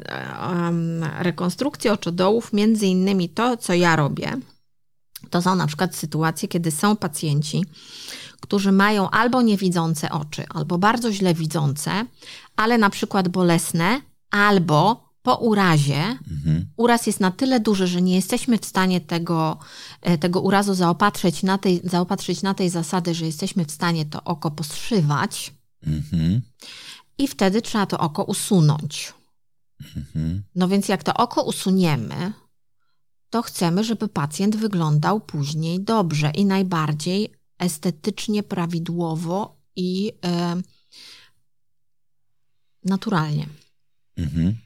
um, 0.49 1.03
rekonstrukcję 1.19 1.93
oczodołów, 1.93 2.53
między 2.53 2.85
innymi 2.85 3.29
to, 3.29 3.57
co 3.57 3.73
ja 3.73 3.95
robię, 3.95 4.37
to 5.29 5.41
są 5.41 5.55
na 5.55 5.67
przykład 5.67 5.95
sytuacje, 5.95 6.47
kiedy 6.47 6.71
są 6.71 6.95
pacjenci, 6.95 7.65
którzy 8.41 8.71
mają 8.71 9.09
albo 9.09 9.41
niewidzące 9.41 10.09
oczy, 10.09 10.43
albo 10.49 10.77
bardzo 10.77 11.11
źle 11.11 11.33
widzące, 11.33 12.05
ale 12.55 12.77
na 12.77 12.89
przykład 12.89 13.29
bolesne, 13.29 14.01
albo 14.31 15.11
po 15.21 15.35
urazie, 15.35 16.17
mhm. 16.31 16.65
uraz 16.77 17.07
jest 17.07 17.19
na 17.19 17.31
tyle 17.31 17.59
duży, 17.59 17.87
że 17.87 18.01
nie 18.01 18.15
jesteśmy 18.15 18.57
w 18.57 18.65
stanie 18.65 19.01
tego, 19.01 19.57
e, 20.01 20.17
tego 20.17 20.41
urazu 20.41 20.73
zaopatrzyć 20.73 21.43
na, 21.43 21.57
tej, 21.57 21.81
zaopatrzyć 21.83 22.41
na 22.41 22.53
tej 22.53 22.69
zasady, 22.69 23.13
że 23.13 23.25
jesteśmy 23.25 23.65
w 23.65 23.71
stanie 23.71 24.05
to 24.05 24.23
oko 24.23 24.51
poszywać. 24.51 25.53
Mhm 25.87 26.41
i 27.22 27.28
wtedy 27.28 27.61
trzeba 27.61 27.86
to 27.86 27.99
oko 27.99 28.24
usunąć. 28.24 29.13
Mhm. 29.95 30.43
No 30.55 30.67
więc 30.67 30.88
jak 30.88 31.03
to 31.03 31.13
oko 31.13 31.43
usuniemy, 31.43 32.34
to 33.30 33.41
chcemy, 33.41 33.84
żeby 33.84 34.07
pacjent 34.07 34.55
wyglądał 34.55 35.19
później 35.19 35.84
dobrze 35.84 36.32
i 36.36 36.45
najbardziej 36.45 37.34
estetycznie, 37.59 38.43
prawidłowo 38.43 39.61
i 39.76 40.11
e, 40.26 40.61
naturalnie. 42.86 43.47
Mhm. 44.17 44.57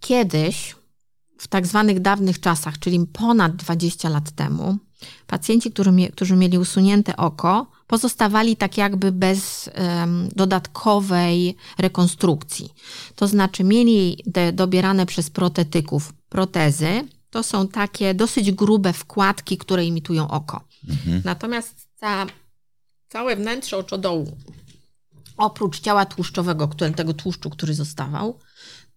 Kiedyś, 0.00 0.76
w 1.38 1.48
tak 1.48 1.66
zwanych 1.66 2.00
dawnych 2.00 2.40
czasach, 2.40 2.78
czyli 2.78 3.06
ponad 3.06 3.56
20 3.56 4.08
lat 4.08 4.30
temu, 4.30 4.78
pacjenci, 5.26 5.70
którzy, 5.70 5.90
którzy 6.12 6.36
mieli 6.36 6.58
usunięte 6.58 7.16
oko, 7.16 7.70
pozostawali 7.90 8.56
tak 8.56 8.78
jakby 8.78 9.12
bez 9.12 9.70
um, 9.78 10.28
dodatkowej 10.36 11.56
rekonstrukcji. 11.78 12.74
To 13.14 13.28
znaczy 13.28 13.64
mieli 13.64 14.24
te 14.34 14.52
dobierane 14.52 15.06
przez 15.06 15.30
protetyków 15.30 16.12
protezy. 16.28 17.08
To 17.30 17.42
są 17.42 17.68
takie 17.68 18.14
dosyć 18.14 18.52
grube 18.52 18.92
wkładki, 18.92 19.58
które 19.58 19.84
imitują 19.84 20.28
oko. 20.28 20.64
Mhm. 20.88 21.22
Natomiast 21.24 21.74
ta 22.00 22.26
całe 23.08 23.36
wnętrze 23.36 23.76
oczodołu, 23.76 24.36
oprócz 25.36 25.80
ciała 25.80 26.04
tłuszczowego, 26.06 26.68
który, 26.68 26.90
tego 26.90 27.14
tłuszczu, 27.14 27.50
który 27.50 27.74
zostawał, 27.74 28.38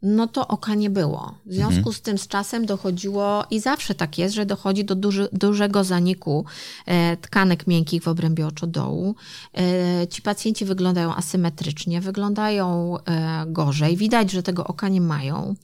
no 0.04 0.28
to 0.28 0.48
oka 0.48 0.76
nie 0.76 0.90
było. 0.90 1.36
W 1.46 1.54
związku 1.54 1.78
mhm. 1.78 1.94
z 1.94 2.02
tym 2.02 2.18
z 2.18 2.28
czasem 2.28 2.66
dochodziło, 2.66 3.46
i 3.52 3.60
zawsze 3.60 3.96
tak 3.96 4.18
jest, 4.18 4.36
że 4.36 4.46
dochodzi 4.46 4.86
do 4.86 4.96
duży, 4.96 5.28
dużego 5.34 5.84
zaniku 5.84 6.46
e, 6.86 7.18
tkanek 7.18 7.68
miękkich 7.68 8.04
w 8.04 8.08
obrębie 8.08 8.48
oczodołu. 8.48 9.16
E, 9.58 10.08
ci 10.08 10.22
pacjenci 10.22 10.66
wyglądają 10.66 11.16
asymetrycznie, 11.16 12.02
wyglądają 12.02 12.98
e, 13.06 13.46
gorzej. 13.48 13.98
Widać, 13.98 14.32
że 14.32 14.44
tego 14.44 14.68
oka 14.68 14.90
nie 14.90 15.02
mają. 15.02 15.56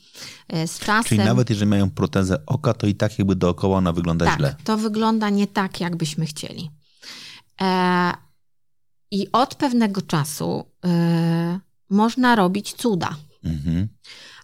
E, 0.48 0.68
z 0.68 0.80
czasem... 0.80 1.04
Czyli 1.04 1.24
nawet 1.24 1.50
jeżeli 1.50 1.70
mają 1.70 1.90
protezę 1.90 2.46
oka, 2.46 2.74
to 2.74 2.88
i 2.88 2.96
tak 2.96 3.20
jakby 3.20 3.36
dookoła 3.36 3.78
ona 3.78 3.94
wygląda 3.94 4.26
tak, 4.26 4.38
źle. 4.38 4.56
to 4.64 4.78
wygląda 4.78 5.30
nie 5.30 5.48
tak, 5.48 5.80
jakbyśmy 5.80 6.26
chcieli. 6.26 6.70
E, 7.62 8.14
I 9.12 9.32
od 9.32 9.56
pewnego 9.56 10.02
czasu 10.02 10.66
e, 10.86 11.60
można 11.90 12.36
robić 12.36 12.74
cuda. 12.74 13.16
Mhm. 13.44 13.88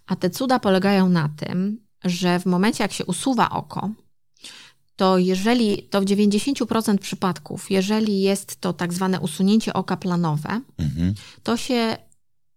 A 0.08 0.16
te 0.16 0.30
cuda 0.30 0.60
polegają 0.60 1.10
na 1.10 1.30
tym, 1.30 1.86
że 2.04 2.40
w 2.40 2.46
momencie, 2.46 2.84
jak 2.84 2.94
się 2.94 3.06
usuwa 3.06 3.50
oko, 3.50 3.90
to 4.96 5.18
jeżeli 5.18 5.84
to 5.84 6.02
w 6.02 6.06
90% 6.06 6.98
przypadków, 6.98 7.72
jeżeli 7.72 8.22
jest 8.22 8.62
to 8.62 8.74
tak 8.74 8.94
zwane 8.94 9.20
usunięcie 9.20 9.74
oka 9.74 9.98
planowe, 9.98 10.62
mhm. 10.78 11.14
to 11.44 11.58
się 11.58 11.98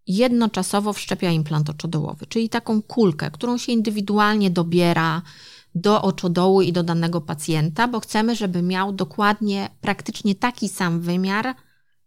jednoczasowo 0.07 0.93
wszczepia 0.93 1.31
implant 1.31 1.71
oczodołowy, 1.71 2.27
czyli 2.27 2.49
taką 2.49 2.83
kulkę, 2.83 3.31
którą 3.31 3.59
się 3.59 3.73
indywidualnie 3.73 4.51
dobiera 4.51 5.23
do 5.75 6.03
oczodołu 6.03 6.63
i 6.63 6.73
do 6.73 6.83
danego 6.83 7.21
pacjenta, 7.21 7.89
bo 7.89 8.01
chcemy, 8.01 8.37
żeby 8.37 8.63
miał 8.63 8.93
dokładnie 8.93 9.71
praktycznie 9.81 10.35
taki 10.35 10.69
sam 10.69 11.01
wymiar 11.01 11.55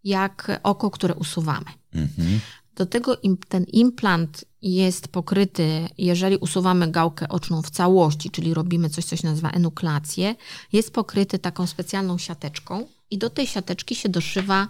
jak 0.03 0.59
oko, 0.63 0.91
które 0.91 1.15
usuwamy. 1.15 1.65
Mhm. 1.93 2.39
Do 2.75 2.85
tego 2.85 3.17
ten 3.49 3.63
implant 3.63 4.45
jest 4.61 5.07
pokryty, 5.07 5.89
jeżeli 5.97 6.37
usuwamy 6.37 6.91
gałkę 6.91 7.29
oczną 7.29 7.61
w 7.61 7.69
całości, 7.69 8.29
czyli 8.29 8.53
robimy 8.53 8.89
coś, 8.89 9.05
co 9.05 9.15
się 9.15 9.27
nazywa 9.27 9.49
enuklację, 9.49 10.35
jest 10.73 10.93
pokryty 10.93 11.39
taką 11.39 11.67
specjalną 11.67 12.17
siateczką 12.17 12.87
i 13.09 13.17
do 13.17 13.29
tej 13.29 13.47
siateczki 13.47 13.95
się 13.95 14.09
doszywa 14.09 14.67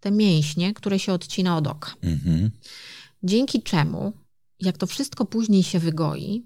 te 0.00 0.10
mięśnie, 0.10 0.74
które 0.74 0.98
się 0.98 1.12
odcina 1.12 1.56
od 1.56 1.66
oka. 1.66 1.94
Mhm. 2.02 2.50
Dzięki 3.22 3.62
czemu, 3.62 4.12
jak 4.60 4.78
to 4.78 4.86
wszystko 4.86 5.24
później 5.24 5.62
się 5.62 5.78
wygoi, 5.78 6.44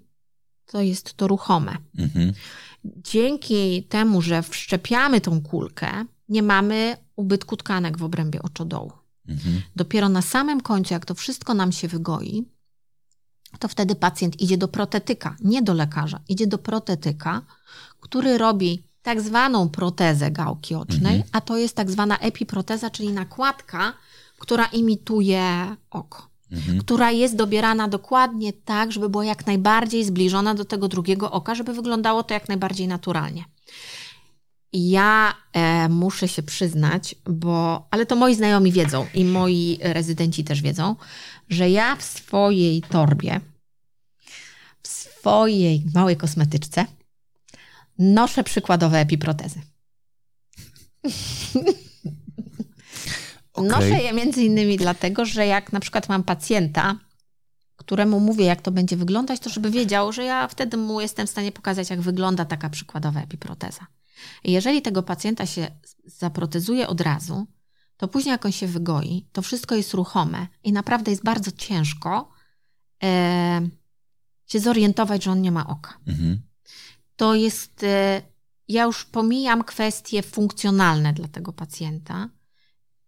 to 0.65 0.81
jest 0.81 1.13
to 1.13 1.27
ruchome. 1.27 1.77
Mhm. 1.97 2.33
Dzięki 2.85 3.83
temu, 3.83 4.21
że 4.21 4.43
wszczepiamy 4.43 5.21
tą 5.21 5.41
kulkę, 5.41 6.05
nie 6.29 6.43
mamy 6.43 6.97
ubytku 7.15 7.57
tkanek 7.57 7.97
w 7.97 8.03
obrębie 8.03 8.41
oczodołu. 8.41 8.91
Mhm. 9.27 9.61
Dopiero 9.75 10.09
na 10.09 10.21
samym 10.21 10.61
końcu, 10.61 10.93
jak 10.93 11.05
to 11.05 11.13
wszystko 11.13 11.53
nam 11.53 11.71
się 11.71 11.87
wygoi, 11.87 12.45
to 13.57 13.67
wtedy 13.67 13.95
pacjent 13.95 14.41
idzie 14.41 14.57
do 14.57 14.67
protetyka, 14.67 15.35
nie 15.41 15.61
do 15.61 15.73
lekarza, 15.73 16.19
idzie 16.29 16.47
do 16.47 16.57
protetyka, 16.57 17.41
który 17.99 18.37
robi 18.37 18.83
tak 19.03 19.21
zwaną 19.21 19.69
protezę 19.69 20.31
gałki 20.31 20.75
ocznej, 20.75 21.15
mhm. 21.15 21.23
a 21.31 21.41
to 21.41 21.57
jest 21.57 21.75
tak 21.75 21.91
zwana 21.91 22.17
epiproteza, 22.17 22.89
czyli 22.89 23.09
nakładka, 23.09 23.93
która 24.39 24.65
imituje 24.65 25.75
oko. 25.89 26.29
Mhm. 26.51 26.79
Która 26.79 27.11
jest 27.11 27.35
dobierana 27.35 27.87
dokładnie 27.87 28.53
tak, 28.53 28.91
żeby 28.91 29.09
była 29.09 29.25
jak 29.25 29.47
najbardziej 29.47 30.05
zbliżona 30.05 30.55
do 30.55 30.65
tego 30.65 30.87
drugiego 30.87 31.31
oka, 31.31 31.55
żeby 31.55 31.73
wyglądało 31.73 32.23
to 32.23 32.33
jak 32.33 32.47
najbardziej 32.47 32.87
naturalnie. 32.87 33.45
Ja 34.73 35.33
e, 35.53 35.89
muszę 35.89 36.27
się 36.27 36.43
przyznać, 36.43 37.15
bo, 37.25 37.87
ale 37.91 38.05
to 38.05 38.15
moi 38.15 38.35
znajomi 38.35 38.71
wiedzą 38.71 39.05
i 39.13 39.25
moi 39.25 39.79
rezydenci 39.81 40.43
też 40.43 40.61
wiedzą, 40.61 40.95
że 41.49 41.69
ja 41.69 41.95
w 41.95 42.03
swojej 42.03 42.81
torbie, 42.81 43.41
w 44.83 44.87
swojej 44.87 45.83
małej 45.93 46.17
kosmetyczce 46.17 46.85
noszę 47.99 48.43
przykładowe 48.43 48.99
epiprotezy. 48.99 49.61
Okay. 53.53 53.69
Noszę 53.69 54.03
je 54.03 54.13
między 54.13 54.43
innymi 54.43 54.77
dlatego, 54.77 55.25
że 55.25 55.45
jak 55.45 55.73
na 55.73 55.79
przykład 55.79 56.09
mam 56.09 56.23
pacjenta, 56.23 56.95
któremu 57.75 58.19
mówię, 58.19 58.45
jak 58.45 58.61
to 58.61 58.71
będzie 58.71 58.97
wyglądać, 58.97 59.39
to 59.39 59.49
żeby 59.49 59.71
wiedział, 59.71 60.11
że 60.11 60.23
ja 60.23 60.47
wtedy 60.47 60.77
mu 60.77 61.01
jestem 61.01 61.27
w 61.27 61.29
stanie 61.29 61.51
pokazać, 61.51 61.89
jak 61.89 62.01
wygląda 62.01 62.45
taka 62.45 62.69
przykładowa 62.69 63.21
epiproteza. 63.21 63.87
Jeżeli 64.43 64.81
tego 64.81 65.03
pacjenta 65.03 65.45
się 65.45 65.67
zaprotezuje 66.05 66.87
od 66.87 67.01
razu, 67.01 67.47
to 67.97 68.07
później 68.07 68.31
jak 68.31 68.45
on 68.45 68.51
się 68.51 68.67
wygoi, 68.67 69.27
to 69.31 69.41
wszystko 69.41 69.75
jest 69.75 69.93
ruchome 69.93 70.47
i 70.63 70.71
naprawdę 70.71 71.11
jest 71.11 71.23
bardzo 71.23 71.51
ciężko 71.51 72.31
e, 73.03 73.69
się 74.45 74.59
zorientować, 74.59 75.23
że 75.23 75.31
on 75.31 75.41
nie 75.41 75.51
ma 75.51 75.67
oka. 75.67 75.99
Mhm. 76.07 76.41
To 77.15 77.35
jest, 77.35 77.83
e, 77.83 78.21
ja 78.67 78.83
już 78.83 79.05
pomijam 79.05 79.63
kwestie 79.63 80.23
funkcjonalne 80.23 81.13
dla 81.13 81.27
tego 81.27 81.53
pacjenta. 81.53 82.29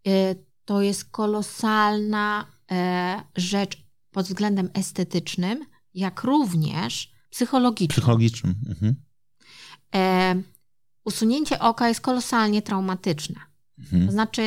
E, 0.06 0.34
to 0.64 0.82
jest 0.82 1.04
kolosalna 1.04 2.46
e, 2.70 3.22
rzecz 3.36 3.86
pod 4.10 4.26
względem 4.26 4.70
estetycznym, 4.74 5.66
jak 5.94 6.24
również 6.24 7.12
psychologicznym. 7.30 7.96
Psychologicznym. 7.96 8.54
Mhm. 8.68 8.94
Usunięcie 11.04 11.58
oka 11.58 11.88
jest 11.88 12.00
kolosalnie 12.00 12.62
traumatyczne. 12.62 13.40
Mhm. 13.78 14.06
To 14.06 14.12
znaczy, 14.12 14.42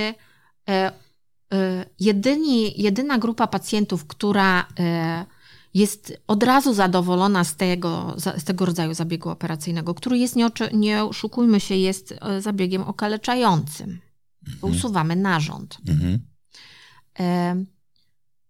e, 0.69 0.91
e, 1.53 1.85
jedyni, 1.99 2.81
jedyna 2.81 3.17
grupa 3.17 3.47
pacjentów, 3.47 4.07
która 4.07 4.67
e, 4.79 5.25
jest 5.73 6.21
od 6.27 6.43
razu 6.43 6.73
zadowolona 6.73 7.43
z 7.43 7.55
tego, 7.55 8.15
z 8.37 8.43
tego 8.43 8.65
rodzaju 8.65 8.93
zabiegu 8.93 9.29
operacyjnego, 9.29 9.93
który 9.93 10.17
jest, 10.17 10.35
nie, 10.35 10.49
nie 10.73 11.03
oszukujmy 11.03 11.59
się, 11.59 11.75
jest 11.75 12.13
zabiegiem 12.39 12.83
okaleczającym. 12.83 13.99
Mhm. 14.47 14.73
Usuwamy 14.73 15.15
narząd. 15.15 15.77
Mhm. 15.87 16.19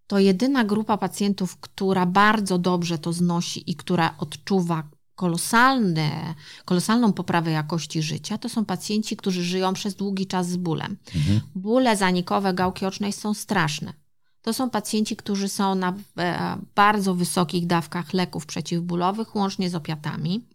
To 0.07 0.19
jedyna 0.19 0.63
grupa 0.63 0.97
pacjentów, 0.97 1.57
która 1.57 2.05
bardzo 2.05 2.57
dobrze 2.57 2.97
to 2.97 3.13
znosi 3.13 3.71
i 3.71 3.75
która 3.75 4.15
odczuwa 4.17 4.83
kolosalne, 5.15 6.35
kolosalną 6.65 7.13
poprawę 7.13 7.51
jakości 7.51 8.01
życia, 8.01 8.37
to 8.37 8.49
są 8.49 8.65
pacjenci, 8.65 9.17
którzy 9.17 9.43
żyją 9.43 9.73
przez 9.73 9.95
długi 9.95 10.27
czas 10.27 10.49
z 10.49 10.57
bólem. 10.57 10.97
Mhm. 11.15 11.41
Bóle 11.55 11.97
zanikowe 11.97 12.53
gałki 12.53 12.85
ocznej 12.85 13.13
są 13.13 13.33
straszne. 13.33 13.93
To 14.41 14.53
są 14.53 14.69
pacjenci, 14.69 15.15
którzy 15.15 15.49
są 15.49 15.75
na 15.75 15.93
e, 16.17 16.57
bardzo 16.75 17.15
wysokich 17.15 17.67
dawkach 17.67 18.13
leków 18.13 18.45
przeciwbólowych, 18.45 19.35
łącznie 19.35 19.69
z 19.69 19.75
opiatami. 19.75 20.45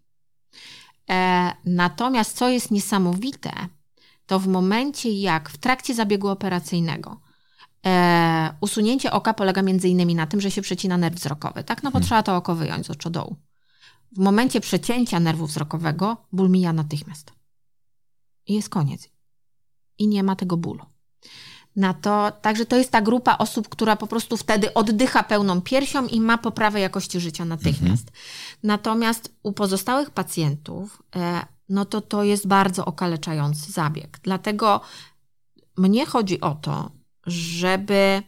E, 1.10 1.52
natomiast 1.64 2.36
co 2.36 2.48
jest 2.48 2.70
niesamowite, 2.70 3.50
to 4.26 4.38
w 4.38 4.46
momencie 4.46 5.12
jak 5.20 5.50
w 5.50 5.58
trakcie 5.58 5.94
zabiegu 5.94 6.28
operacyjnego 6.28 7.20
e, 7.86 8.54
usunięcie 8.60 9.12
oka 9.12 9.34
polega 9.34 9.62
między 9.62 9.88
innymi 9.88 10.14
na 10.14 10.26
tym, 10.26 10.40
że 10.40 10.50
się 10.50 10.62
przecina 10.62 10.96
nerw 10.96 11.16
wzrokowy, 11.16 11.64
tak? 11.64 11.82
No 11.82 11.90
bo 11.90 11.98
mhm. 11.98 12.04
trzeba 12.04 12.22
to 12.22 12.36
oko 12.36 12.54
wyjąć 12.54 12.86
z 12.86 12.90
oczodołu. 12.90 13.36
W 14.12 14.18
momencie 14.18 14.60
przecięcia 14.60 15.20
nerwu 15.20 15.46
wzrokowego 15.46 16.16
ból 16.32 16.50
mija 16.50 16.72
natychmiast. 16.72 17.32
I 18.46 18.54
jest 18.54 18.68
koniec. 18.68 19.08
I 19.98 20.08
nie 20.08 20.22
ma 20.22 20.36
tego 20.36 20.56
bólu. 20.56 20.84
Na 21.76 21.94
to, 21.94 22.32
także 22.42 22.66
to 22.66 22.76
jest 22.76 22.90
ta 22.90 23.00
grupa 23.00 23.38
osób, 23.38 23.68
która 23.68 23.96
po 23.96 24.06
prostu 24.06 24.36
wtedy 24.36 24.74
oddycha 24.74 25.22
pełną 25.22 25.60
piersią 25.60 26.06
i 26.06 26.20
ma 26.20 26.38
poprawę 26.38 26.80
jakości 26.80 27.20
życia 27.20 27.44
natychmiast. 27.44 28.08
Mhm. 28.08 28.24
Natomiast 28.62 29.34
u 29.42 29.52
pozostałych 29.52 30.10
pacjentów, 30.10 31.02
e, 31.16 31.46
no 31.68 31.84
to 31.84 32.00
to 32.00 32.24
jest 32.24 32.46
bardzo 32.46 32.84
okaleczający 32.84 33.72
zabieg. 33.72 34.20
Dlatego 34.22 34.80
mnie 35.76 36.06
chodzi 36.06 36.40
o 36.40 36.54
to, 36.54 36.90
żeby 37.26 38.22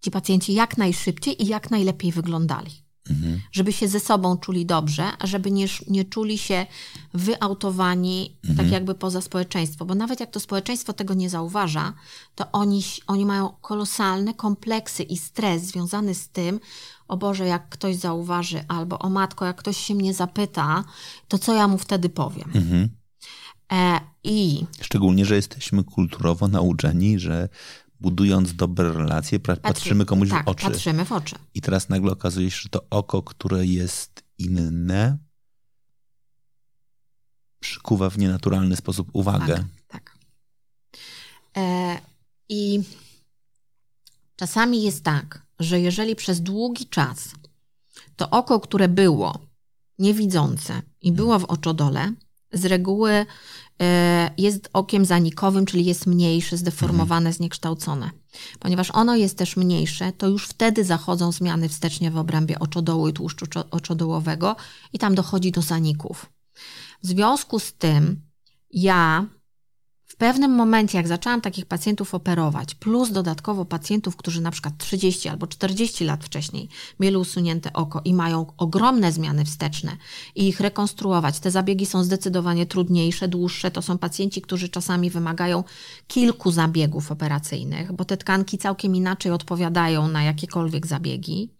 ci 0.00 0.10
pacjenci 0.10 0.54
jak 0.54 0.78
najszybciej 0.78 1.42
i 1.42 1.46
jak 1.46 1.70
najlepiej 1.70 2.12
wyglądali. 2.12 2.83
Mhm. 3.10 3.40
Żeby 3.52 3.72
się 3.72 3.88
ze 3.88 4.00
sobą 4.00 4.36
czuli 4.36 4.66
dobrze, 4.66 5.04
a 5.18 5.26
żeby 5.26 5.50
nie, 5.50 5.66
nie 5.88 6.04
czuli 6.04 6.38
się 6.38 6.66
wyautowani 7.14 8.36
tak 8.42 8.50
mhm. 8.50 8.66
tak 8.68 8.72
jakby 8.72 8.94
poza 8.94 9.20
społeczeństwo. 9.20 9.84
Bo 9.84 9.94
nawet 9.94 10.20
jak 10.20 10.30
to 10.30 10.40
społeczeństwo 10.40 10.92
tego 10.92 11.14
nie 11.14 11.30
zauważa, 11.30 11.92
to 12.34 12.52
oni, 12.52 12.82
oni 13.06 13.26
mają 13.26 13.48
kolosalne 13.60 14.34
kompleksy 14.34 15.02
i 15.02 15.16
stres 15.16 15.62
związany 15.62 16.14
z 16.14 16.28
tym, 16.28 16.60
o 17.08 17.16
Boże, 17.16 17.46
jak 17.46 17.68
ktoś 17.68 17.96
zauważy, 17.96 18.64
albo 18.68 18.98
o 18.98 19.10
matko, 19.10 19.44
jak 19.44 19.56
ktoś 19.56 19.76
się 19.76 19.94
mnie 19.94 20.14
zapyta, 20.14 20.84
to 21.28 21.38
co 21.38 21.54
ja 21.54 21.68
mu 21.68 21.78
wtedy 21.78 22.08
powiem. 22.08 22.50
Mhm. 22.54 22.88
E, 23.72 24.00
I 24.24 24.66
Szczególnie, 24.80 25.24
że 25.24 25.36
jesteśmy 25.36 25.84
kulturowo 25.84 26.48
nauczeni, 26.48 27.18
że 27.18 27.48
budując 28.00 28.54
dobre 28.54 28.92
relacje, 28.92 29.40
patrzymy 29.40 30.04
komuś 30.04 30.30
tak, 30.30 30.44
w 30.44 30.48
oczy. 30.48 30.66
patrzymy 30.66 31.04
w 31.04 31.12
oczy. 31.12 31.36
I 31.54 31.60
teraz 31.60 31.88
nagle 31.88 32.12
okazuje 32.12 32.50
się, 32.50 32.60
że 32.62 32.68
to 32.68 32.86
oko, 32.90 33.22
które 33.22 33.66
jest 33.66 34.24
inne, 34.38 35.18
przykuwa 37.60 38.10
w 38.10 38.18
nienaturalny 38.18 38.76
sposób 38.76 39.08
uwagę. 39.12 39.54
Tak, 39.54 39.64
tak. 39.88 40.18
E, 41.56 41.98
I 42.48 42.82
czasami 44.36 44.82
jest 44.82 45.04
tak, 45.04 45.46
że 45.58 45.80
jeżeli 45.80 46.16
przez 46.16 46.40
długi 46.40 46.86
czas 46.86 47.28
to 48.16 48.30
oko, 48.30 48.60
które 48.60 48.88
było 48.88 49.38
niewidzące 49.98 50.82
i 51.00 51.12
było 51.12 51.38
w 51.38 51.44
oczodole, 51.44 52.12
z 52.52 52.64
reguły 52.64 53.26
jest 54.38 54.70
okiem 54.72 55.04
zanikowym, 55.04 55.66
czyli 55.66 55.84
jest 55.84 56.06
mniejsze, 56.06 56.56
zdeformowane, 56.56 57.32
zniekształcone. 57.32 58.10
Ponieważ 58.58 58.90
ono 58.90 59.16
jest 59.16 59.38
też 59.38 59.56
mniejsze, 59.56 60.12
to 60.12 60.26
już 60.28 60.46
wtedy 60.48 60.84
zachodzą 60.84 61.32
zmiany 61.32 61.68
wstecznie 61.68 62.10
w 62.10 62.16
obrębie 62.16 62.58
oczodołu 62.58 63.08
i 63.08 63.12
tłuszczu 63.12 63.46
oczodołowego 63.70 64.56
i 64.92 64.98
tam 64.98 65.14
dochodzi 65.14 65.52
do 65.52 65.62
zaników. 65.62 66.32
W 67.02 67.06
związku 67.06 67.58
z 67.58 67.72
tym 67.72 68.22
ja 68.70 69.26
w 70.14 70.16
pewnym 70.16 70.50
momencie, 70.50 70.98
jak 70.98 71.08
zaczęłam 71.08 71.40
takich 71.40 71.66
pacjentów 71.66 72.14
operować, 72.14 72.74
plus 72.74 73.10
dodatkowo 73.10 73.64
pacjentów, 73.64 74.16
którzy 74.16 74.40
na 74.40 74.50
przykład 74.50 74.78
30 74.78 75.28
albo 75.28 75.46
40 75.46 76.04
lat 76.04 76.24
wcześniej 76.24 76.68
mieli 77.00 77.16
usunięte 77.16 77.72
oko 77.72 78.00
i 78.04 78.14
mają 78.14 78.46
ogromne 78.56 79.12
zmiany 79.12 79.44
wsteczne 79.44 79.96
i 80.34 80.48
ich 80.48 80.60
rekonstruować, 80.60 81.40
te 81.40 81.50
zabiegi 81.50 81.86
są 81.86 82.04
zdecydowanie 82.04 82.66
trudniejsze, 82.66 83.28
dłuższe. 83.28 83.70
To 83.70 83.82
są 83.82 83.98
pacjenci, 83.98 84.42
którzy 84.42 84.68
czasami 84.68 85.10
wymagają 85.10 85.64
kilku 86.06 86.50
zabiegów 86.50 87.12
operacyjnych, 87.12 87.92
bo 87.92 88.04
te 88.04 88.16
tkanki 88.16 88.58
całkiem 88.58 88.96
inaczej 88.96 89.32
odpowiadają 89.32 90.08
na 90.08 90.22
jakiekolwiek 90.22 90.86
zabiegi 90.86 91.54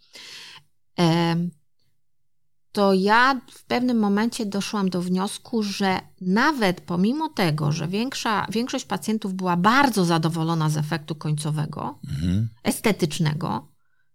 to 2.74 2.92
ja 2.92 3.40
w 3.50 3.64
pewnym 3.64 3.98
momencie 3.98 4.46
doszłam 4.46 4.90
do 4.90 5.02
wniosku, 5.02 5.62
że 5.62 6.00
nawet 6.20 6.80
pomimo 6.80 7.28
tego, 7.28 7.72
że 7.72 7.88
większa, 7.88 8.46
większość 8.50 8.84
pacjentów 8.84 9.34
była 9.34 9.56
bardzo 9.56 10.04
zadowolona 10.04 10.70
z 10.70 10.76
efektu 10.76 11.14
końcowego, 11.14 11.98
mhm. 12.10 12.48
estetycznego 12.64 13.68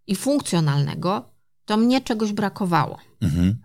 i 0.08 0.16
funkcjonalnego, 0.16 1.30
to 1.66 1.78
mnie 1.78 2.02
czegoś 2.02 2.34
brakowało. 2.34 2.98
Mhm. 3.22 3.62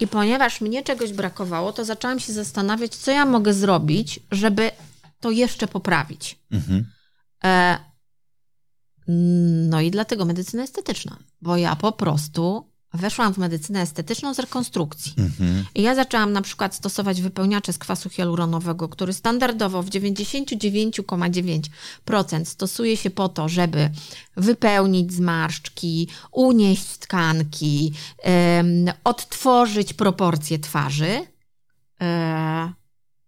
I 0.00 0.06
ponieważ 0.06 0.60
mnie 0.60 0.82
czegoś 0.82 1.12
brakowało, 1.12 1.72
to 1.72 1.84
zaczęłam 1.84 2.20
się 2.20 2.32
zastanawiać, 2.32 2.96
co 2.96 3.10
ja 3.10 3.26
mogę 3.26 3.54
zrobić, 3.54 4.20
żeby 4.30 4.70
to 5.20 5.30
jeszcze 5.30 5.68
poprawić. 5.68 6.38
Mhm. 6.50 6.86
E, 7.44 7.78
no 9.68 9.80
i 9.80 9.90
dlatego 9.90 10.24
medycyna 10.24 10.62
estetyczna, 10.62 11.16
bo 11.42 11.56
ja 11.56 11.76
po 11.76 11.92
prostu 11.92 12.71
weszłam 12.94 13.34
w 13.34 13.38
medycynę 13.38 13.80
estetyczną 13.80 14.34
z 14.34 14.38
rekonstrukcji. 14.38 15.14
Mhm. 15.18 15.64
I 15.74 15.82
ja 15.82 15.94
zaczęłam 15.94 16.32
na 16.32 16.42
przykład 16.42 16.74
stosować 16.74 17.22
wypełniacze 17.22 17.72
z 17.72 17.78
kwasu 17.78 18.10
hialuronowego, 18.10 18.88
który 18.88 19.12
standardowo 19.12 19.82
w 19.82 19.90
99,9% 19.90 22.44
stosuje 22.44 22.96
się 22.96 23.10
po 23.10 23.28
to, 23.28 23.48
żeby 23.48 23.90
wypełnić 24.36 25.12
zmarszczki, 25.12 26.08
unieść 26.32 26.98
tkanki, 26.98 27.92
um, 28.24 28.86
odtworzyć 29.04 29.94
proporcje 29.94 30.58
twarzy. 30.58 31.26
E, 32.00 32.72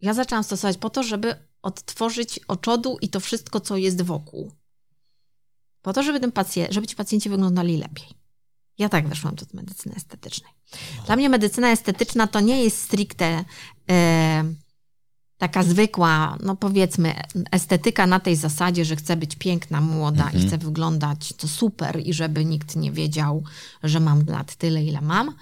ja 0.01 0.15
zaczęłam 0.15 0.45
stosować 0.45 0.77
po 0.77 0.91
to, 0.91 1.03
żeby 1.03 1.35
odtworzyć 1.63 2.41
oczodu 2.49 2.99
i 3.01 3.09
to 3.09 3.21
wszystko, 3.21 3.61
co 3.61 3.77
jest 3.77 4.03
wokół. 4.03 4.53
Po 5.83 5.93
to, 5.93 6.03
żeby, 6.03 6.21
ten 6.21 6.33
pacjent, 6.33 6.73
żeby 6.73 6.87
ci 6.87 6.97
pacjenci 6.97 7.29
wyglądali 7.29 7.77
lepiej. 7.77 8.24
Ja 8.79 8.89
tak 8.89 9.09
weszłam 9.09 9.35
do 9.35 9.47
medycyny 9.55 9.95
estetycznej. 9.95 10.53
Dla 11.07 11.17
mnie 11.17 11.29
medycyna 11.29 11.71
estetyczna 11.71 12.27
to 12.27 12.41
nie 12.41 12.65
jest 12.65 12.83
stricte 12.83 13.45
e, 13.91 14.45
taka 15.39 15.63
zwykła, 15.63 16.37
no 16.43 16.57
powiedzmy, 16.57 17.15
estetyka 17.51 18.07
na 18.07 18.21
tej 18.21 18.37
zasadzie, 18.37 18.85
że 18.85 18.97
chcę 18.97 19.17
być 19.17 19.37
piękna, 19.37 19.81
młoda 19.81 20.25
mhm. 20.25 20.45
i 20.45 20.47
chcę 20.47 20.59
wyglądać 20.59 21.33
to 21.33 21.49
super 21.49 22.01
i 22.05 22.15
żeby 22.15 22.45
nikt 22.45 22.77
nie 22.77 22.93
wiedział, 22.93 23.45
że 23.83 24.01
mam 24.01 24.27
lat 24.27 24.57
tyle, 24.57 24.85
ile 24.85 25.01
mam. 25.01 25.35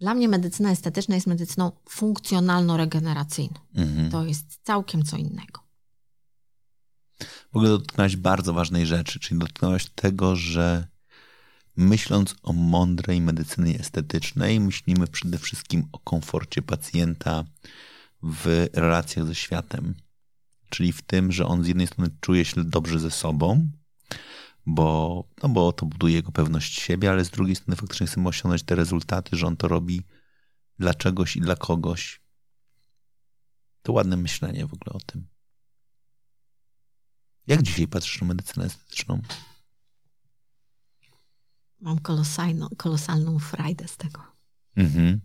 Dla 0.00 0.14
mnie 0.14 0.28
medycyna 0.28 0.70
estetyczna 0.70 1.14
jest 1.14 1.26
medycyną 1.26 1.72
funkcjonalno-regeneracyjną. 1.90 3.58
Mhm. 3.74 4.10
To 4.10 4.24
jest 4.24 4.58
całkiem 4.62 5.02
co 5.04 5.16
innego. 5.16 5.60
W 7.52 7.56
ogóle 7.56 7.68
dotknąłeś 7.68 8.16
bardzo 8.16 8.52
ważnej 8.52 8.86
rzeczy, 8.86 9.20
czyli 9.20 9.40
dotknąłeś 9.40 9.86
tego, 9.94 10.36
że 10.36 10.88
myśląc 11.78 12.34
o 12.42 12.52
mądrej 12.52 13.20
medycynie 13.20 13.80
estetycznej, 13.80 14.60
myślimy 14.60 15.06
przede 15.06 15.38
wszystkim 15.38 15.88
o 15.92 15.98
komforcie 15.98 16.62
pacjenta 16.62 17.44
w 18.22 18.66
relacjach 18.72 19.26
ze 19.26 19.34
światem. 19.34 19.94
Czyli 20.68 20.92
w 20.92 21.02
tym, 21.02 21.32
że 21.32 21.46
on 21.46 21.64
z 21.64 21.68
jednej 21.68 21.86
strony 21.86 22.10
czuje 22.20 22.44
się 22.44 22.64
dobrze 22.64 22.98
ze 22.98 23.10
sobą, 23.10 23.70
bo, 24.66 25.24
no 25.42 25.48
bo 25.48 25.72
to 25.72 25.86
buduje 25.86 26.14
jego 26.14 26.32
pewność 26.32 26.80
siebie, 26.80 27.10
ale 27.10 27.24
z 27.24 27.30
drugiej 27.30 27.56
strony 27.56 27.76
faktycznie 27.76 28.06
chcemy 28.06 28.28
osiągnąć 28.28 28.62
te 28.62 28.74
rezultaty, 28.74 29.36
że 29.36 29.46
on 29.46 29.56
to 29.56 29.68
robi 29.68 30.02
dla 30.78 30.94
czegoś 30.94 31.36
i 31.36 31.40
dla 31.40 31.56
kogoś. 31.56 32.20
To 33.82 33.92
ładne 33.92 34.16
myślenie 34.16 34.66
w 34.66 34.74
ogóle 34.74 34.92
o 34.92 35.00
tym. 35.00 35.26
Jak 37.46 37.62
dzisiaj 37.62 37.88
patrzysz 37.88 38.20
na 38.20 38.26
medycynę 38.26 38.66
estetyczną? 38.66 39.20
Mam 41.80 41.98
kolosalną, 41.98 42.68
kolosalną 42.76 43.38
frajdę 43.38 43.88
z 43.88 43.96
tego. 43.96 44.22
Mhm. 44.76 45.20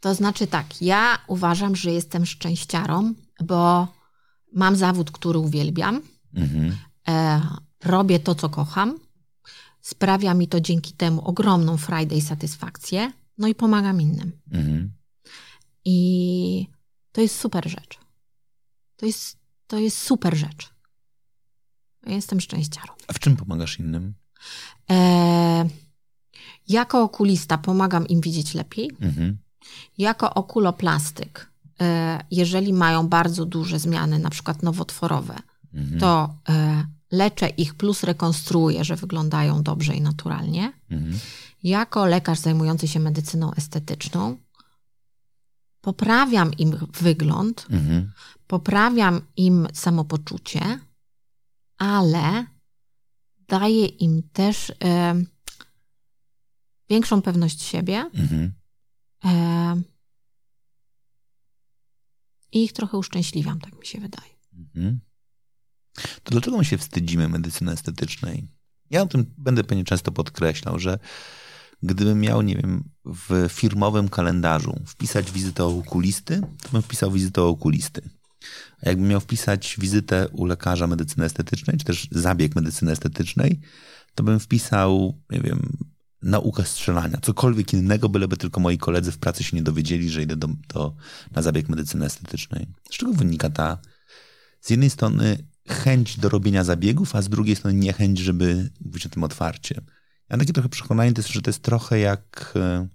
To 0.00 0.14
znaczy 0.14 0.46
tak, 0.46 0.82
ja 0.82 1.18
uważam, 1.26 1.76
że 1.76 1.92
jestem 1.92 2.26
szczęściarą, 2.26 3.14
bo 3.44 3.88
mam 4.52 4.76
zawód, 4.76 5.10
który 5.10 5.38
uwielbiam. 5.38 6.02
Mhm. 6.34 6.76
E, 7.08 7.42
robię 7.84 8.20
to, 8.20 8.34
co 8.34 8.48
kocham. 8.48 8.98
Sprawia 9.80 10.34
mi 10.34 10.48
to 10.48 10.60
dzięki 10.60 10.92
temu 10.92 11.20
ogromną 11.20 11.76
frajdę 11.76 12.16
i 12.16 12.20
satysfakcję. 12.20 13.12
No 13.38 13.48
i 13.48 13.54
pomagam 13.54 14.00
innym. 14.00 14.32
Mhm. 14.52 14.92
I 15.84 16.68
to 17.12 17.20
jest 17.20 17.38
super 17.38 17.70
rzecz. 17.70 17.98
To 18.96 19.06
jest, 19.06 19.38
to 19.66 19.78
jest 19.78 19.98
super 19.98 20.36
rzecz. 20.36 20.74
Ja 22.06 22.14
jestem 22.14 22.40
szczęściarą. 22.40 22.94
A 23.08 23.12
w 23.12 23.18
czym 23.18 23.36
pomagasz 23.36 23.78
innym? 23.78 24.14
E, 24.90 25.68
jako 26.68 27.02
okulista 27.02 27.58
pomagam 27.58 28.08
im 28.08 28.20
widzieć 28.20 28.54
lepiej. 28.54 28.90
Mhm. 29.00 29.36
Jako 29.98 30.34
okuloplastyk, 30.34 31.50
e, 31.80 32.20
jeżeli 32.30 32.72
mają 32.72 33.08
bardzo 33.08 33.44
duże 33.44 33.78
zmiany, 33.78 34.18
na 34.18 34.30
przykład 34.30 34.62
nowotworowe, 34.62 35.36
mhm. 35.74 36.00
to 36.00 36.34
e, 36.48 36.84
leczę 37.12 37.48
ich 37.48 37.74
plus 37.74 38.02
rekonstruuję, 38.02 38.84
że 38.84 38.96
wyglądają 38.96 39.62
dobrze 39.62 39.94
i 39.94 40.00
naturalnie. 40.00 40.72
Mhm. 40.90 41.18
Jako 41.62 42.06
lekarz 42.06 42.38
zajmujący 42.38 42.88
się 42.88 43.00
medycyną 43.00 43.54
estetyczną, 43.54 44.36
poprawiam 45.80 46.54
im 46.54 46.76
wygląd, 47.00 47.66
mhm. 47.70 48.12
poprawiam 48.46 49.20
im 49.36 49.68
samopoczucie, 49.72 50.80
ale 51.78 52.46
daje 53.48 53.86
im 53.86 54.22
też 54.32 54.72
e, 54.84 55.14
większą 56.90 57.22
pewność 57.22 57.62
siebie 57.62 58.10
mhm. 58.14 58.52
e, 59.24 59.82
i 62.52 62.64
ich 62.64 62.72
trochę 62.72 62.98
uszczęśliwiam, 62.98 63.60
tak 63.60 63.78
mi 63.78 63.86
się 63.86 64.00
wydaje. 64.00 64.30
Mhm. 64.58 65.00
To 66.22 66.30
dlaczego 66.30 66.58
my 66.58 66.64
się 66.64 66.78
wstydzimy 66.78 67.28
medycyny 67.28 67.72
estetycznej? 67.72 68.48
Ja 68.90 69.02
o 69.02 69.06
tym 69.06 69.34
będę 69.38 69.64
pewnie 69.64 69.84
często 69.84 70.12
podkreślał, 70.12 70.78
że 70.78 70.98
gdybym 71.82 72.20
miał, 72.20 72.42
nie 72.42 72.56
wiem, 72.56 72.84
w 73.04 73.48
firmowym 73.52 74.08
kalendarzu 74.08 74.80
wpisać 74.86 75.32
wizytę 75.32 75.64
okulisty, 75.64 76.40
to 76.62 76.68
bym 76.68 76.82
wpisał 76.82 77.10
wizytę 77.10 77.42
okulisty. 77.42 78.10
A 78.82 78.88
jakbym 78.88 79.08
miał 79.08 79.20
wpisać 79.20 79.76
wizytę 79.78 80.28
u 80.32 80.46
lekarza 80.46 80.86
medycyny 80.86 81.24
estetycznej, 81.24 81.76
czy 81.76 81.84
też 81.84 82.08
zabieg 82.10 82.54
medycyny 82.54 82.92
estetycznej, 82.92 83.60
to 84.14 84.22
bym 84.22 84.40
wpisał, 84.40 85.20
nie 85.30 85.40
wiem, 85.40 85.76
naukę 86.22 86.64
strzelania, 86.64 87.18
cokolwiek 87.22 87.72
innego, 87.72 88.08
byleby 88.08 88.36
tylko 88.36 88.60
moi 88.60 88.78
koledzy 88.78 89.12
w 89.12 89.18
pracy 89.18 89.44
się 89.44 89.56
nie 89.56 89.62
dowiedzieli, 89.62 90.10
że 90.10 90.22
idę 90.22 90.36
do, 90.36 90.48
do, 90.74 90.94
na 91.30 91.42
zabieg 91.42 91.68
medycyny 91.68 92.06
estetycznej. 92.06 92.66
Z 92.90 92.96
czego 92.96 93.12
wynika 93.12 93.50
ta, 93.50 93.78
z 94.60 94.70
jednej 94.70 94.90
strony 94.90 95.38
chęć 95.68 96.18
do 96.18 96.28
robienia 96.28 96.64
zabiegów, 96.64 97.16
a 97.16 97.22
z 97.22 97.28
drugiej 97.28 97.56
strony 97.56 97.76
niechęć, 97.76 98.18
żeby 98.18 98.70
mówić 98.80 99.06
o 99.06 99.08
tym 99.08 99.24
otwarcie. 99.24 99.74
Ja 100.28 100.36
mam 100.36 100.40
takie 100.40 100.52
trochę 100.52 100.68
przekonanie, 100.68 101.12
że 101.26 101.42
to 101.42 101.50
jest 101.50 101.62
trochę 101.62 101.98
jak 101.98 102.52
e, 102.56 102.88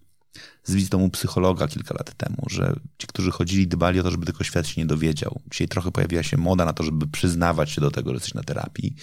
z 0.63 0.73
wizytą 0.73 1.01
u 1.03 1.09
psychologa 1.09 1.67
kilka 1.67 1.93
lat 1.93 2.13
temu, 2.13 2.37
że 2.49 2.75
ci, 2.97 3.07
którzy 3.07 3.31
chodzili, 3.31 3.67
dbali 3.67 3.99
o 3.99 4.03
to, 4.03 4.11
żeby 4.11 4.25
tylko 4.25 4.43
świat 4.43 4.67
się 4.67 4.81
nie 4.81 4.87
dowiedział. 4.87 5.41
Dzisiaj 5.51 5.67
trochę 5.67 5.91
pojawiła 5.91 6.23
się 6.23 6.37
moda 6.37 6.65
na 6.65 6.73
to, 6.73 6.83
żeby 6.83 7.07
przyznawać 7.07 7.71
się 7.71 7.81
do 7.81 7.91
tego, 7.91 8.09
że 8.09 8.15
jesteś 8.15 8.33
na 8.33 8.43
terapii 8.43 8.95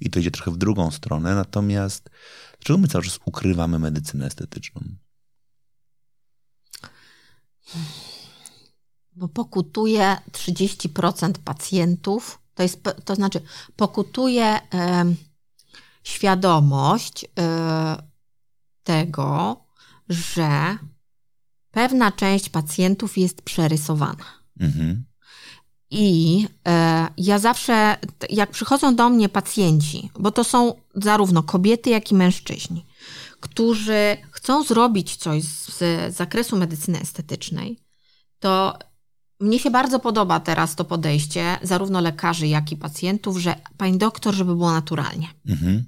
i 0.00 0.10
to 0.10 0.20
idzie 0.20 0.30
trochę 0.30 0.50
w 0.50 0.56
drugą 0.56 0.90
stronę. 0.90 1.34
Natomiast 1.34 2.10
dlaczego 2.58 2.78
my 2.78 2.88
cały 2.88 3.04
czas 3.04 3.18
ukrywamy 3.24 3.78
medycynę 3.78 4.26
estetyczną? 4.26 4.82
bo 9.16 9.28
pokutuje 9.28 10.16
30% 10.32 11.32
pacjentów. 11.44 12.38
To, 12.54 12.62
jest, 12.62 12.82
to 13.04 13.14
znaczy, 13.14 13.40
pokutuje 13.76 14.60
świadomość 16.02 17.24
e, 17.38 17.96
tego, 18.82 19.56
że 20.08 20.78
pewna 21.70 22.12
część 22.12 22.48
pacjentów 22.48 23.18
jest 23.18 23.42
przerysowana. 23.42 24.24
Mhm. 24.60 25.04
I 25.90 26.46
e, 26.68 27.08
ja 27.18 27.38
zawsze, 27.38 27.96
jak 28.30 28.50
przychodzą 28.50 28.96
do 28.96 29.08
mnie 29.08 29.28
pacjenci, 29.28 30.10
bo 30.18 30.30
to 30.30 30.44
są 30.44 30.74
zarówno 30.94 31.42
kobiety, 31.42 31.90
jak 31.90 32.10
i 32.10 32.14
mężczyźni, 32.14 32.86
którzy 33.40 34.16
chcą 34.30 34.64
zrobić 34.64 35.16
coś 35.16 35.44
z, 35.44 35.78
z 35.78 36.16
zakresu 36.16 36.56
medycyny 36.56 37.00
estetycznej, 37.00 37.80
to 38.38 38.78
mnie 39.40 39.58
się 39.58 39.70
bardzo 39.70 39.98
podoba 39.98 40.40
teraz 40.40 40.74
to 40.74 40.84
podejście, 40.84 41.58
zarówno 41.62 42.00
lekarzy, 42.00 42.46
jak 42.46 42.72
i 42.72 42.76
pacjentów, 42.76 43.38
że 43.38 43.54
pani 43.76 43.98
doktor, 43.98 44.34
żeby 44.34 44.56
było 44.56 44.72
naturalnie. 44.72 45.28
Mhm. 45.48 45.84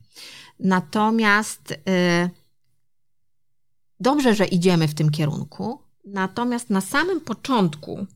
Natomiast 0.61 1.71
y, 1.71 1.77
dobrze, 4.01 4.35
że 4.35 4.45
idziemy 4.45 4.89
w 4.89 4.95
tym 4.95 5.11
kierunku. 5.11 5.79
Natomiast 6.05 6.71
na 6.71 6.81
samym 6.81 7.21
początku, 7.21 8.07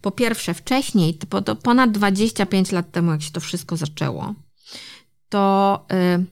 po 0.00 0.10
pierwsze, 0.10 0.54
wcześniej, 0.54 1.18
ponad 1.62 1.90
25 1.90 2.72
lat 2.72 2.90
temu, 2.90 3.10
jak 3.10 3.22
się 3.22 3.30
to 3.30 3.40
wszystko 3.40 3.76
zaczęło, 3.76 4.34
to 5.28 5.86
y, 5.92 6.24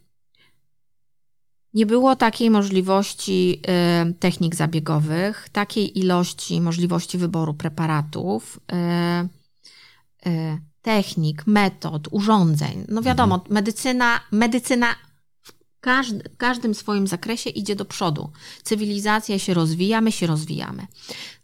nie 1.74 1.86
było 1.86 2.16
takiej 2.16 2.51
możliwości 2.51 3.61
y, 4.09 4.14
technik 4.14 4.55
zabiegowych, 4.55 5.49
takiej 5.53 5.99
ilości 5.99 6.61
możliwości 6.61 7.18
wyboru 7.18 7.55
preparatów, 7.55 8.61
y, 8.72 10.59
technik, 10.82 11.47
metod, 11.47 12.09
urządzeń. 12.11 12.84
No 12.89 13.03
wiadomo, 13.03 13.34
mhm. 13.34 13.55
medycyna, 13.55 14.20
medycyna 14.32 14.86
każdy, 15.81 16.29
w 16.29 16.37
każdym 16.37 16.74
swoim 16.74 17.07
zakresie 17.07 17.51
idzie 17.51 17.76
do 17.76 17.85
przodu. 17.85 18.31
Cywilizacja 18.62 19.39
się 19.39 19.55
rozwija, 19.55 20.01
my 20.01 20.12
się 20.12 20.26
rozwijamy. 20.26 20.87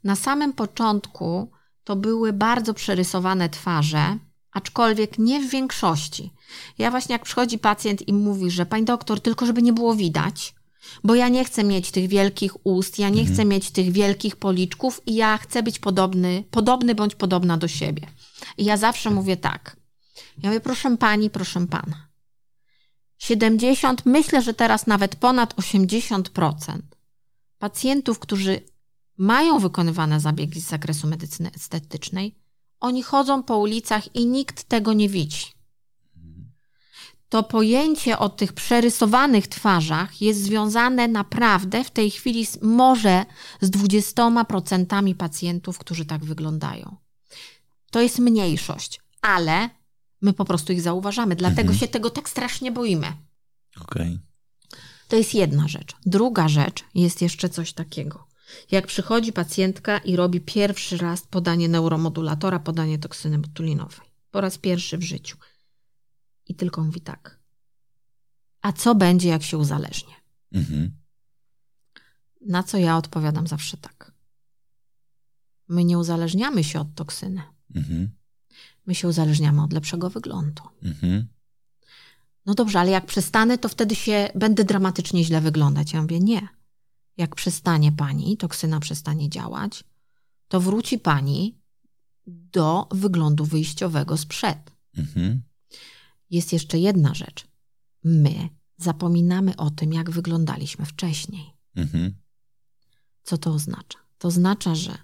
Na 0.05 0.17
samym 0.17 0.53
początku 0.53 1.51
to 1.85 1.97
były 1.97 2.33
bardzo 2.33 2.75
przerysowane 2.75 3.49
twarze, 3.49 4.19
aczkolwiek 4.53 5.19
nie 5.19 5.41
w 5.41 5.51
większości. 5.51 6.33
Ja 6.79 6.91
właśnie 6.91 7.13
jak 7.13 7.25
przychodzi 7.25 7.59
pacjent 7.59 8.09
i 8.09 8.13
mówi, 8.13 8.51
że 8.51 8.67
pani 8.67 8.85
doktor, 8.85 9.21
tylko 9.21 9.47
żeby 9.47 9.63
nie 9.63 9.73
było 9.73 9.95
widać, 9.95 10.55
bo 11.05 11.15
ja 11.15 11.29
nie 11.29 11.45
chcę 11.45 11.65
mieć 11.65 11.91
tych 11.91 12.09
wielkich 12.09 12.67
ust, 12.67 12.99
ja 12.99 13.09
nie 13.09 13.21
mhm. 13.21 13.35
chcę 13.35 13.45
mieć 13.45 13.71
tych 13.71 13.93
wielkich 13.93 14.37
policzków 14.37 15.01
i 15.07 15.15
ja 15.15 15.39
chcę 15.39 15.63
być 15.63 15.79
podobny, 15.79 16.45
podobny 16.51 16.95
bądź 16.95 17.15
podobna 17.15 17.57
do 17.57 17.69
siebie. 17.69 18.07
I 18.59 18.65
ja 18.65 18.77
zawsze 18.77 19.11
mówię 19.11 19.37
tak. 19.37 19.77
Ja 20.43 20.49
mówię, 20.49 20.61
proszę 20.61 20.97
pani, 20.97 21.31
proszę 21.31 21.67
pana. 21.67 22.04
70, 23.25 24.07
myślę, 24.07 24.43
że 24.43 24.55
teraz 24.55 24.87
nawet 24.87 25.17
ponad 25.17 25.55
80% 25.55 26.79
pacjentów, 27.59 28.19
którzy 28.19 28.61
mają 29.19 29.59
wykonywane 29.59 30.21
zabiegi 30.21 30.61
z 30.61 30.69
zakresu 30.69 31.07
medycyny 31.07 31.51
estetycznej, 31.57 32.39
oni 32.81 33.03
chodzą 33.03 33.43
po 33.43 33.59
ulicach 33.59 34.15
i 34.15 34.27
nikt 34.27 34.65
tego 34.65 34.93
nie 34.93 35.09
widzi. 35.09 35.47
To 37.29 37.43
pojęcie 37.43 38.19
o 38.19 38.29
tych 38.29 38.53
przerysowanych 38.53 39.47
twarzach 39.49 40.21
jest 40.21 40.43
związane 40.43 41.09
naprawdę 41.09 41.85
w 41.85 41.91
tej 41.91 42.11
chwili 42.11 42.47
z, 42.47 42.63
może 42.63 43.27
z 43.61 43.71
20% 43.71 45.15
pacjentów, 45.15 45.79
którzy 45.79 46.05
tak 46.05 46.25
wyglądają. 46.25 46.97
To 47.91 48.01
jest 48.01 48.19
mniejszość, 48.19 49.01
ale 49.23 49.71
my 50.25 50.33
po 50.33 50.45
prostu 50.45 50.73
ich 50.73 50.83
zauważamy, 50.83 51.37
dlatego 51.37 51.61
mhm. 51.61 51.79
się 51.79 51.89
tego 51.89 52.11
tak 52.11 52.29
strasznie 52.29 52.73
boimy. 52.73 53.13
Okay. 53.81 54.19
To 55.09 55.17
jest 55.17 55.35
jedna 55.35 55.69
rzecz. 55.69 55.97
Druga 56.07 56.49
rzecz 56.49 56.85
jest 56.95 57.23
jeszcze 57.23 57.49
coś 57.49 57.73
takiego. 57.73 58.27
Jak 58.71 58.87
przychodzi 58.87 59.33
pacjentka 59.33 59.99
i 59.99 60.17
robi 60.17 60.41
pierwszy 60.41 60.97
raz 60.97 61.23
podanie 61.23 61.69
neuromodulatora, 61.69 62.59
podanie 62.59 62.99
toksyny 62.99 63.39
botulinowej. 63.39 64.07
Po 64.31 64.41
raz 64.41 64.59
pierwszy 64.59 64.99
w 64.99 65.03
życiu. 65.03 65.37
I 66.47 66.55
tylko 66.55 66.85
mówi 66.85 67.01
tak. 67.01 67.41
A 68.61 68.73
co 68.73 68.95
będzie, 68.95 69.29
jak 69.29 69.43
się 69.43 69.59
uzależnię? 69.59 70.15
Mhm. 70.53 70.97
Na 72.47 72.63
co 72.63 72.79
ja 72.79 72.97
odpowiadam 72.97 73.47
zawsze 73.47 73.77
tak. 73.77 74.13
My 75.69 75.85
nie 75.85 75.99
uzależniamy 75.99 76.65
się 76.65 76.81
od 76.81 76.95
toksyny. 76.95 77.43
Mhm. 77.75 78.11
My 78.87 78.95
się 78.95 79.09
uzależniamy 79.09 79.63
od 79.63 79.73
lepszego 79.73 80.11
wyglądu. 80.11 80.63
Mhm. 80.83 81.29
No 82.47 82.55
dobrze, 82.55 82.81
ale 82.81 82.91
jak 82.91 83.07
przestanę, 83.07 83.59
to 83.59 83.69
wtedy 83.69 83.95
się 83.95 84.29
będę 84.35 84.65
dramatycznie 84.65 85.25
źle 85.25 85.41
wyglądać. 85.41 85.93
Ja 85.93 86.03
mówię, 86.03 86.21
nie 86.21 86.49
jak 87.17 87.35
przestanie 87.35 87.93
pani, 87.93 88.37
toksyna 88.37 88.81
przestanie 88.81 89.29
działać, 89.31 89.85
to 90.49 90.61
wróci 90.61 90.99
pani 90.99 91.59
do 92.27 92.89
wyglądu 92.91 93.45
wyjściowego 93.45 94.17
sprzed. 94.17 94.71
Mhm. 94.97 95.43
Jest 96.31 96.53
jeszcze 96.53 96.79
jedna 96.79 97.15
rzecz. 97.15 97.47
My 98.05 98.49
zapominamy 98.77 99.57
o 99.57 99.71
tym, 99.71 99.93
jak 99.93 100.11
wyglądaliśmy 100.11 100.87
wcześniej. 100.87 101.55
Mhm. 101.77 102.15
Co 103.23 103.39
to 103.39 103.51
oznacza? 103.51 103.99
To 104.19 104.29
oznacza, 104.29 104.75
że 104.75 104.99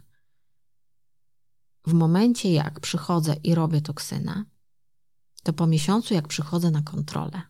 w 1.87 1.93
momencie, 1.93 2.53
jak 2.53 2.81
przychodzę 2.81 3.37
i 3.45 3.55
robię 3.55 3.81
toksynę, 3.81 4.45
to 5.43 5.53
po 5.53 5.67
miesiącu, 5.67 6.15
jak 6.15 6.29
przychodzę 6.29 6.71
na 6.71 6.83
kontrolę, 6.83 7.43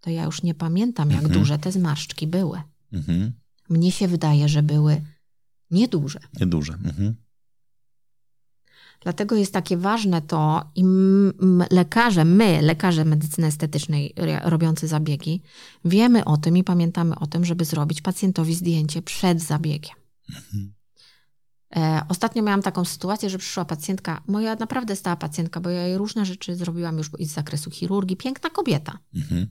to 0.00 0.10
ja 0.10 0.24
już 0.24 0.42
nie 0.42 0.54
pamiętam, 0.54 1.10
jak 1.10 1.24
mhm. 1.24 1.40
duże 1.40 1.58
te 1.58 1.72
zmarszczki 1.72 2.26
były. 2.26 2.62
Mhm. 2.92 3.32
Mnie 3.68 3.92
się 3.92 4.08
wydaje, 4.08 4.48
że 4.48 4.62
były 4.62 5.02
nieduże. 5.70 6.20
Nieduże. 6.40 6.72
Mhm. 6.72 7.14
Dlatego 9.00 9.36
jest 9.36 9.52
takie 9.52 9.76
ważne 9.76 10.22
to 10.22 10.70
i 10.74 10.84
lekarze, 11.70 12.24
my, 12.24 12.62
lekarze 12.62 13.04
medycyny 13.04 13.46
estetycznej 13.46 14.14
robiący 14.44 14.88
zabiegi, 14.88 15.42
wiemy 15.84 16.24
o 16.24 16.36
tym 16.36 16.56
i 16.56 16.64
pamiętamy 16.64 17.18
o 17.18 17.26
tym, 17.26 17.44
żeby 17.44 17.64
zrobić 17.64 18.02
pacjentowi 18.02 18.54
zdjęcie 18.54 19.02
przed 19.02 19.42
zabiegiem. 19.42 19.96
Mhm. 20.28 20.77
E, 21.76 22.02
ostatnio 22.08 22.42
miałam 22.42 22.62
taką 22.62 22.84
sytuację, 22.84 23.30
że 23.30 23.38
przyszła 23.38 23.64
pacjentka, 23.64 24.22
moja 24.26 24.54
naprawdę 24.54 24.96
stała 24.96 25.16
pacjentka, 25.16 25.60
bo 25.60 25.70
ja 25.70 25.86
jej 25.86 25.98
różne 25.98 26.26
rzeczy 26.26 26.56
zrobiłam 26.56 26.98
już 26.98 27.10
z 27.20 27.32
zakresu 27.32 27.70
chirurgii, 27.70 28.16
piękna 28.16 28.50
kobieta. 28.50 28.98
Mhm. 29.14 29.48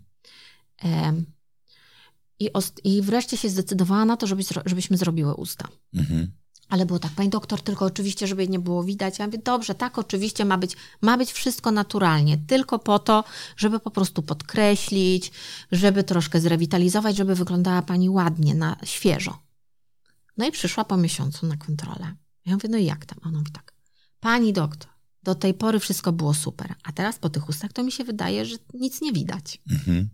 I, 2.40 2.50
I 2.84 3.02
wreszcie 3.02 3.38
się 3.38 3.50
zdecydowała 3.50 4.06
na 4.06 4.18
to, 4.18 4.28
żeby, 4.28 4.44
żebyśmy 4.66 4.98
zrobiły 4.98 5.34
usta. 5.34 5.68
Mhm. 5.94 6.32
Ale 6.70 6.86
było 6.86 7.00
tak, 7.00 7.12
pani 7.12 7.30
doktor, 7.30 7.62
tylko 7.62 7.86
oczywiście, 7.86 8.28
żeby 8.28 8.48
nie 8.48 8.60
było 8.60 8.84
widać. 8.84 9.20
Ja 9.20 9.26
mówię, 9.26 9.40
dobrze, 9.44 9.76
tak, 9.76 9.98
oczywiście 9.98 10.46
ma 10.46 10.58
być, 10.58 10.76
ma 11.02 11.18
być 11.18 11.32
wszystko 11.32 11.72
naturalnie, 11.72 12.38
tylko 12.38 12.80
po 12.80 13.00
to, 13.00 13.24
żeby 13.58 13.80
po 13.80 13.92
prostu 13.92 14.22
podkreślić, 14.22 15.32
żeby 15.72 16.04
troszkę 16.04 16.42
zrewitalizować, 16.42 17.18
żeby 17.18 17.36
wyglądała 17.36 17.82
pani 17.82 18.10
ładnie, 18.10 18.56
na 18.56 18.78
świeżo. 18.84 19.47
No 20.38 20.48
i 20.48 20.52
przyszła 20.52 20.86
po 20.86 20.98
miesiącu 20.98 21.46
na 21.48 21.58
kontrolę. 21.58 22.16
Ja 22.46 22.54
mówię, 22.54 22.70
no 22.70 22.78
i 22.78 22.86
jak 22.86 23.06
tam? 23.06 23.20
Ona 23.24 23.38
mówi 23.38 23.52
tak, 23.52 23.74
pani 24.20 24.54
doktor, 24.54 24.92
do 25.24 25.36
tej 25.36 25.54
pory 25.54 25.80
wszystko 25.80 26.12
było 26.12 26.34
super, 26.34 26.76
a 26.84 26.92
teraz 26.92 27.20
po 27.20 27.30
tych 27.30 27.50
ustach 27.50 27.74
to 27.74 27.84
mi 27.84 27.92
się 27.92 28.04
wydaje, 28.04 28.46
że 28.46 28.56
nic 28.74 29.02
nie 29.02 29.14
widać. 29.14 29.62
Mhm. 29.72 30.10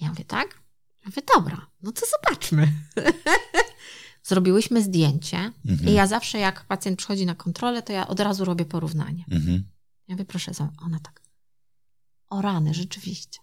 Ja 0.00 0.08
mówię, 0.08 0.24
tak? 0.24 0.62
Ja 1.00 1.06
mówię, 1.06 1.22
dobra, 1.34 1.70
no 1.82 1.92
to 1.92 2.00
zobaczmy. 2.06 2.72
Zrobiłyśmy 4.22 4.82
zdjęcie 4.82 5.52
mhm. 5.66 5.88
i 5.88 5.92
ja 5.92 6.06
zawsze 6.06 6.38
jak 6.38 6.64
pacjent 6.64 6.98
przychodzi 6.98 7.26
na 7.26 7.34
kontrolę, 7.34 7.82
to 7.82 7.92
ja 7.92 8.08
od 8.08 8.20
razu 8.20 8.44
robię 8.44 8.64
porównanie. 8.64 9.24
Mhm. 9.30 9.64
Ja 10.08 10.14
mówię, 10.14 10.24
proszę, 10.24 10.52
ona 10.82 11.00
tak. 11.00 11.22
O 12.28 12.42
rany, 12.42 12.74
rzeczywiście. 12.74 13.38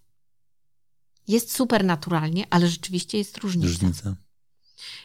Jest 1.28 1.55
super 1.55 1.86
naturalnie, 1.86 2.45
ale 2.49 2.67
rzeczywiście 2.67 3.17
jest 3.17 3.38
różnica. 3.38 3.67
różnica. 3.67 4.15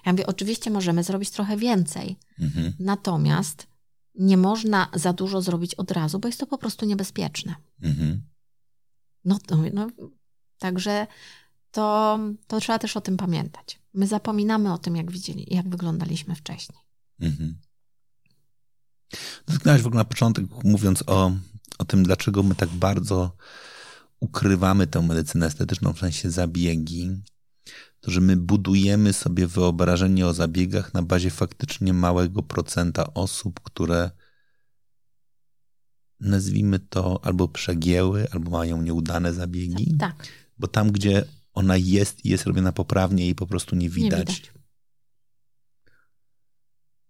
Ja 0.06 0.12
mówię, 0.12 0.26
oczywiście 0.26 0.70
możemy 0.70 1.04
zrobić 1.04 1.30
trochę 1.30 1.56
więcej. 1.56 2.18
Mhm. 2.40 2.72
Natomiast 2.78 3.66
nie 4.14 4.36
można 4.36 4.88
za 4.94 5.12
dużo 5.12 5.42
zrobić 5.42 5.74
od 5.74 5.90
razu, 5.90 6.18
bo 6.18 6.28
jest 6.28 6.40
to 6.40 6.46
po 6.46 6.58
prostu 6.58 6.86
niebezpieczne. 6.86 7.54
Mhm. 7.82 8.22
No, 9.24 9.38
no, 9.72 9.90
także 10.58 11.06
to, 11.70 12.18
to 12.46 12.60
trzeba 12.60 12.78
też 12.78 12.96
o 12.96 13.00
tym 13.00 13.16
pamiętać. 13.16 13.80
My 13.94 14.06
zapominamy 14.06 14.72
o 14.72 14.78
tym, 14.78 14.96
jak 14.96 15.10
widzieli, 15.10 15.46
jak 15.50 15.68
wyglądaliśmy 15.68 16.34
wcześniej. 16.34 16.78
Mhm. 17.20 17.58
Dotknąłeś 19.46 19.82
w 19.82 19.86
ogóle 19.86 20.00
na 20.00 20.04
początek, 20.04 20.44
mówiąc 20.64 21.04
o, 21.06 21.32
o 21.78 21.84
tym, 21.84 22.02
dlaczego 22.02 22.42
my 22.42 22.54
tak 22.54 22.68
bardzo 22.68 23.36
ukrywamy 24.20 24.86
tę 24.86 25.02
medycynę 25.02 25.46
estetyczną, 25.46 25.92
w 25.92 25.98
sensie 25.98 26.30
zabiegi. 26.30 27.22
To 28.00 28.11
że 28.11 28.20
my 28.20 28.36
budujemy 28.36 29.12
sobie 29.12 29.46
wyobrażenie 29.46 30.26
o 30.26 30.32
zabiegach 30.32 30.94
na 30.94 31.02
bazie 31.02 31.30
faktycznie 31.30 31.92
małego 31.92 32.42
procenta 32.42 33.14
osób, 33.14 33.61
które 33.61 34.11
nazwijmy 36.20 36.78
to 36.78 37.24
albo 37.24 37.48
przegięły, 37.48 38.30
albo 38.30 38.50
mają 38.50 38.82
nieudane 38.82 39.34
zabiegi. 39.34 39.96
Tak. 39.98 40.26
Bo 40.58 40.66
tam, 40.66 40.92
gdzie 40.92 41.24
ona 41.52 41.76
jest 41.76 42.24
i 42.24 42.28
jest 42.28 42.44
robiona 42.44 42.72
poprawnie 42.72 43.28
i 43.28 43.34
po 43.34 43.46
prostu 43.46 43.76
nie 43.76 43.90
widać. 43.90 44.28
Nie 44.28 44.34
widać. 44.34 44.52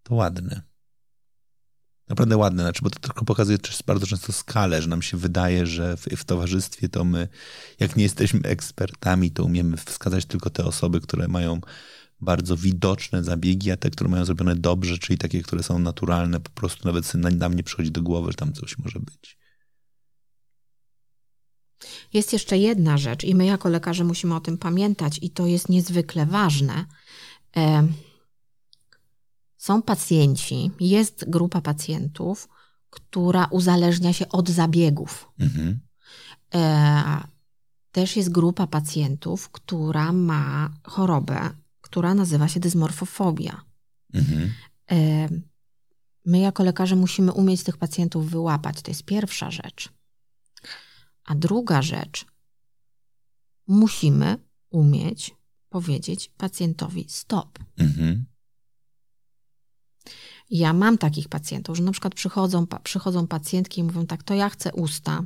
To 0.03 0.14
ładne. 0.14 0.69
Naprawdę 2.11 2.36
ładne, 2.36 2.62
znaczy, 2.62 2.80
bo 2.82 2.90
to 2.90 2.98
tylko 2.98 3.24
pokazuje 3.24 3.58
też 3.58 3.82
bardzo 3.86 4.06
często 4.06 4.32
skalę, 4.32 4.82
że 4.82 4.88
nam 4.88 5.02
się 5.02 5.16
wydaje, 5.16 5.66
że 5.66 5.96
w, 5.96 6.04
w, 6.04 6.24
towarzystwie 6.24 6.88
to 6.88 7.04
my, 7.04 7.28
jak 7.80 7.96
nie 7.96 8.02
jesteśmy 8.02 8.40
ekspertami, 8.40 9.30
to 9.30 9.44
umiemy 9.44 9.76
wskazać 9.76 10.26
tylko 10.26 10.50
te 10.50 10.64
osoby, 10.64 11.00
które 11.00 11.28
mają 11.28 11.61
bardzo 12.20 12.56
widoczne 12.56 13.24
zabiegi, 13.24 13.70
a 13.70 13.76
te, 13.76 13.90
które 13.90 14.11
mają 14.11 14.24
zrobione 14.24 14.56
dobrze, 14.56 14.98
czyli 14.98 15.18
takie, 15.18 15.42
które 15.42 15.62
są 15.62 15.78
naturalne, 15.78 16.40
po 16.40 16.50
prostu 16.50 16.88
nawet 16.88 17.14
nam 17.14 17.54
nie 17.54 17.62
przychodzi 17.62 17.90
do 17.90 18.02
głowy, 18.02 18.30
że 18.30 18.36
tam 18.36 18.52
coś 18.52 18.78
może 18.78 19.00
być. 19.00 19.38
Jest 22.12 22.32
jeszcze 22.32 22.58
jedna 22.58 22.98
rzecz, 22.98 23.24
i 23.24 23.34
my 23.34 23.46
jako 23.46 23.68
lekarze 23.68 24.04
musimy 24.04 24.34
o 24.34 24.40
tym 24.40 24.58
pamiętać, 24.58 25.18
i 25.22 25.30
to 25.30 25.46
jest 25.46 25.68
niezwykle 25.68 26.26
ważne. 26.26 26.84
Są 29.61 29.82
pacjenci, 29.82 30.70
jest 30.80 31.30
grupa 31.30 31.61
pacjentów, 31.61 32.48
która 32.90 33.46
uzależnia 33.46 34.12
się 34.12 34.28
od 34.28 34.48
zabiegów. 34.48 35.32
Mhm. 35.38 35.80
E, 36.54 37.28
też 37.92 38.16
jest 38.16 38.30
grupa 38.30 38.66
pacjentów, 38.66 39.50
która 39.50 40.12
ma 40.12 40.70
chorobę, 40.82 41.50
która 41.80 42.14
nazywa 42.14 42.48
się 42.48 42.61
dysmorfofobia. 42.61 43.64
Mhm. 44.14 44.52
E, 44.90 45.28
my 46.26 46.38
jako 46.38 46.62
lekarze 46.62 46.96
musimy 46.96 47.32
umieć 47.32 47.62
tych 47.62 47.76
pacjentów 47.76 48.30
wyłapać. 48.30 48.82
To 48.82 48.90
jest 48.90 49.02
pierwsza 49.02 49.50
rzecz. 49.50 49.88
A 51.24 51.34
druga 51.34 51.82
rzecz, 51.82 52.26
musimy 53.66 54.36
umieć 54.70 55.34
powiedzieć 55.68 56.32
pacjentowi 56.36 57.06
stop. 57.08 57.58
Mhm. 57.78 58.30
Ja 60.51 60.72
mam 60.72 60.98
takich 60.98 61.28
pacjentów, 61.28 61.76
że 61.76 61.82
na 61.82 61.92
przykład 61.92 62.14
przychodzą, 62.14 62.66
przychodzą 62.82 63.26
pacjentki 63.26 63.80
i 63.80 63.84
mówią 63.84 64.07
tak, 64.07 64.22
to 64.22 64.34
ja 64.34 64.48
chcę 64.48 64.72
usta 64.72 65.24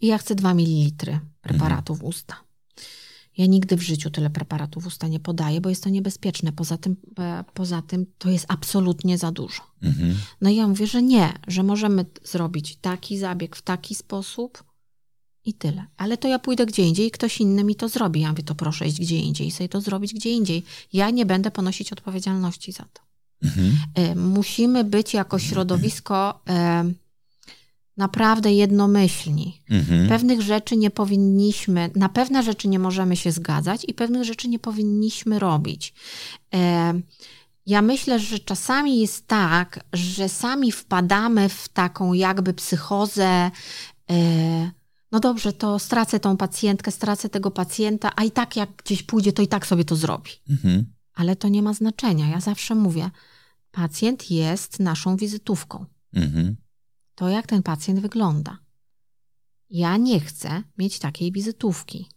i 0.00 0.06
ja 0.06 0.18
chcę 0.18 0.34
2 0.34 0.54
ml 0.54 1.18
preparatu 1.40 1.94
w 1.94 2.04
usta. 2.04 2.36
Ja 3.38 3.46
nigdy 3.46 3.76
w 3.76 3.82
życiu 3.82 4.10
tyle 4.10 4.30
preparatów 4.30 4.86
usta 4.86 5.08
nie 5.08 5.20
podaję, 5.20 5.60
bo 5.60 5.68
jest 5.68 5.84
to 5.84 5.90
niebezpieczne. 5.90 6.52
Poza 6.52 6.78
tym, 6.78 6.96
e, 7.18 7.44
poza 7.54 7.82
tym 7.82 8.06
to 8.18 8.30
jest 8.30 8.44
absolutnie 8.48 9.18
za 9.18 9.32
dużo. 9.32 9.62
Mhm. 9.82 10.16
No 10.40 10.50
i 10.50 10.56
ja 10.56 10.68
mówię, 10.68 10.86
że 10.86 11.02
nie, 11.02 11.32
że 11.46 11.62
możemy 11.62 12.06
zrobić 12.24 12.76
taki 12.76 13.18
zabieg 13.18 13.56
w 13.56 13.62
taki 13.62 13.94
sposób 13.94 14.64
i 15.44 15.54
tyle. 15.54 15.86
Ale 15.96 16.16
to 16.16 16.28
ja 16.28 16.38
pójdę 16.38 16.66
gdzie 16.66 16.82
indziej 16.82 17.06
i 17.06 17.10
ktoś 17.10 17.40
inny 17.40 17.64
mi 17.64 17.74
to 17.74 17.88
zrobi. 17.88 18.20
Ja 18.20 18.30
mówię, 18.30 18.42
to 18.42 18.54
proszę 18.54 18.86
iść 18.86 19.00
gdzie 19.00 19.16
indziej 19.16 19.46
i 19.46 19.50
sobie 19.50 19.68
to 19.68 19.80
zrobić 19.80 20.14
gdzie 20.14 20.30
indziej. 20.30 20.62
Ja 20.92 21.10
nie 21.10 21.26
będę 21.26 21.50
ponosić 21.50 21.92
odpowiedzialności 21.92 22.72
za 22.72 22.84
to. 22.92 23.07
Mhm. 23.42 23.76
E, 23.94 24.14
musimy 24.14 24.84
być 24.84 25.14
jako 25.14 25.38
środowisko 25.38 26.40
e, 26.48 26.84
naprawdę 27.96 28.52
jednomyślni. 28.52 29.60
Mhm. 29.70 30.08
Pewnych 30.08 30.40
rzeczy 30.42 30.76
nie 30.76 30.90
powinniśmy, 30.90 31.90
na 31.94 32.08
pewne 32.08 32.42
rzeczy 32.42 32.68
nie 32.68 32.78
możemy 32.78 33.16
się 33.16 33.32
zgadzać 33.32 33.84
i 33.88 33.94
pewnych 33.94 34.24
rzeczy 34.24 34.48
nie 34.48 34.58
powinniśmy 34.58 35.38
robić. 35.38 35.94
E, 36.54 36.94
ja 37.66 37.82
myślę, 37.82 38.18
że 38.18 38.38
czasami 38.38 39.00
jest 39.00 39.26
tak, 39.26 39.84
że 39.92 40.28
sami 40.28 40.72
wpadamy 40.72 41.48
w 41.48 41.68
taką 41.68 42.12
jakby 42.12 42.54
psychozę. 42.54 43.50
No 45.12 45.20
dobrze, 45.20 45.52
to 45.52 45.78
stracę 45.78 46.20
tą 46.20 46.36
pacjentkę, 46.36 46.90
stracę 46.90 47.28
tego 47.28 47.50
pacjenta, 47.50 48.12
a 48.16 48.24
i 48.24 48.30
tak 48.30 48.56
jak 48.56 48.70
gdzieś 48.84 49.02
pójdzie, 49.02 49.32
to 49.32 49.42
i 49.42 49.48
tak 49.48 49.66
sobie 49.66 49.84
to 49.84 49.96
zrobi. 49.96 50.30
Mhm 50.50 50.97
ale 51.18 51.36
to 51.36 51.48
nie 51.48 51.62
ma 51.62 51.74
znaczenia. 51.74 52.28
Ja 52.28 52.40
zawsze 52.40 52.74
mówię, 52.74 53.10
pacjent 53.70 54.30
jest 54.30 54.80
naszą 54.80 55.16
wizytówką. 55.16 55.86
Mhm. 56.14 56.56
To 57.14 57.28
jak 57.28 57.46
ten 57.46 57.62
pacjent 57.62 58.00
wygląda. 58.00 58.58
Ja 59.70 59.96
nie 59.96 60.20
chcę 60.20 60.62
mieć 60.78 60.98
takiej 60.98 61.32
wizytówki. 61.32 62.08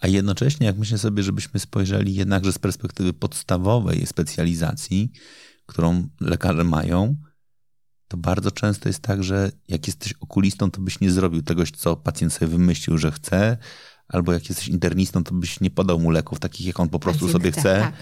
A 0.00 0.06
jednocześnie, 0.06 0.66
jak 0.66 0.78
myślę 0.78 0.98
sobie, 0.98 1.22
żebyśmy 1.22 1.60
spojrzeli 1.60 2.14
jednakże 2.14 2.52
z 2.52 2.58
perspektywy 2.58 3.12
podstawowej 3.12 4.06
specjalizacji, 4.06 5.12
którą 5.66 6.08
lekarze 6.20 6.64
mają, 6.64 7.16
to 8.08 8.16
bardzo 8.16 8.50
często 8.50 8.88
jest 8.88 9.00
tak, 9.00 9.24
że 9.24 9.52
jak 9.68 9.86
jesteś 9.86 10.12
okulistą, 10.12 10.70
to 10.70 10.80
byś 10.80 11.00
nie 11.00 11.10
zrobił 11.10 11.42
tego, 11.42 11.62
co 11.76 11.96
pacjent 11.96 12.32
sobie 12.32 12.46
wymyślił, 12.46 12.98
że 12.98 13.12
chce, 13.12 13.58
albo 14.08 14.32
jak 14.32 14.48
jesteś 14.48 14.68
internistą, 14.68 15.24
to 15.24 15.34
byś 15.34 15.60
nie 15.60 15.70
podał 15.70 16.00
mu 16.00 16.10
leków 16.10 16.40
takich, 16.40 16.66
jak 16.66 16.80
on 16.80 16.88
po 16.88 16.98
prostu 16.98 17.28
sobie 17.28 17.52
chce. 17.52 17.80
Tak. 17.80 17.94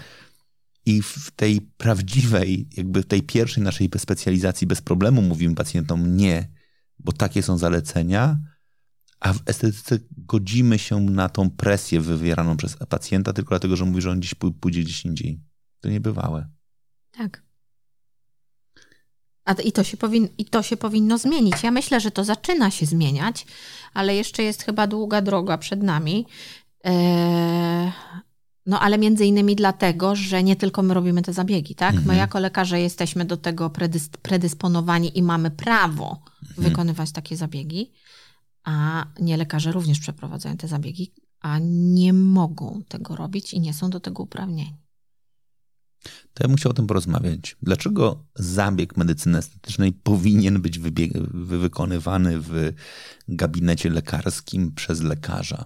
I 0.85 1.01
w 1.01 1.31
tej 1.31 1.61
prawdziwej, 1.61 2.69
jakby 2.77 3.03
tej 3.03 3.23
pierwszej 3.23 3.63
naszej 3.63 3.89
specjalizacji 3.97 4.67
bez 4.67 4.81
problemu 4.81 5.21
mówimy 5.21 5.55
pacjentom 5.55 6.17
nie, 6.17 6.49
bo 6.99 7.11
takie 7.11 7.43
są 7.43 7.57
zalecenia, 7.57 8.37
a 9.19 9.33
w 9.33 9.39
estetyce 9.45 9.99
godzimy 10.11 10.79
się 10.79 10.99
na 11.01 11.29
tą 11.29 11.49
presję 11.49 12.01
wywieraną 12.01 12.57
przez 12.57 12.77
pacjenta 12.89 13.33
tylko 13.33 13.49
dlatego, 13.49 13.75
że 13.75 13.85
mówi, 13.85 14.01
że 14.01 14.11
on 14.11 14.21
dziś 14.21 14.35
pójdzie 14.61 14.81
gdzieś 14.81 15.05
indziej. 15.05 15.41
To 15.79 15.89
niebywałe. 15.89 16.49
Tak. 17.11 17.44
A 19.45 19.53
i 19.53 19.71
to, 19.71 19.83
się 19.83 19.97
powin, 19.97 20.27
I 20.37 20.45
to 20.45 20.63
się 20.63 20.77
powinno 20.77 21.17
zmienić. 21.17 21.63
Ja 21.63 21.71
myślę, 21.71 21.99
że 21.99 22.11
to 22.11 22.23
zaczyna 22.23 22.71
się 22.71 22.85
zmieniać, 22.85 23.45
ale 23.93 24.15
jeszcze 24.15 24.43
jest 24.43 24.63
chyba 24.63 24.87
długa 24.87 25.21
droga 25.21 25.57
przed 25.57 25.83
nami. 25.83 26.25
Eee, 26.83 27.91
no 28.65 28.79
ale 28.79 28.97
między 28.97 29.25
innymi 29.25 29.55
dlatego, 29.55 30.15
że 30.15 30.43
nie 30.43 30.55
tylko 30.55 30.81
my 30.81 30.93
robimy 30.93 31.21
te 31.21 31.33
zabiegi, 31.33 31.75
tak? 31.75 31.89
Mhm. 31.89 32.07
My 32.07 32.15
jako 32.15 32.39
lekarze 32.39 32.81
jesteśmy 32.81 33.25
do 33.25 33.37
tego 33.37 33.69
predys 33.69 34.09
predysponowani 34.09 35.17
i 35.17 35.23
mamy 35.23 35.51
prawo 35.51 36.21
mhm. 36.43 36.69
wykonywać 36.69 37.11
takie 37.11 37.37
zabiegi, 37.37 37.91
a 38.63 39.05
nie 39.19 39.37
lekarze 39.37 39.71
również 39.71 39.99
przeprowadzają 39.99 40.57
te 40.57 40.67
zabiegi, 40.67 41.11
a 41.39 41.59
nie 41.61 42.13
mogą 42.13 42.83
tego 42.87 43.15
robić 43.15 43.53
i 43.53 43.59
nie 43.59 43.73
są 43.73 43.89
do 43.89 43.99
tego 43.99 44.23
uprawnieni 44.23 44.84
to 46.33 46.43
ja 46.43 46.47
bym 46.47 46.57
chciał 46.57 46.71
o 46.71 46.75
tym 46.75 46.87
porozmawiać. 46.87 47.57
Dlaczego 47.61 48.23
zabieg 48.35 48.97
medycyny 48.97 49.37
estetycznej 49.37 49.93
powinien 49.93 50.61
być 50.61 50.79
wykonywany 51.33 52.39
w 52.39 52.73
gabinecie 53.27 53.89
lekarskim 53.89 54.71
przez 54.71 55.01
lekarza? 55.01 55.65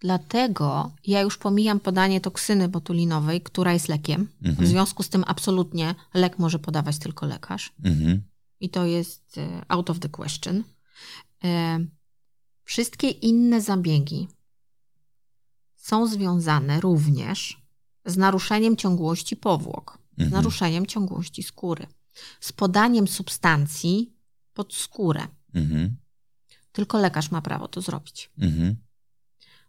Dlatego 0.00 0.92
ja 1.06 1.20
już 1.20 1.38
pomijam 1.38 1.80
podanie 1.80 2.20
toksyny 2.20 2.68
botulinowej, 2.68 3.40
która 3.40 3.72
jest 3.72 3.88
lekiem. 3.88 4.28
Mhm. 4.42 4.66
W 4.66 4.68
związku 4.68 5.02
z 5.02 5.08
tym 5.08 5.24
absolutnie 5.26 5.94
lek 6.14 6.38
może 6.38 6.58
podawać 6.58 6.98
tylko 6.98 7.26
lekarz. 7.26 7.72
Mhm. 7.84 8.22
I 8.60 8.70
to 8.70 8.86
jest 8.86 9.38
e, 9.38 9.62
out 9.68 9.90
of 9.90 9.98
the 9.98 10.08
question. 10.08 10.64
E, 11.44 11.78
wszystkie 12.64 13.10
inne 13.10 13.60
zabiegi 13.60 14.28
są 15.76 16.06
związane 16.06 16.80
również 16.80 17.57
z 18.08 18.16
naruszeniem 18.16 18.76
ciągłości 18.76 19.36
powłok, 19.36 19.98
mhm. 20.10 20.28
z 20.28 20.32
naruszeniem 20.32 20.86
ciągłości 20.86 21.42
skóry, 21.42 21.86
z 22.40 22.52
podaniem 22.52 23.08
substancji 23.08 24.12
pod 24.54 24.74
skórę. 24.74 25.28
Mhm. 25.54 25.96
Tylko 26.72 26.98
lekarz 26.98 27.30
ma 27.30 27.42
prawo 27.42 27.68
to 27.68 27.80
zrobić. 27.80 28.30
Mhm. 28.38 28.76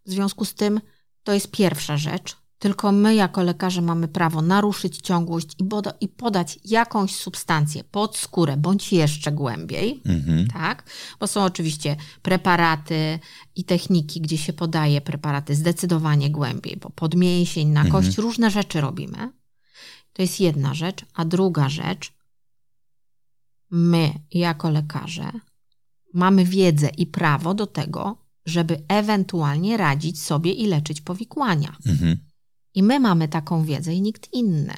W 0.05 0.11
związku 0.11 0.45
z 0.45 0.53
tym 0.53 0.81
to 1.23 1.33
jest 1.33 1.51
pierwsza 1.51 1.97
rzecz. 1.97 2.37
Tylko 2.59 2.91
my, 2.91 3.15
jako 3.15 3.43
lekarze, 3.43 3.81
mamy 3.81 4.07
prawo 4.07 4.41
naruszyć 4.41 4.97
ciągłość 4.97 5.47
i, 5.59 5.63
poda 5.63 5.93
i 6.01 6.07
podać 6.07 6.59
jakąś 6.65 7.15
substancję 7.15 7.83
pod 7.83 8.17
skórę, 8.17 8.57
bądź 8.57 8.93
jeszcze 8.93 9.31
głębiej, 9.31 10.01
mhm. 10.05 10.47
tak? 10.47 10.83
Bo 11.19 11.27
są 11.27 11.43
oczywiście 11.43 11.95
preparaty 12.21 13.19
i 13.55 13.63
techniki, 13.63 14.21
gdzie 14.21 14.37
się 14.37 14.53
podaje 14.53 15.01
preparaty 15.01 15.55
zdecydowanie 15.55 16.31
głębiej, 16.31 16.77
bo 16.77 16.89
pod 16.89 17.15
mięsień, 17.15 17.67
na 17.67 17.85
kość, 17.85 18.07
mhm. 18.07 18.27
różne 18.27 18.51
rzeczy 18.51 18.81
robimy. 18.81 19.31
To 20.13 20.21
jest 20.21 20.39
jedna 20.39 20.73
rzecz. 20.73 21.05
A 21.13 21.25
druga 21.25 21.69
rzecz, 21.69 22.13
my, 23.71 24.13
jako 24.31 24.69
lekarze, 24.69 25.31
mamy 26.13 26.45
wiedzę 26.45 26.89
i 26.97 27.05
prawo 27.07 27.53
do 27.53 27.67
tego, 27.67 28.17
żeby 28.45 28.81
ewentualnie 28.87 29.77
radzić 29.77 30.21
sobie 30.21 30.51
i 30.51 30.67
leczyć 30.67 31.01
powikłania. 31.01 31.77
Mhm. 31.85 32.28
I 32.79 32.83
my 32.83 32.99
mamy 32.99 33.27
taką 33.27 33.63
wiedzę 33.63 33.93
i 33.93 34.01
nikt 34.01 34.33
inny. 34.33 34.73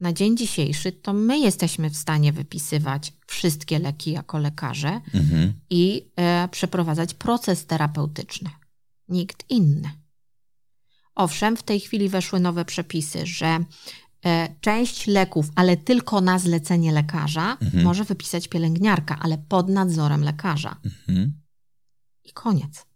Na 0.00 0.12
dzień 0.12 0.36
dzisiejszy 0.36 0.92
to 0.92 1.12
my 1.12 1.38
jesteśmy 1.38 1.90
w 1.90 1.96
stanie 1.96 2.32
wypisywać 2.32 3.12
wszystkie 3.26 3.78
leki 3.78 4.12
jako 4.12 4.38
lekarze 4.38 5.00
mhm. 5.14 5.52
i 5.70 6.10
e, 6.16 6.48
przeprowadzać 6.48 7.14
proces 7.14 7.66
terapeutyczny. 7.66 8.50
Nikt 9.08 9.50
inny. 9.50 9.90
Owszem, 11.14 11.56
w 11.56 11.62
tej 11.62 11.80
chwili 11.80 12.08
weszły 12.08 12.40
nowe 12.40 12.64
przepisy, 12.64 13.26
że 13.26 13.64
e, 14.24 14.54
część 14.60 15.06
leków, 15.06 15.50
ale 15.54 15.76
tylko 15.76 16.20
na 16.20 16.38
zlecenie 16.38 16.92
lekarza, 16.92 17.56
mhm. 17.60 17.84
może 17.84 18.04
wypisać 18.04 18.48
pielęgniarka, 18.48 19.18
ale 19.20 19.38
pod 19.38 19.68
nadzorem 19.68 20.24
lekarza. 20.24 20.76
Mhm. 20.84 21.32
I 22.24 22.32
koniec. 22.32 22.86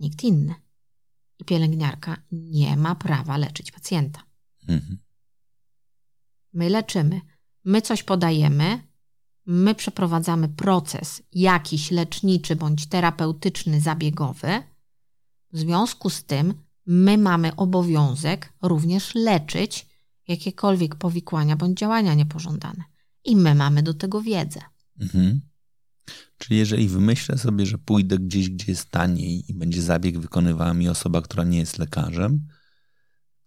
Nikt 0.00 0.24
inny. 0.24 0.54
I 1.38 1.44
pielęgniarka 1.44 2.16
nie 2.32 2.76
ma 2.76 2.94
prawa 2.94 3.36
leczyć 3.36 3.72
pacjenta. 3.72 4.22
Mhm. 4.68 4.98
My 6.52 6.70
leczymy, 6.70 7.20
my 7.64 7.82
coś 7.82 8.02
podajemy, 8.02 8.82
my 9.46 9.74
przeprowadzamy 9.74 10.48
proces 10.48 11.22
jakiś 11.32 11.90
leczniczy 11.90 12.56
bądź 12.56 12.86
terapeutyczny, 12.86 13.80
zabiegowy. 13.80 14.62
W 15.52 15.58
związku 15.58 16.10
z 16.10 16.24
tym 16.24 16.54
my 16.86 17.18
mamy 17.18 17.56
obowiązek 17.56 18.52
również 18.62 19.14
leczyć 19.14 19.86
jakiekolwiek 20.28 20.94
powikłania 20.94 21.56
bądź 21.56 21.78
działania 21.78 22.14
niepożądane. 22.14 22.84
I 23.24 23.36
my 23.36 23.54
mamy 23.54 23.82
do 23.82 23.94
tego 23.94 24.20
wiedzę. 24.22 24.60
Mhm. 25.00 25.40
Czyli 26.38 26.58
jeżeli 26.58 26.88
wymyślę 26.88 27.38
sobie, 27.38 27.66
że 27.66 27.78
pójdę 27.78 28.18
gdzieś, 28.18 28.50
gdzie 28.50 28.64
jest 28.68 28.90
taniej 28.90 29.50
i 29.50 29.54
będzie 29.54 29.82
zabieg 29.82 30.18
wykonywała 30.18 30.74
mi 30.74 30.88
osoba, 30.88 31.22
która 31.22 31.44
nie 31.44 31.58
jest 31.58 31.78
lekarzem, 31.78 32.46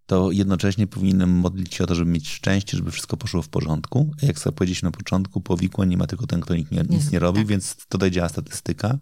to 0.06 0.30
jednocześnie 0.30 0.86
powinienem 0.86 1.30
modlić 1.30 1.74
się 1.74 1.84
o 1.84 1.86
to, 1.86 1.94
żeby 1.94 2.10
mieć 2.10 2.28
szczęście, 2.28 2.76
żeby 2.76 2.90
wszystko 2.90 3.16
poszło 3.16 3.42
w 3.42 3.48
porządku. 3.48 4.14
A 4.22 4.26
jak 4.26 4.38
sobie 4.38 4.56
powiedzieć 4.56 4.82
na 4.82 4.90
początku, 4.90 5.40
powikłań 5.40 5.88
nie 5.88 5.96
ma 5.96 6.06
tylko 6.06 6.26
ten, 6.26 6.40
kto 6.40 6.56
nic 6.56 6.70
nie, 6.70 6.82
nic 6.88 7.10
nie 7.10 7.18
robi, 7.18 7.38
tak. 7.38 7.46
więc 7.46 7.86
tutaj 7.88 8.10
działa 8.10 8.28
statystyka. 8.28 8.98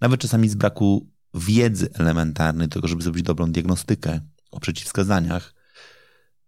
Nawet 0.00 0.20
czasami 0.20 0.48
z 0.48 0.54
braku 0.54 1.10
wiedzy 1.34 1.88
elementarnej, 1.94 2.68
tego, 2.68 2.88
żeby 2.88 3.02
zrobić 3.02 3.22
dobrą 3.22 3.52
diagnostykę 3.52 4.20
o 4.50 4.60
przeciwwskazaniach, 4.60 5.54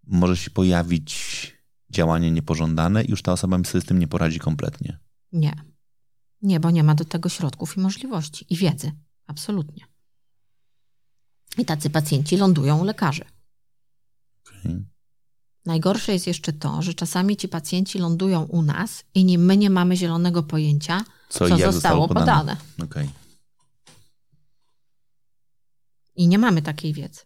może 0.06 0.36
się 0.36 0.50
pojawić 0.50 1.52
działanie 1.90 2.30
niepożądane 2.30 3.04
i 3.04 3.10
już 3.10 3.22
ta 3.22 3.32
osoba 3.32 3.64
sobie 3.64 3.82
z 3.82 3.84
tym 3.84 3.98
nie 3.98 4.08
poradzi 4.08 4.38
kompletnie. 4.38 4.98
Nie. 5.32 5.67
Nie, 6.42 6.60
bo 6.60 6.70
nie 6.70 6.84
ma 6.84 6.94
do 6.94 7.04
tego 7.04 7.28
środków 7.28 7.76
i 7.76 7.80
możliwości 7.80 8.46
i 8.50 8.56
wiedzy. 8.56 8.92
Absolutnie. 9.26 9.84
I 11.58 11.64
tacy 11.64 11.90
pacjenci 11.90 12.36
lądują 12.36 12.80
u 12.80 12.84
lekarzy. 12.84 13.24
Okay. 14.48 14.84
Najgorsze 15.64 16.12
jest 16.12 16.26
jeszcze 16.26 16.52
to, 16.52 16.82
że 16.82 16.94
czasami 16.94 17.36
ci 17.36 17.48
pacjenci 17.48 17.98
lądują 17.98 18.42
u 18.42 18.62
nas 18.62 19.04
i 19.14 19.24
nie, 19.24 19.38
my 19.38 19.56
nie 19.56 19.70
mamy 19.70 19.96
zielonego 19.96 20.42
pojęcia, 20.42 21.04
co, 21.28 21.38
co 21.38 21.48
zostało, 21.48 21.72
zostało 21.72 22.08
podane. 22.08 22.26
podane. 22.26 22.56
Okay. 22.84 23.08
I 26.14 26.28
nie 26.28 26.38
mamy 26.38 26.62
takiej 26.62 26.92
wiedzy. 26.92 27.20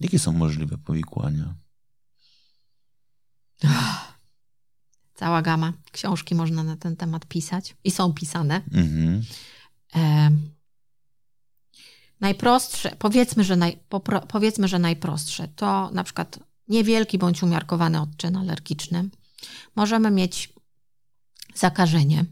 Jakie 0.00 0.18
są 0.18 0.32
możliwe 0.32 0.78
powikłania? 0.78 1.54
Cała 5.16 5.42
gama. 5.42 5.72
Książki 5.92 6.34
można 6.34 6.64
na 6.64 6.76
ten 6.76 6.96
temat 6.96 7.26
pisać 7.26 7.76
i 7.84 7.90
są 7.90 8.12
pisane. 8.12 8.60
Mhm. 8.72 9.24
E, 9.96 10.30
najprostsze, 12.20 12.96
powiedzmy 12.98 13.44
że, 13.44 13.56
naj, 13.56 13.78
popro, 13.88 14.20
powiedzmy, 14.20 14.68
że 14.68 14.78
najprostsze 14.78 15.48
to 15.48 15.90
na 15.90 16.04
przykład 16.04 16.38
niewielki 16.68 17.18
bądź 17.18 17.42
umiarkowany 17.42 18.00
odczyn 18.00 18.36
alergiczny. 18.36 19.08
Możemy 19.76 20.10
mieć 20.10 20.52
zakażenie. 21.54 22.24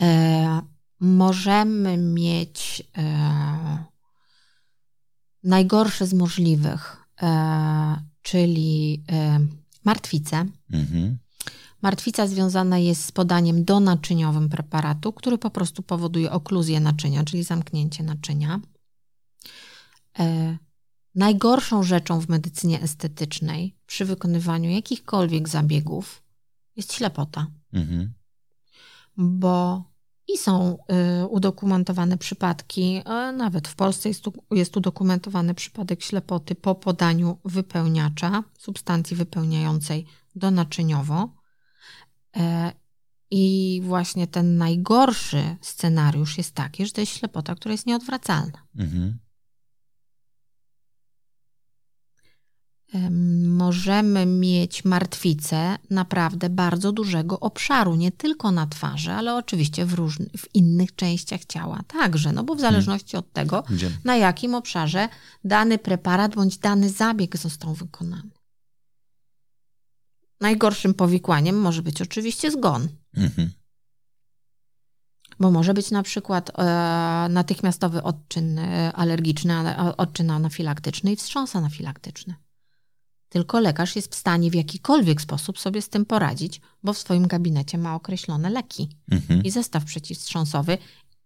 E, 0.00 0.62
możemy 1.00 1.96
mieć 1.96 2.82
e, 2.98 3.84
najgorsze 5.42 6.06
z 6.06 6.14
możliwych, 6.14 6.96
e, 7.22 7.96
czyli 8.22 9.04
e, 9.12 9.40
martwicę. 9.84 10.46
Mhm. 10.72 11.18
Martwica 11.86 12.26
związana 12.26 12.78
jest 12.78 13.04
z 13.04 13.12
podaniem 13.12 13.64
donaczyniowym 13.64 14.48
preparatu, 14.48 15.12
który 15.12 15.38
po 15.38 15.50
prostu 15.50 15.82
powoduje 15.82 16.32
okluzję 16.32 16.80
naczynia, 16.80 17.24
czyli 17.24 17.42
zamknięcie 17.42 18.02
naczynia. 18.02 18.60
E, 20.18 20.58
najgorszą 21.14 21.82
rzeczą 21.82 22.20
w 22.20 22.28
medycynie 22.28 22.82
estetycznej 22.82 23.76
przy 23.86 24.04
wykonywaniu 24.04 24.70
jakichkolwiek 24.70 25.48
zabiegów 25.48 26.22
jest 26.76 26.92
ślepota. 26.92 27.46
Mhm. 27.72 28.12
Bo 29.16 29.84
i 30.28 30.38
są 30.38 30.78
y, 31.22 31.26
udokumentowane 31.26 32.18
przypadki, 32.18 33.02
nawet 33.36 33.68
w 33.68 33.74
Polsce 33.74 34.08
jest, 34.08 34.24
jest 34.50 34.76
udokumentowany 34.76 35.54
przypadek 35.54 36.02
ślepoty 36.02 36.54
po 36.54 36.74
podaniu 36.74 37.38
wypełniacza, 37.44 38.44
substancji 38.58 39.16
wypełniającej 39.16 40.06
donaczyniowo. 40.34 41.45
E, 42.36 42.72
I 43.30 43.80
właśnie 43.84 44.26
ten 44.26 44.56
najgorszy 44.56 45.56
scenariusz 45.60 46.38
jest 46.38 46.54
taki, 46.54 46.86
że 46.86 46.92
to 46.92 47.00
jest 47.00 47.12
ślepota, 47.12 47.54
która 47.54 47.72
jest 47.72 47.86
nieodwracalna. 47.86 48.66
Mhm. 48.78 49.18
Możemy 53.46 54.26
mieć 54.26 54.84
martwicę 54.84 55.78
naprawdę 55.90 56.50
bardzo 56.50 56.92
dużego 56.92 57.40
obszaru, 57.40 57.94
nie 57.94 58.12
tylko 58.12 58.50
na 58.50 58.66
twarzy, 58.66 59.12
ale 59.12 59.34
oczywiście 59.34 59.86
w, 59.86 59.94
różnych, 59.94 60.28
w 60.32 60.54
innych 60.54 60.94
częściach 60.94 61.44
ciała 61.44 61.80
także, 61.86 62.32
no 62.32 62.44
bo 62.44 62.54
w 62.54 62.60
zależności 62.60 63.16
od 63.16 63.32
tego, 63.32 63.64
Gdzie? 63.70 63.90
na 64.04 64.16
jakim 64.16 64.54
obszarze 64.54 65.08
dany 65.44 65.78
preparat 65.78 66.34
bądź 66.34 66.58
dany 66.58 66.90
zabieg 66.90 67.36
został 67.36 67.74
wykonany. 67.74 68.30
Najgorszym 70.40 70.94
powikłaniem 70.94 71.60
może 71.60 71.82
być 71.82 72.02
oczywiście 72.02 72.50
zgon. 72.50 72.88
Mhm. 73.16 73.50
Bo 75.40 75.50
może 75.50 75.74
być 75.74 75.90
na 75.90 76.02
przykład 76.02 76.50
e, 76.50 76.62
natychmiastowy 77.30 78.02
odczyn 78.02 78.58
e, 78.58 78.92
alergiczny, 78.92 79.76
odczyn 79.96 80.30
anafilaktyczny 80.30 81.12
i 81.12 81.16
wstrząs 81.16 81.56
anafilaktyczny. 81.56 82.34
Tylko 83.28 83.60
lekarz 83.60 83.96
jest 83.96 84.12
w 84.12 84.18
stanie 84.18 84.50
w 84.50 84.54
jakikolwiek 84.54 85.20
sposób 85.20 85.58
sobie 85.58 85.82
z 85.82 85.88
tym 85.88 86.04
poradzić, 86.04 86.60
bo 86.82 86.92
w 86.92 86.98
swoim 86.98 87.26
gabinecie 87.26 87.78
ma 87.78 87.94
określone 87.94 88.50
leki 88.50 88.88
mhm. 89.10 89.42
i 89.42 89.50
zestaw 89.50 89.84
przeciwwstrząsowy 89.84 90.78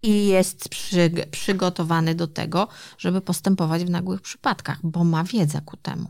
i 0.03 0.27
jest 0.27 0.69
przy, 0.69 1.11
przygotowany 1.31 2.15
do 2.15 2.27
tego, 2.27 2.69
żeby 2.99 3.21
postępować 3.21 3.85
w 3.85 3.91
nagłych 3.91 4.21
przypadkach, 4.21 4.79
bo 4.83 5.05
ma 5.05 5.25
wiedzę 5.25 5.61
ku 5.65 5.77
temu. 5.77 6.09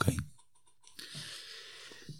Okej. 0.00 0.18
Okay. 0.18 0.30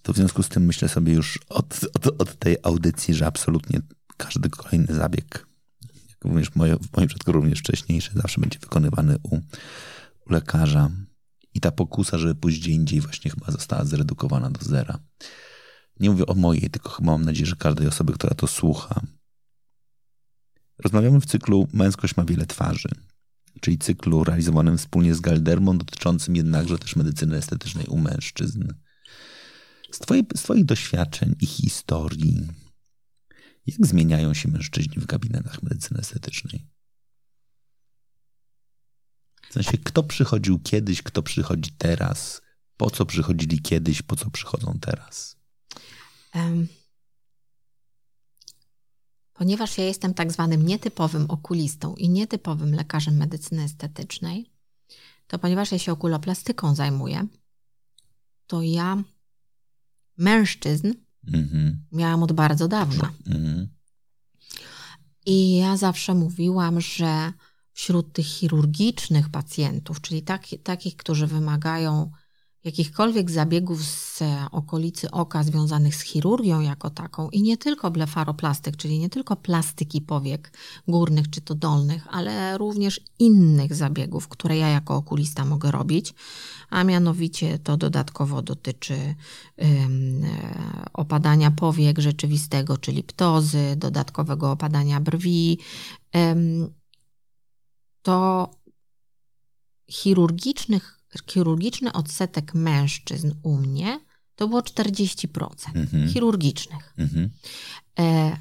To 0.03 0.13
w 0.13 0.17
związku 0.17 0.43
z 0.43 0.49
tym 0.49 0.65
myślę 0.65 0.89
sobie 0.89 1.13
już 1.13 1.39
od, 1.49 1.81
od, 1.95 2.21
od 2.21 2.39
tej 2.39 2.57
audycji, 2.63 3.15
że 3.15 3.27
absolutnie 3.27 3.81
każdy 4.17 4.51
kolejny 4.51 4.95
zabieg, 4.95 5.47
jak 6.09 6.25
również 6.25 6.55
moje, 6.55 6.77
w 6.77 6.97
moim 6.97 7.09
przypadku 7.09 7.33
również 7.33 7.59
wcześniejszy, 7.59 8.11
zawsze 8.15 8.41
będzie 8.41 8.59
wykonywany 8.59 9.17
u, 9.23 9.37
u 10.27 10.33
lekarza. 10.33 10.91
I 11.55 11.61
ta 11.61 11.71
pokusa, 11.71 12.19
żeby 12.19 12.35
pójść 12.35 12.61
gdzie 12.61 12.71
indziej 12.71 13.01
właśnie 13.01 13.31
chyba 13.31 13.53
została 13.53 13.85
zredukowana 13.85 14.51
do 14.51 14.65
zera. 14.65 14.99
Nie 16.01 16.11
mówię 16.11 16.27
o 16.27 16.35
mojej, 16.35 16.71
tylko 16.71 16.89
chyba 16.91 17.13
mam 17.13 17.25
nadzieję, 17.25 17.47
że 17.47 17.57
każdej 17.57 17.87
osoby, 17.87 18.13
która 18.13 18.35
to 18.35 18.47
słucha. 18.47 19.01
Rozmawiamy 20.79 21.21
w 21.21 21.27
cyklu 21.27 21.69
Męskość 21.73 22.17
ma 22.17 22.25
wiele 22.25 22.47
twarzy 22.47 22.89
czyli 23.61 23.79
cyklu 23.79 24.25
realizowanym 24.25 24.79
wspólnie 24.79 25.15
z 25.15 25.21
Galdermą, 25.21 25.79
dotyczącym 25.79 26.37
jednakże 26.37 26.79
też 26.79 26.97
medycyny 26.97 27.37
estetycznej 27.37 27.87
u 27.87 27.99
mężczyzn. 27.99 28.69
Z, 29.91 29.99
twoje, 29.99 30.23
z 30.37 30.43
Twoich 30.43 30.65
doświadczeń 30.65 31.35
i 31.41 31.47
historii, 31.47 32.49
jak 33.67 33.87
zmieniają 33.87 34.35
się 34.35 34.49
mężczyźni 34.49 35.03
w 35.03 35.07
gabinetach 35.07 35.63
medycyny 35.63 36.01
estetycznej? 36.01 36.67
W 39.49 39.53
sensie, 39.53 39.79
kto 39.79 40.03
przychodził 40.03 40.59
kiedyś, 40.59 41.03
kto 41.03 41.23
przychodzi 41.23 41.71
teraz, 41.79 42.43
po 42.77 42.91
co 42.91 43.07
przychodzili 43.07 43.63
kiedyś, 43.63 44.03
po 44.03 44.17
co 44.17 44.31
przychodzą 44.31 44.79
teraz? 44.81 45.37
Um, 46.35 46.69
Ponieważ 49.41 49.79
ja 49.79 49.85
jestem 49.85 50.15
tak 50.15 50.33
zwanym 50.33 50.67
nietypowym 50.67 51.31
okulistą 51.31 51.95
i 51.95 52.09
nietypowym 52.09 52.75
lekarzem 52.75 53.17
medycyny 53.17 53.63
estetycznej, 53.63 54.51
to 55.27 55.39
ponieważ 55.39 55.73
ja 55.73 55.79
się 55.79 55.93
okuloplastyką 55.93 56.75
zajmuję, 56.75 57.27
to 58.47 58.63
ja 58.63 59.03
mężczyzn 60.17 60.93
mm-hmm. 61.33 61.73
miałam 61.93 62.23
od 62.23 62.33
bardzo 62.33 62.69
dawna. 62.69 63.13
Mm-hmm. 63.27 63.67
I 65.27 65.57
ja 65.57 65.77
zawsze 65.77 66.15
mówiłam, 66.15 66.81
że 66.81 67.33
wśród 67.73 68.13
tych 68.13 68.27
chirurgicznych 68.27 69.29
pacjentów, 69.29 70.01
czyli 70.01 70.23
taki, 70.23 70.59
takich, 70.59 70.97
którzy 70.97 71.27
wymagają 71.27 72.11
jakichkolwiek 72.65 73.31
zabiegów 73.31 73.85
z 73.85 74.23
okolicy 74.51 75.11
oka 75.11 75.43
związanych 75.43 75.97
z 75.97 76.01
chirurgią 76.01 76.61
jako 76.61 76.91
taką 76.91 77.31
i 77.31 77.43
nie 77.43 77.57
tylko 77.57 77.91
blefaroplastyk, 77.91 78.77
czyli 78.77 78.99
nie 78.99 79.11
tylko 79.11 79.37
plastyki 79.37 80.01
powiek 80.01 80.53
górnych 80.89 81.31
czy 81.31 81.41
to 81.41 81.55
dolnych, 81.55 82.07
ale 82.11 82.59
również 82.59 83.01
innych 83.19 83.75
zabiegów, 83.75 84.29
które 84.29 84.57
ja 84.57 84.69
jako 84.69 84.97
okulista 84.97 85.45
mogę 85.45 85.71
robić, 85.71 86.15
a 86.71 86.85
mianowicie 86.85 87.59
to 87.59 87.77
dodatkowo 87.77 88.43
dotyczy 88.43 89.15
um, 89.57 90.23
opadania 90.93 91.51
powiek 91.51 91.99
rzeczywistego, 91.99 92.77
czyli 92.77 93.03
ptozy, 93.03 93.77
dodatkowego 93.77 94.51
opadania 94.51 95.01
brwi. 95.01 95.59
Um, 96.15 96.75
to 98.03 98.51
chirurgicznych 99.91 101.00
chirurgiczny 101.31 101.93
odsetek 101.93 102.55
mężczyzn 102.55 103.33
u 103.43 103.57
mnie 103.57 104.01
to 104.37 104.49
było 104.49 104.61
40% 104.61 105.47
mhm. 105.75 106.09
chirurgicznych. 106.09 106.95
Mhm. 106.99 107.31
E, 107.99 108.37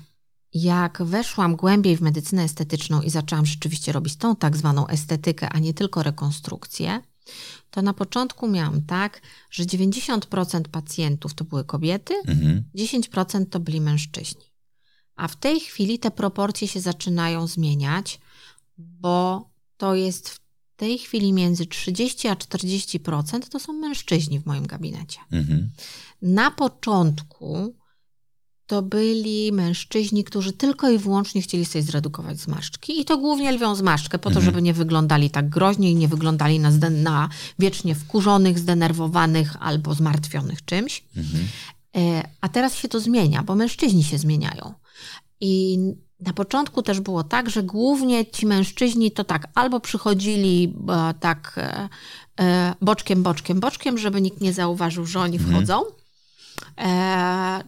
jak 0.54 1.04
weszłam 1.04 1.56
głębiej 1.56 1.98
w 1.98 2.02
medycynę 2.02 2.44
estetyczną 2.44 3.02
i 3.02 3.10
zaczęłam 3.10 3.46
rzeczywiście 3.46 3.92
robić 3.92 4.16
tą 4.16 4.36
tak 4.36 4.58
zwaną 4.58 4.88
estetykę, 4.88 5.50
a 5.50 5.60
nie 5.60 5.74
tylko 5.74 6.04
rekonstrukcję, 6.04 7.02
to 7.72 7.82
na 7.82 7.94
początku 7.94 8.48
miałam 8.48 8.82
tak, 8.82 9.22
że 9.52 9.64
90% 9.64 10.62
pacjentów 10.62 11.34
to 11.34 11.44
były 11.44 11.64
kobiety, 11.64 12.14
mhm. 12.28 12.64
10% 12.76 13.46
to 13.50 13.60
byli 13.60 13.82
mężczyźni. 13.82 14.46
A 15.16 15.28
w 15.28 15.36
tej 15.36 15.60
chwili 15.60 16.00
te 16.00 16.12
proporcje 16.12 16.68
się 16.68 16.82
zaczynają 16.82 17.48
zmieniać, 17.48 18.20
bo 18.78 19.50
to 19.78 19.96
jest 19.96 20.30
w 20.30 20.49
tej 20.80 20.98
chwili 20.98 21.34
między 21.34 21.66
30 21.66 22.28
a 22.28 22.36
40% 22.36 23.50
to 23.50 23.60
są 23.60 23.74
mężczyźni 23.74 24.40
w 24.40 24.46
moim 24.46 24.68
gabinecie. 24.68 25.20
Mhm. 25.32 25.70
Na 26.22 26.52
początku 26.52 27.76
to 28.68 28.82
byli 28.82 29.52
mężczyźni, 29.52 30.24
którzy 30.24 30.54
tylko 30.54 30.90
i 30.90 30.98
wyłącznie 30.98 31.42
chcieli 31.42 31.66
sobie 31.66 31.84
zredukować 31.84 32.40
zmarszczki. 32.40 33.02
I 33.02 33.06
to 33.06 33.18
głównie 33.18 33.52
lwią 33.52 33.76
zmarszczkę, 33.76 34.20
po 34.20 34.30
to, 34.30 34.36
mhm. 34.36 34.46
żeby 34.46 34.62
nie 34.62 34.74
wyglądali 34.74 35.30
tak 35.30 35.50
groźnie 35.50 35.92
i 35.92 35.96
nie 35.96 36.08
wyglądali 36.08 36.60
na, 36.60 36.72
na 36.90 37.30
wiecznie 37.60 37.96
wkurzonych, 37.96 38.60
zdenerwowanych 38.60 39.56
albo 39.60 39.94
zmartwionych 39.94 40.66
czymś. 40.66 41.04
Mhm. 41.18 41.48
E, 41.98 42.30
a 42.42 42.50
teraz 42.50 42.76
się 42.76 42.88
to 42.88 43.00
zmienia, 43.00 43.44
bo 43.44 43.56
mężczyźni 43.56 44.04
się 44.04 44.18
zmieniają. 44.18 44.74
I 45.42 45.78
na 46.20 46.34
początku 46.34 46.82
też 46.82 47.00
było 47.00 47.24
tak, 47.24 47.50
że 47.50 47.64
głównie 47.64 48.26
ci 48.26 48.46
mężczyźni 48.46 49.12
to 49.12 49.24
tak 49.24 49.48
albo 49.56 49.80
przychodzili 49.80 50.74
e, 50.90 51.14
tak 51.20 51.54
e, 51.58 51.90
e, 52.40 52.74
boczkiem, 52.82 53.24
boczkiem, 53.24 53.60
boczkiem, 53.60 53.98
żeby 53.98 54.22
nikt 54.22 54.42
nie 54.42 54.54
zauważył, 54.54 55.06
że 55.06 55.20
oni 55.20 55.38
mhm. 55.38 55.56
wchodzą. 55.56 55.82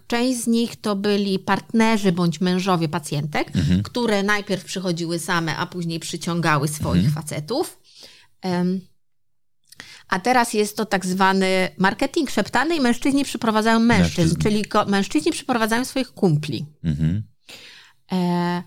Część 0.07 0.39
z 0.43 0.47
nich 0.47 0.75
to 0.75 0.95
byli 0.95 1.39
partnerzy 1.39 2.11
bądź 2.11 2.41
mężowie 2.41 2.89
pacjentek, 2.89 3.55
mhm. 3.55 3.83
które 3.83 4.23
najpierw 4.23 4.65
przychodziły 4.65 5.19
same, 5.19 5.57
a 5.57 5.65
później 5.65 5.99
przyciągały 5.99 6.67
swoich 6.67 7.05
mhm. 7.05 7.23
facetów. 7.23 7.79
A 10.07 10.19
teraz 10.19 10.53
jest 10.53 10.77
to 10.77 10.85
tak 10.85 11.05
zwany 11.05 11.69
marketing 11.77 12.29
szeptany 12.29 12.75
i 12.75 12.81
mężczyźni 12.81 13.23
przyprowadzają 13.23 13.79
mężczyzn, 13.79 14.21
mężczyzn. 14.21 14.41
czyli 14.41 14.63
mężczyźni 14.87 15.31
przyprowadzają 15.31 15.85
swoich 15.85 16.11
kumpli. 16.11 16.65
Mhm 16.83 17.30
e, 18.11 18.63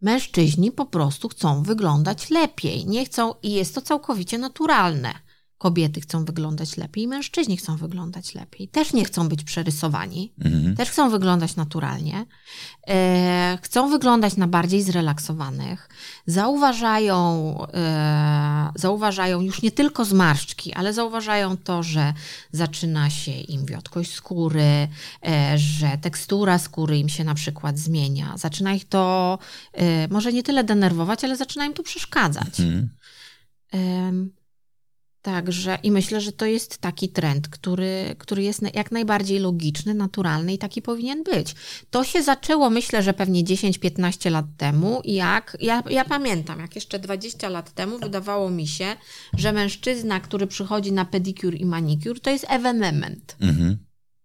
mężczyźni 0.00 0.72
po 0.72 0.86
prostu 0.86 1.28
chcą 1.28 1.62
wyglądać 1.62 2.30
lepiej. 2.30 2.86
Nie 2.86 3.04
chcą 3.04 3.34
i 3.42 3.52
jest 3.52 3.74
to 3.74 3.80
całkowicie 3.80 4.38
naturalne. 4.38 5.14
Kobiety 5.62 6.00
chcą 6.00 6.24
wyglądać 6.24 6.76
lepiej, 6.76 7.08
mężczyźni 7.08 7.56
chcą 7.56 7.76
wyglądać 7.76 8.34
lepiej. 8.34 8.68
Też 8.68 8.92
nie 8.92 9.04
chcą 9.04 9.28
być 9.28 9.44
przerysowani, 9.44 10.32
mhm. 10.44 10.76
też 10.76 10.90
chcą 10.90 11.10
wyglądać 11.10 11.56
naturalnie. 11.56 12.26
E, 12.88 13.58
chcą 13.62 13.90
wyglądać 13.90 14.36
na 14.36 14.46
bardziej 14.46 14.82
zrelaksowanych. 14.82 15.88
Zauważają, 16.26 17.16
e, 17.74 18.72
zauważają 18.74 19.40
już 19.40 19.62
nie 19.62 19.70
tylko 19.70 20.04
zmarszczki, 20.04 20.74
ale 20.74 20.92
zauważają 20.92 21.56
to, 21.56 21.82
że 21.82 22.12
zaczyna 22.52 23.10
się 23.10 23.32
im 23.32 23.66
wiotkość 23.66 24.14
skóry, 24.14 24.88
e, 25.26 25.58
że 25.58 25.98
tekstura 26.00 26.58
skóry 26.58 26.98
im 26.98 27.08
się 27.08 27.24
na 27.24 27.34
przykład 27.34 27.78
zmienia. 27.78 28.34
Zaczyna 28.36 28.74
ich 28.74 28.88
to 28.88 29.38
e, 29.72 30.08
może 30.08 30.32
nie 30.32 30.42
tyle 30.42 30.64
denerwować, 30.64 31.24
ale 31.24 31.36
zaczyna 31.36 31.66
im 31.66 31.72
to 31.72 31.82
przeszkadzać. 31.82 32.60
Mhm. 32.60 32.88
Także 35.22 35.78
i 35.82 35.90
myślę, 35.90 36.20
że 36.20 36.32
to 36.32 36.46
jest 36.46 36.78
taki 36.78 37.08
trend, 37.08 37.48
który, 37.48 38.16
który 38.18 38.42
jest 38.42 38.74
jak 38.74 38.92
najbardziej 38.92 39.38
logiczny, 39.38 39.94
naturalny 39.94 40.52
i 40.54 40.58
taki 40.58 40.82
powinien 40.82 41.22
być. 41.22 41.54
To 41.90 42.04
się 42.04 42.22
zaczęło, 42.22 42.70
myślę, 42.70 43.02
że 43.02 43.14
pewnie 43.14 43.44
10-15 43.44 44.30
lat 44.30 44.46
temu, 44.56 45.02
jak 45.04 45.56
ja, 45.60 45.82
ja 45.90 46.04
pamiętam, 46.04 46.60
jak 46.60 46.74
jeszcze 46.74 46.98
20 46.98 47.48
lat 47.48 47.72
temu 47.72 47.98
wydawało 47.98 48.50
mi 48.50 48.68
się, 48.68 48.96
że 49.38 49.52
mężczyzna, 49.52 50.20
który 50.20 50.46
przychodzi 50.46 50.92
na 50.92 51.04
pedicure 51.04 51.56
i 51.56 51.64
manicure, 51.64 52.20
to 52.20 52.30
jest 52.30 52.46
ewenement. 52.48 53.36
Mhm. 53.40 53.78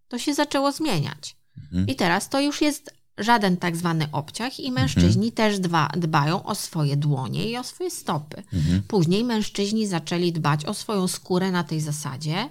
To 0.08 0.20
się 0.20 0.34
zaczęło 0.34 0.72
zmieniać. 0.72 1.36
Mhm. 1.64 1.88
I 1.88 1.96
teraz 1.96 2.30
to 2.30 2.42
już 2.42 2.62
jest 2.62 2.97
żaden 3.18 3.58
tak 3.58 3.78
zwany 3.78 4.08
obciach 4.12 4.60
i 4.60 4.72
mężczyźni 4.72 5.28
mhm. 5.28 5.32
też 5.32 5.60
dba, 5.60 5.90
dbają 5.98 6.44
o 6.44 6.56
swoje 6.56 6.98
dłonie 6.98 7.50
i 7.50 7.58
o 7.58 7.64
swoje 7.64 7.92
stopy. 7.92 8.44
Mhm. 8.54 8.82
Później 8.88 9.24
mężczyźni 9.24 9.88
zaczęli 9.88 10.32
dbać 10.32 10.66
o 10.66 10.74
swoją 10.74 11.08
skórę 11.08 11.52
na 11.52 11.64
tej 11.64 11.82
zasadzie, 11.82 12.50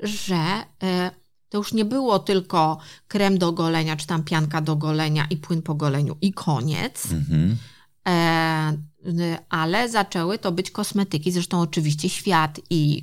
że 0.00 0.62
y, 0.82 1.10
to 1.48 1.58
już 1.58 1.72
nie 1.72 1.84
było 1.84 2.18
tylko 2.18 2.78
krem 3.08 3.38
do 3.38 3.52
golenia, 3.52 3.96
czy 3.96 4.06
tam 4.06 4.24
pianka 4.24 4.60
do 4.60 4.76
golenia 4.76 5.26
i 5.30 5.36
płyn 5.36 5.62
po 5.62 5.74
goleniu 5.74 6.16
i 6.20 6.32
koniec. 6.32 7.12
Mhm. 7.12 7.56
Ale 9.48 9.88
zaczęły 9.88 10.38
to 10.38 10.52
być 10.52 10.70
kosmetyki. 10.70 11.32
Zresztą 11.32 11.60
oczywiście 11.60 12.08
świat 12.08 12.60
i, 12.70 13.02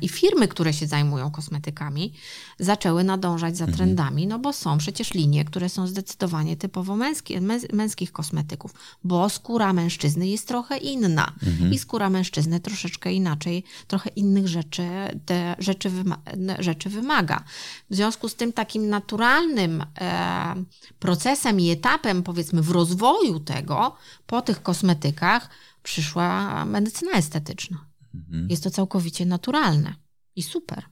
i 0.00 0.08
firmy, 0.08 0.48
które 0.48 0.72
się 0.72 0.86
zajmują 0.86 1.30
kosmetykami, 1.30 2.12
zaczęły 2.58 3.04
nadążać 3.04 3.56
za 3.56 3.64
mhm. 3.64 3.76
trendami, 3.76 4.26
no 4.26 4.38
bo 4.38 4.52
są 4.52 4.78
przecież 4.78 5.14
linie, 5.14 5.44
które 5.44 5.68
są 5.68 5.86
zdecydowanie 5.86 6.56
typowo 6.56 6.96
męskie, 6.96 7.40
męskich 7.72 8.12
kosmetyków, 8.12 8.74
bo 9.04 9.28
skóra 9.28 9.72
mężczyzny 9.72 10.28
jest 10.28 10.48
trochę 10.48 10.76
inna 10.76 11.32
mhm. 11.42 11.72
i 11.72 11.78
skóra 11.78 12.10
mężczyzny 12.10 12.60
troszeczkę 12.60 13.12
inaczej, 13.12 13.64
trochę 13.86 14.10
innych 14.10 14.48
rzeczy, 14.48 14.82
te 15.26 15.56
rzeczy, 15.58 15.90
wyma 15.90 16.18
rzeczy 16.58 16.90
wymaga. 16.90 17.44
W 17.90 17.94
związku 17.94 18.28
z 18.28 18.34
tym 18.34 18.52
takim 18.52 18.88
naturalnym 18.88 19.84
e, 20.00 20.54
procesem 20.98 21.60
i 21.60 21.70
etapem, 21.70 22.22
powiedzmy, 22.22 22.62
w 22.62 22.70
rozwoju 22.70 23.40
tego, 23.40 23.96
po 24.26 24.42
tych 24.42 24.62
kosmetykach, 24.62 25.21
przyszła 25.82 26.64
medycyna 26.64 27.12
estetyczna. 27.12 27.86
Mhm. 28.14 28.50
Jest 28.50 28.64
to 28.64 28.70
całkowicie 28.70 29.26
naturalne 29.26 29.94
i 30.36 30.42
super. 30.42 30.82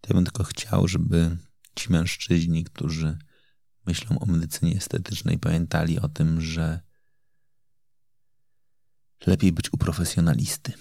To 0.00 0.08
ja 0.08 0.14
bym 0.14 0.24
tylko 0.24 0.44
chciał, 0.44 0.88
żeby 0.88 1.36
ci 1.74 1.92
mężczyźni, 1.92 2.64
którzy 2.64 3.18
myślą 3.86 4.18
o 4.18 4.26
medycynie 4.26 4.76
estetycznej, 4.76 5.38
pamiętali 5.38 5.98
o 5.98 6.08
tym, 6.08 6.40
że 6.40 6.80
lepiej 9.26 9.52
być 9.52 9.72
u 9.72 9.76
profesjonalisty. 9.76 10.72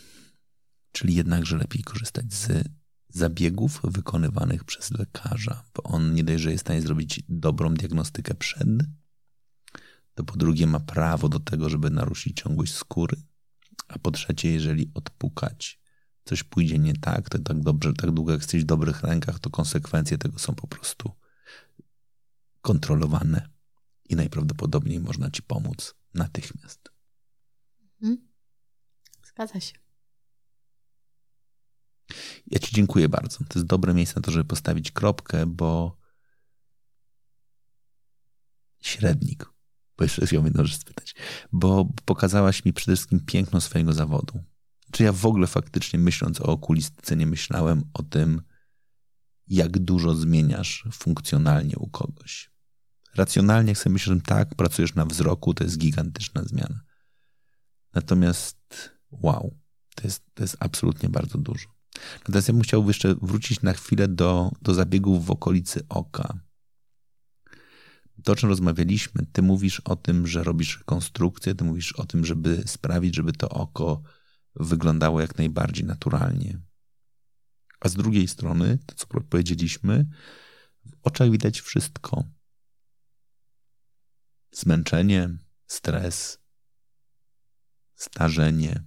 Czyli 0.91 1.15
jednakże 1.15 1.57
lepiej 1.57 1.83
korzystać 1.83 2.33
z 2.33 2.69
zabiegów 3.09 3.81
wykonywanych 3.83 4.63
przez 4.63 4.91
lekarza, 4.91 5.63
bo 5.73 5.83
on 5.83 6.13
nie 6.13 6.23
dość, 6.23 6.43
że 6.43 6.51
jest 6.51 6.63
w 6.63 6.67
stanie 6.67 6.81
zrobić 6.81 7.23
dobrą 7.29 7.73
diagnostykę 7.73 8.35
przed, 8.35 8.67
to 10.15 10.23
po 10.23 10.37
drugie 10.37 10.67
ma 10.67 10.79
prawo 10.79 11.29
do 11.29 11.39
tego, 11.39 11.69
żeby 11.69 11.89
naruszyć 11.89 12.41
ciągłość 12.41 12.73
skóry, 12.73 13.17
a 13.87 13.99
po 13.99 14.11
trzecie, 14.11 14.51
jeżeli 14.51 14.91
odpukać 14.93 15.79
coś 16.25 16.43
pójdzie 16.43 16.79
nie 16.79 16.93
tak, 16.93 17.29
to 17.29 17.39
tak 17.39 17.59
dobrze, 17.59 17.93
tak 17.93 18.11
długo 18.11 18.31
jak 18.31 18.41
jesteś 18.41 18.63
w 18.63 18.65
dobrych 18.65 19.03
rękach, 19.03 19.39
to 19.39 19.49
konsekwencje 19.49 20.17
tego 20.17 20.39
są 20.39 20.55
po 20.55 20.67
prostu 20.67 21.11
kontrolowane 22.61 23.49
i 24.09 24.15
najprawdopodobniej 24.15 24.99
można 24.99 25.31
ci 25.31 25.43
pomóc 25.43 25.95
natychmiast. 26.13 26.91
Hmm. 27.99 28.27
Zgadza 29.23 29.59
się. 29.59 29.85
Ja 32.47 32.59
Ci 32.59 32.75
dziękuję 32.75 33.09
bardzo. 33.09 33.37
To 33.37 33.59
jest 33.59 33.65
dobre 33.65 33.93
miejsce 33.93 34.15
na 34.15 34.21
to, 34.21 34.31
żeby 34.31 34.45
postawić 34.45 34.91
kropkę, 34.91 35.45
bo 35.45 35.97
średnik, 38.81 39.54
bo 39.97 40.03
jeszcze 40.03 40.27
chciałbym 40.27 40.45
jedną 40.45 40.65
rzecz 40.65 40.77
spytać, 40.77 41.15
bo 41.51 41.89
pokazałaś 42.05 42.65
mi 42.65 42.73
przede 42.73 42.95
wszystkim 42.95 43.19
piękno 43.19 43.61
swojego 43.61 43.93
zawodu. 43.93 44.43
Czy 44.91 45.03
ja 45.03 45.11
w 45.11 45.25
ogóle 45.25 45.47
faktycznie 45.47 45.99
myśląc 45.99 46.41
o 46.41 46.43
okulistyce 46.43 47.15
nie 47.15 47.25
myślałem 47.25 47.83
o 47.93 48.03
tym, 48.03 48.41
jak 49.47 49.79
dużo 49.79 50.15
zmieniasz 50.15 50.87
funkcjonalnie 50.91 51.77
u 51.77 51.87
kogoś. 51.87 52.51
Racjonalnie, 53.15 53.71
jak 53.71 53.77
sobie 53.77 53.93
myślę, 53.93 54.15
że 54.15 54.21
tak, 54.21 54.55
pracujesz 54.55 54.95
na 54.95 55.05
wzroku, 55.05 55.53
to 55.53 55.63
jest 55.63 55.77
gigantyczna 55.77 56.43
zmiana. 56.43 56.79
Natomiast 57.93 58.91
wow, 59.11 59.57
To 59.95 60.03
jest, 60.03 60.23
to 60.33 60.43
jest 60.43 60.57
absolutnie 60.59 61.09
bardzo 61.09 61.37
dużo. 61.37 61.69
Natomiast 62.19 62.47
ja 62.47 62.53
bym 62.53 62.63
chciał 62.63 62.87
jeszcze 62.87 63.15
wrócić 63.21 63.61
na 63.61 63.73
chwilę 63.73 64.07
do, 64.07 64.51
do 64.61 64.73
zabiegów 64.73 65.25
w 65.25 65.31
okolicy 65.31 65.85
oka. 65.89 66.39
To, 68.25 68.31
o 68.31 68.35
czym 68.35 68.49
rozmawialiśmy, 68.49 69.25
ty 69.31 69.41
mówisz 69.41 69.79
o 69.79 69.95
tym, 69.95 70.27
że 70.27 70.43
robisz 70.43 70.77
rekonstrukcję, 70.77 71.55
ty 71.55 71.63
mówisz 71.63 71.93
o 71.93 72.05
tym, 72.05 72.25
żeby 72.25 72.63
sprawić, 72.65 73.15
żeby 73.15 73.33
to 73.33 73.49
oko 73.49 74.01
wyglądało 74.55 75.21
jak 75.21 75.37
najbardziej 75.37 75.85
naturalnie. 75.85 76.59
A 77.79 77.89
z 77.89 77.93
drugiej 77.93 78.27
strony, 78.27 78.77
to 78.85 78.95
co 78.95 79.07
powiedzieliśmy, 79.07 80.05
w 80.85 80.91
oczach 81.03 81.31
widać 81.31 81.61
wszystko. 81.61 82.23
Zmęczenie, 84.51 85.37
stres, 85.67 86.39
starzenie. 87.95 88.83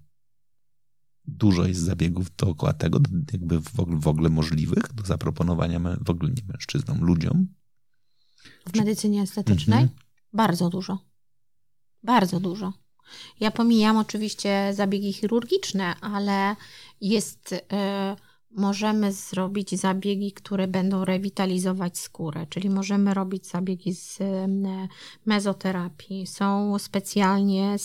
Dużo 1.25 1.67
jest 1.67 1.81
zabiegów 1.81 2.37
dookoła 2.37 2.73
tego, 2.73 3.01
jakby 3.33 3.61
w 3.61 3.81
ogóle, 3.81 4.01
w 4.01 4.09
ogóle 4.09 4.29
możliwych 4.29 4.93
do 4.95 5.05
zaproponowania 5.05 5.81
w 6.01 6.11
ogóle 6.11 6.33
nie 6.33 6.43
mężczyznom, 6.53 7.05
ludziom. 7.05 7.58
W 8.67 8.77
medycynie 8.77 9.23
estetycznej? 9.23 9.83
Mhm. 9.83 9.99
Bardzo 10.33 10.71
dużo. 10.71 10.99
Bardzo 12.03 12.41
dużo. 12.41 12.73
Ja 13.41 13.51
pomijam 13.51 13.97
oczywiście 13.97 14.71
zabiegi 14.75 15.13
chirurgiczne, 15.13 15.95
ale 16.01 16.57
jest. 17.01 17.53
Yy 17.53 18.29
możemy 18.51 19.13
zrobić 19.13 19.81
zabiegi, 19.81 20.33
które 20.33 20.69
będą 20.69 21.05
rewitalizować 21.05 21.99
skórę, 21.99 22.47
czyli 22.51 22.71
możemy 22.71 23.15
robić 23.15 23.47
zabiegi 23.47 23.95
z 23.95 24.19
mezoterapii. 25.27 26.27
Są 26.27 26.79
specjalnie 26.79 27.77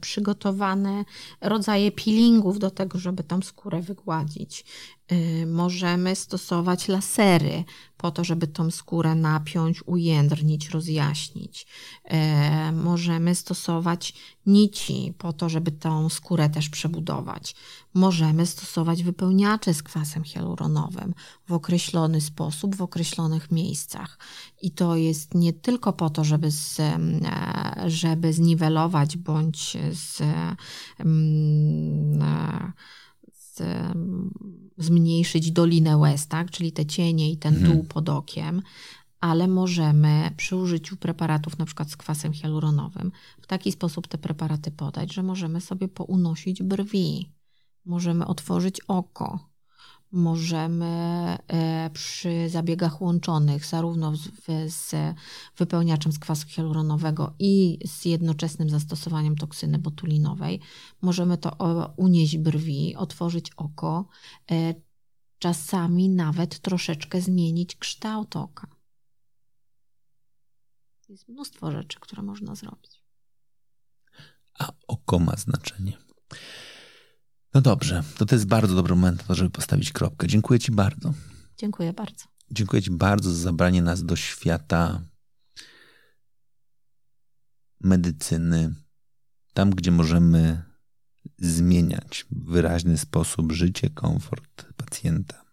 przygotowane 0.00 1.04
rodzaje 1.40 1.92
peelingów 1.92 2.58
do 2.58 2.70
tego, 2.70 2.98
żeby 2.98 3.24
tą 3.24 3.42
skórę 3.42 3.80
wygładzić. 3.82 4.64
Y, 5.12 5.46
możemy 5.46 6.16
stosować 6.16 6.88
lasery 6.88 7.64
po 7.96 8.10
to, 8.10 8.24
żeby 8.24 8.46
tą 8.46 8.70
skórę 8.70 9.14
napiąć, 9.14 9.82
ujędrnić, 9.86 10.70
rozjaśnić. 10.70 11.66
Y, 12.04 12.72
możemy 12.72 13.34
stosować 13.34 14.14
nici 14.46 15.14
po 15.18 15.32
to, 15.32 15.48
żeby 15.48 15.70
tą 15.72 16.08
skórę 16.08 16.50
też 16.50 16.68
przebudować. 16.68 17.54
Możemy 17.94 18.46
stosować 18.46 19.02
wypełniacze 19.02 19.74
z 19.74 19.82
kwasem 19.82 20.24
hialuronowym 20.24 21.14
w 21.48 21.52
określony 21.52 22.20
sposób, 22.20 22.76
w 22.76 22.82
określonych 22.82 23.50
miejscach. 23.50 24.18
I 24.62 24.70
to 24.70 24.96
jest 24.96 25.34
nie 25.34 25.52
tylko 25.52 25.92
po 25.92 26.10
to, 26.10 26.24
żeby, 26.24 26.50
z, 26.50 26.80
e, 26.80 26.98
żeby 27.86 28.32
zniwelować 28.32 29.16
bądź 29.16 29.76
z, 29.92 30.22
mm, 30.98 32.72
zmniejszyć 34.78 35.52
dolinę 35.52 35.96
łez, 35.96 36.26
tak? 36.26 36.50
czyli 36.50 36.72
te 36.72 36.86
cienie 36.86 37.32
i 37.32 37.36
ten 37.36 37.54
mhm. 37.54 37.72
dół 37.72 37.84
pod 37.84 38.08
okiem, 38.08 38.62
ale 39.20 39.48
możemy 39.48 40.30
przy 40.36 40.56
użyciu 40.56 40.96
preparatów, 40.96 41.58
na 41.58 41.64
przykład 41.64 41.90
z 41.90 41.96
kwasem 41.96 42.32
hialuronowym, 42.32 43.12
w 43.40 43.46
taki 43.46 43.72
sposób 43.72 44.06
te 44.06 44.18
preparaty 44.18 44.70
podać, 44.70 45.14
że 45.14 45.22
możemy 45.22 45.60
sobie 45.60 45.88
pounosić 45.88 46.62
brwi, 46.62 47.32
możemy 47.84 48.26
otworzyć 48.26 48.80
oko, 48.88 49.47
możemy 50.12 50.86
e, 51.48 51.90
przy 51.92 52.48
zabiegach 52.48 53.02
łączonych, 53.02 53.66
zarówno 53.66 54.12
z 54.66 54.94
wypełniaczem 55.56 56.12
z 56.12 56.18
kwasu 56.18 56.48
hialuronowego 56.48 57.34
i 57.38 57.78
z 57.86 58.04
jednoczesnym 58.04 58.70
zastosowaniem 58.70 59.36
toksyny 59.36 59.78
botulinowej, 59.78 60.60
możemy 61.02 61.38
to 61.38 61.56
unieść 61.96 62.38
brwi, 62.38 62.96
otworzyć 62.96 63.50
oko, 63.56 64.08
e, 64.50 64.74
czasami 65.38 66.08
nawet 66.08 66.58
troszeczkę 66.58 67.20
zmienić 67.20 67.76
kształt 67.76 68.36
oka. 68.36 68.66
Jest 71.08 71.28
mnóstwo 71.28 71.72
rzeczy, 71.72 72.00
które 72.00 72.22
można 72.22 72.54
zrobić. 72.54 73.02
A 74.58 74.72
oko 74.88 75.18
ma 75.18 75.36
znaczenie. 75.36 75.98
No 77.54 77.60
dobrze, 77.60 78.02
to 78.16 78.26
to 78.26 78.34
jest 78.34 78.46
bardzo 78.46 78.74
dobry 78.74 78.94
moment, 78.94 79.24
żeby 79.30 79.50
postawić 79.50 79.92
kropkę. 79.92 80.26
Dziękuję 80.26 80.60
Ci 80.60 80.72
bardzo. 80.72 81.14
Dziękuję 81.58 81.92
bardzo. 81.92 82.24
Dziękuję 82.50 82.82
Ci 82.82 82.90
bardzo 82.90 83.32
za 83.32 83.42
zabranie 83.42 83.82
nas 83.82 84.04
do 84.04 84.16
świata 84.16 85.02
medycyny, 87.80 88.74
tam 89.54 89.70
gdzie 89.70 89.90
możemy 89.90 90.62
zmieniać 91.38 92.26
w 92.30 92.50
wyraźny 92.50 92.98
sposób 92.98 93.52
życie, 93.52 93.90
komfort 93.90 94.66
pacjenta, 94.76 95.44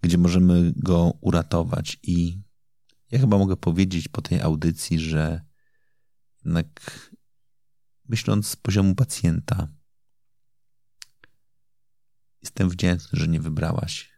gdzie 0.00 0.18
możemy 0.18 0.72
go 0.76 1.12
uratować. 1.20 1.98
I 2.02 2.42
ja 3.10 3.18
chyba 3.18 3.38
mogę 3.38 3.56
powiedzieć 3.56 4.08
po 4.08 4.22
tej 4.22 4.40
audycji, 4.40 4.98
że 4.98 5.40
jednak 6.44 7.00
myśląc 8.08 8.46
z 8.46 8.56
poziomu 8.56 8.94
pacjenta, 8.94 9.68
Jestem 12.42 12.70
wdzięczny, 12.70 13.18
że 13.20 13.28
nie 13.28 13.40
wybrałaś 13.40 14.12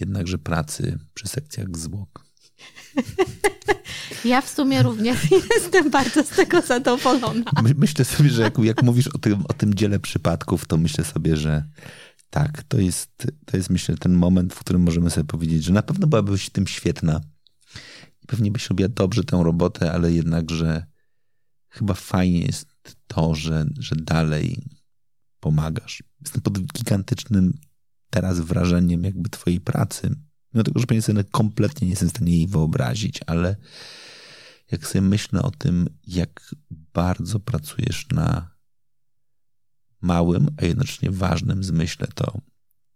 jednakże 0.00 0.38
pracy 0.38 0.98
przy 1.14 1.28
sekcjach 1.28 1.76
zwłok. 1.76 2.24
Ja 4.24 4.40
w 4.40 4.48
sumie 4.48 4.82
również 4.82 5.18
jestem 5.56 5.90
bardzo 5.90 6.24
z 6.24 6.28
tego 6.28 6.62
zadowolona. 6.62 7.52
My, 7.62 7.74
myślę 7.76 8.04
sobie, 8.04 8.30
że 8.30 8.42
jak, 8.42 8.58
jak 8.58 8.82
mówisz 8.82 9.08
o 9.08 9.18
tym, 9.18 9.44
o 9.48 9.52
tym 9.52 9.74
dziele 9.74 10.00
przypadków, 10.00 10.66
to 10.66 10.76
myślę 10.76 11.04
sobie, 11.04 11.36
że 11.36 11.64
tak, 12.30 12.62
to 12.62 12.78
jest, 12.78 13.26
to 13.44 13.56
jest 13.56 13.70
myślę 13.70 13.96
ten 13.96 14.12
moment, 14.12 14.54
w 14.54 14.58
którym 14.58 14.82
możemy 14.82 15.10
sobie 15.10 15.24
powiedzieć, 15.24 15.64
że 15.64 15.72
na 15.72 15.82
pewno 15.82 16.06
byłabyś 16.06 16.50
tym 16.50 16.66
świetna 16.66 17.20
i 18.22 18.26
pewnie 18.26 18.50
byś 18.50 18.68
robiła 18.68 18.88
dobrze 18.88 19.24
tę 19.24 19.40
robotę, 19.44 19.92
ale 19.92 20.12
jednakże 20.12 20.86
chyba 21.68 21.94
fajnie 21.94 22.40
jest 22.40 22.66
to, 23.06 23.34
że, 23.34 23.66
że 23.78 23.96
dalej 23.96 24.62
pomagasz. 25.40 26.02
Jestem 26.20 26.42
pod 26.42 26.58
gigantycznym 26.58 27.58
teraz 28.10 28.40
wrażeniem 28.40 29.04
jakby 29.04 29.30
twojej 29.30 29.60
pracy. 29.60 30.10
Mimo 30.54 30.64
tego, 30.64 30.80
że 30.80 30.86
pewnie 30.86 31.02
sobie 31.02 31.24
kompletnie 31.24 31.86
nie 31.86 31.90
jestem 31.90 32.08
w 32.08 32.12
stanie 32.12 32.36
jej 32.36 32.46
wyobrazić, 32.46 33.20
ale 33.26 33.56
jak 34.72 34.86
sobie 34.86 35.02
myślę 35.02 35.42
o 35.42 35.50
tym, 35.50 35.88
jak 36.06 36.54
bardzo 36.70 37.40
pracujesz 37.40 38.08
na 38.08 38.58
małym, 40.00 40.48
a 40.56 40.64
jednocześnie 40.64 41.10
ważnym 41.10 41.64
zmyśle, 41.64 42.06
to, 42.14 42.40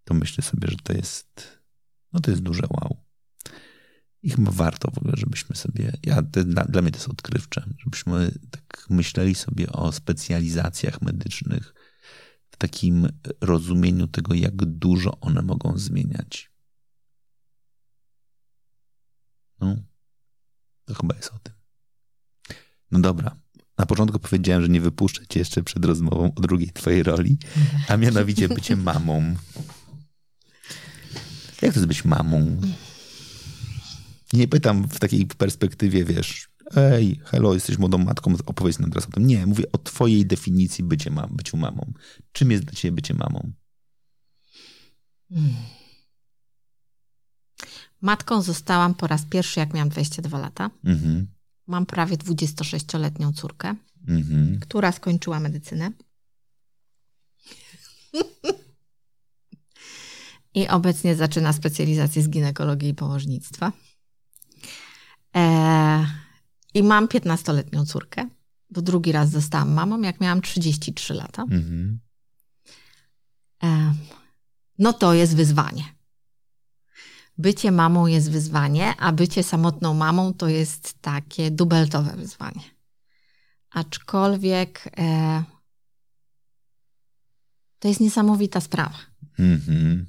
to 0.05 0.14
myślę 0.14 0.44
sobie, 0.44 0.69
że 0.69 0.77
to 0.82 0.93
jest, 0.93 1.59
no 2.12 2.20
to 2.20 2.31
jest 2.31 2.43
duże 2.43 2.62
wow. 2.70 2.97
I 4.23 4.31
chyba 4.31 4.51
warto 4.51 4.90
w 4.90 4.98
ogóle, 4.98 5.14
żebyśmy 5.16 5.56
sobie, 5.56 5.93
ja, 6.02 6.23
to, 6.23 6.44
dla, 6.44 6.64
dla 6.64 6.82
mnie 6.82 6.90
to 6.90 6.98
jest 6.98 7.09
odkrywcze, 7.09 7.64
żebyśmy 7.78 8.32
tak 8.51 8.86
myśleli 8.90 9.35
sobie 9.35 9.73
o 9.73 9.93
specjalizacjach 9.93 11.02
medycznych, 11.02 11.74
takim 12.62 13.09
rozumieniu 13.40 14.06
tego, 14.06 14.34
jak 14.34 14.64
dużo 14.64 15.20
one 15.20 15.43
mogą 15.43 15.78
zmieniać. 15.78 16.51
No, 19.60 19.76
to 20.84 20.94
chyba 20.94 21.14
jest 21.16 21.32
o 21.34 21.39
tym. 21.39 21.55
No 22.90 23.01
dobra. 23.01 23.36
Na 23.78 23.86
początku 23.86 24.18
powiedziałem, 24.18 24.62
że 24.62 24.68
nie 24.68 24.80
wypuszczę 24.80 25.26
cię 25.26 25.39
jeszcze 25.39 25.62
przed 25.62 25.84
rozmową 25.84 26.34
o 26.34 26.40
drugiej 26.40 26.70
twojej 26.70 27.02
roli, 27.02 27.39
a 27.89 27.97
mianowicie 27.97 28.48
bycie 28.48 28.76
mamą. 28.76 29.36
Jak 31.62 31.74
to 31.74 31.80
jest 31.80 31.86
być 31.86 32.05
mamą? 32.05 32.60
Nie 34.32 34.48
pytam 34.48 34.89
w 34.89 34.98
takiej 34.98 35.26
perspektywie, 35.26 36.05
wiesz, 36.05 36.48
ej, 36.77 37.20
hello, 37.24 37.55
jesteś 37.55 37.78
młodą 37.78 37.99
matką, 37.99 38.35
opowiedz 38.47 38.78
nam 38.78 38.90
teraz 38.90 39.09
o 39.09 39.11
tym. 39.11 39.27
Nie, 39.27 39.47
mówię 39.47 39.65
o 39.73 39.78
twojej 39.78 40.27
definicji 40.27 40.85
bycie 40.85 41.11
mam, 41.11 41.36
byciu 41.36 41.57
mamą. 41.57 41.93
Czym 42.32 42.51
jest 42.51 42.65
dla 42.65 42.73
ciebie 42.73 42.93
bycie 42.93 43.15
mamą? 43.15 43.53
Hmm. 45.32 45.55
Matką 48.01 48.43
zostałam 48.43 48.94
po 48.94 49.07
raz 49.07 49.24
pierwszy, 49.24 49.61
jak 49.61 49.74
miałam 49.74 49.89
22 49.89 50.39
lata. 50.39 50.70
Mhm. 50.85 51.27
Mam 51.66 51.86
prawie 51.86 52.16
26-letnią 52.16 53.32
córkę, 53.32 53.74
mhm. 54.09 54.61
która 54.61 54.93
skończyła 54.93 55.40
medycynę. 55.40 55.90
I 60.55 60.69
obecnie 60.69 61.16
zaczyna 61.16 61.53
specjalizację 61.53 62.23
z 62.23 62.28
ginekologii 62.28 62.89
i 62.89 62.94
położnictwa. 62.94 63.73
Eee, 65.35 66.07
i 66.74 66.82
mam 66.82 67.07
15-letnią 67.07 67.86
córkę, 67.86 68.28
bo 68.70 68.82
drugi 68.82 69.12
raz 69.12 69.31
zostałam 69.31 69.73
mamą, 69.73 70.01
jak 70.01 70.20
miałam 70.20 70.43
33 70.43 71.15
lata. 71.15 71.43
Mhm. 71.43 72.01
No 74.78 74.93
to 74.93 75.15
jest 75.15 75.36
wyzwanie. 75.36 75.85
Bycie 77.39 77.73
mamą 77.73 78.07
jest 78.07 78.31
wyzwanie, 78.31 78.97
a 78.97 79.12
bycie 79.12 79.43
samotną 79.43 79.94
mamą 79.94 80.35
to 80.35 80.49
jest 80.49 80.94
takie 81.01 81.51
dubeltowe 81.51 82.16
wyzwanie. 82.16 82.62
Aczkolwiek 83.70 84.89
e, 84.99 85.43
To 87.78 87.89
jest 87.89 88.01
niesamowita 88.01 88.61
sprawa. 88.61 88.99
Mhm. 89.39 90.07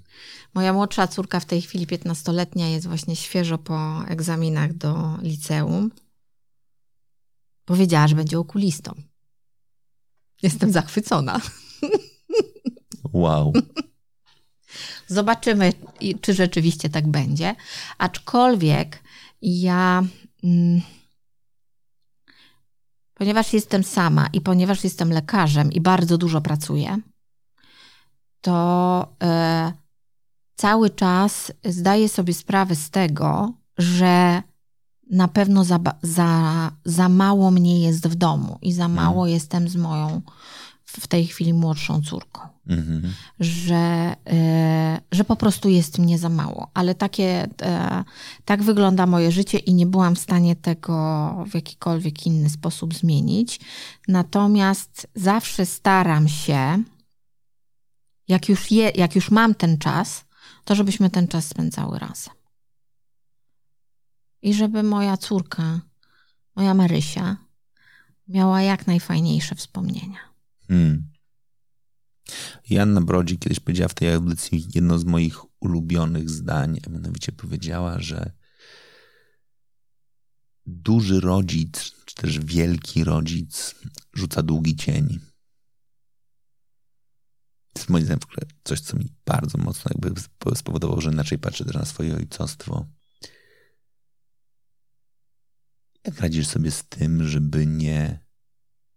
Moja 0.53 0.73
młodsza 0.73 1.07
córka 1.07 1.39
w 1.39 1.45
tej 1.45 1.61
chwili, 1.61 1.87
15-letnia, 1.87 2.69
jest 2.69 2.87
właśnie 2.87 3.15
świeżo 3.15 3.57
po 3.57 4.03
egzaminach 4.07 4.73
do 4.73 5.17
liceum. 5.21 5.91
Powiedziała, 7.65 8.07
że 8.07 8.15
będzie 8.15 8.39
okulistą. 8.39 8.93
Jestem 10.41 10.71
zachwycona. 10.71 11.41
Wow. 13.13 13.53
Zobaczymy, 15.07 15.73
czy 16.21 16.33
rzeczywiście 16.33 16.89
tak 16.89 17.07
będzie. 17.07 17.55
Aczkolwiek 17.97 19.03
ja, 19.41 20.03
mm, 20.43 20.81
ponieważ 23.13 23.53
jestem 23.53 23.83
sama 23.83 24.27
i 24.33 24.41
ponieważ 24.41 24.83
jestem 24.83 25.09
lekarzem 25.09 25.71
i 25.71 25.81
bardzo 25.81 26.17
dużo 26.17 26.41
pracuję, 26.41 26.97
to 28.41 29.15
y, 29.69 29.73
cały 30.55 30.89
czas 30.89 31.51
zdaję 31.65 32.09
sobie 32.09 32.33
sprawę 32.33 32.75
z 32.75 32.89
tego, 32.89 33.53
że 33.77 34.43
na 35.11 35.27
pewno 35.27 35.63
za, 35.63 35.79
za, 36.01 36.71
za 36.85 37.09
mało 37.09 37.51
mnie 37.51 37.81
jest 37.81 38.07
w 38.07 38.15
domu 38.15 38.57
i 38.61 38.73
za 38.73 38.87
mało 38.87 39.21
mhm. 39.21 39.29
jestem 39.29 39.69
z 39.69 39.75
moją 39.75 40.21
w 40.85 41.07
tej 41.07 41.27
chwili 41.27 41.53
młodszą 41.53 42.01
córką. 42.01 42.41
Mhm. 42.67 43.13
Że, 43.39 44.15
y, 44.33 45.01
że 45.11 45.23
po 45.23 45.35
prostu 45.35 45.69
jest 45.69 45.99
mnie 45.99 46.17
za 46.17 46.29
mało. 46.29 46.67
Ale 46.73 46.95
takie, 46.95 47.43
y, 47.45 47.49
tak 48.45 48.63
wygląda 48.63 49.05
moje 49.05 49.31
życie 49.31 49.57
i 49.57 49.73
nie 49.73 49.85
byłam 49.85 50.15
w 50.15 50.19
stanie 50.19 50.55
tego 50.55 50.95
w 51.51 51.55
jakikolwiek 51.55 52.27
inny 52.27 52.49
sposób 52.49 52.93
zmienić. 52.93 53.59
Natomiast 54.07 55.07
zawsze 55.15 55.65
staram 55.65 56.27
się, 56.27 56.83
jak 58.27 58.49
już, 58.49 58.71
je, 58.71 58.91
jak 58.95 59.15
już 59.15 59.31
mam 59.31 59.55
ten 59.55 59.77
czas, 59.77 60.25
to 60.65 60.75
żebyśmy 60.75 61.09
ten 61.09 61.27
czas 61.27 61.47
spędzały 61.47 61.99
razem. 61.99 62.33
I 64.43 64.53
żeby 64.53 64.83
moja 64.83 65.17
córka, 65.17 65.81
moja 66.55 66.73
Marysia, 66.73 67.37
miała 68.27 68.61
jak 68.61 68.87
najfajniejsze 68.87 69.55
wspomnienia. 69.55 70.19
Hmm. 70.67 71.11
Janna 72.69 73.01
Brodzi 73.01 73.37
kiedyś 73.37 73.59
powiedziała 73.59 73.87
w 73.87 73.93
tej 73.93 74.13
audycji 74.13 74.67
jedno 74.75 74.99
z 74.99 75.05
moich 75.05 75.37
ulubionych 75.59 76.29
zdań, 76.29 76.79
a 76.87 76.89
mianowicie 76.89 77.31
powiedziała, 77.31 77.99
że 77.99 78.31
duży 80.65 81.19
rodzic, 81.19 81.91
czy 82.05 82.15
też 82.15 82.39
wielki 82.39 83.03
rodzic 83.03 83.75
rzuca 84.13 84.43
długi 84.43 84.75
cień. 84.75 85.19
To 87.73 87.79
jest 87.79 87.89
moim 87.89 88.05
zdaniem 88.05 88.19
coś, 88.63 88.79
co 88.79 88.97
mi 88.97 89.13
bardzo 89.25 89.57
mocno 89.57 89.91
jakby 89.93 90.21
spowodowało, 90.55 91.01
że 91.01 91.11
inaczej 91.11 91.39
patrzę 91.39 91.65
też 91.65 91.75
na 91.75 91.85
swoje 91.85 92.15
ojcostwo. 92.15 92.85
Jak 96.05 96.19
radzisz 96.19 96.47
sobie 96.47 96.71
z 96.71 96.83
tym, 96.83 97.27
żeby 97.27 97.65
nie 97.65 98.19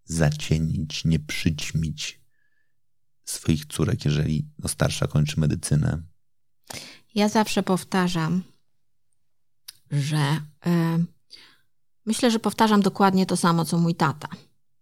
zacienić, 0.05 1.05
nie 1.05 1.19
przyćmić 1.19 2.21
swoich 3.25 3.65
córek, 3.65 4.05
jeżeli 4.05 4.49
no, 4.59 4.69
starsza 4.69 5.07
kończy 5.07 5.39
medycynę? 5.39 6.03
Ja 7.15 7.29
zawsze 7.29 7.63
powtarzam, 7.63 8.43
że 9.91 10.41
y, 10.67 11.05
myślę, 12.05 12.31
że 12.31 12.39
powtarzam 12.39 12.81
dokładnie 12.81 13.25
to 13.25 13.37
samo, 13.37 13.65
co 13.65 13.77
mój 13.77 13.95
tata. 13.95 14.27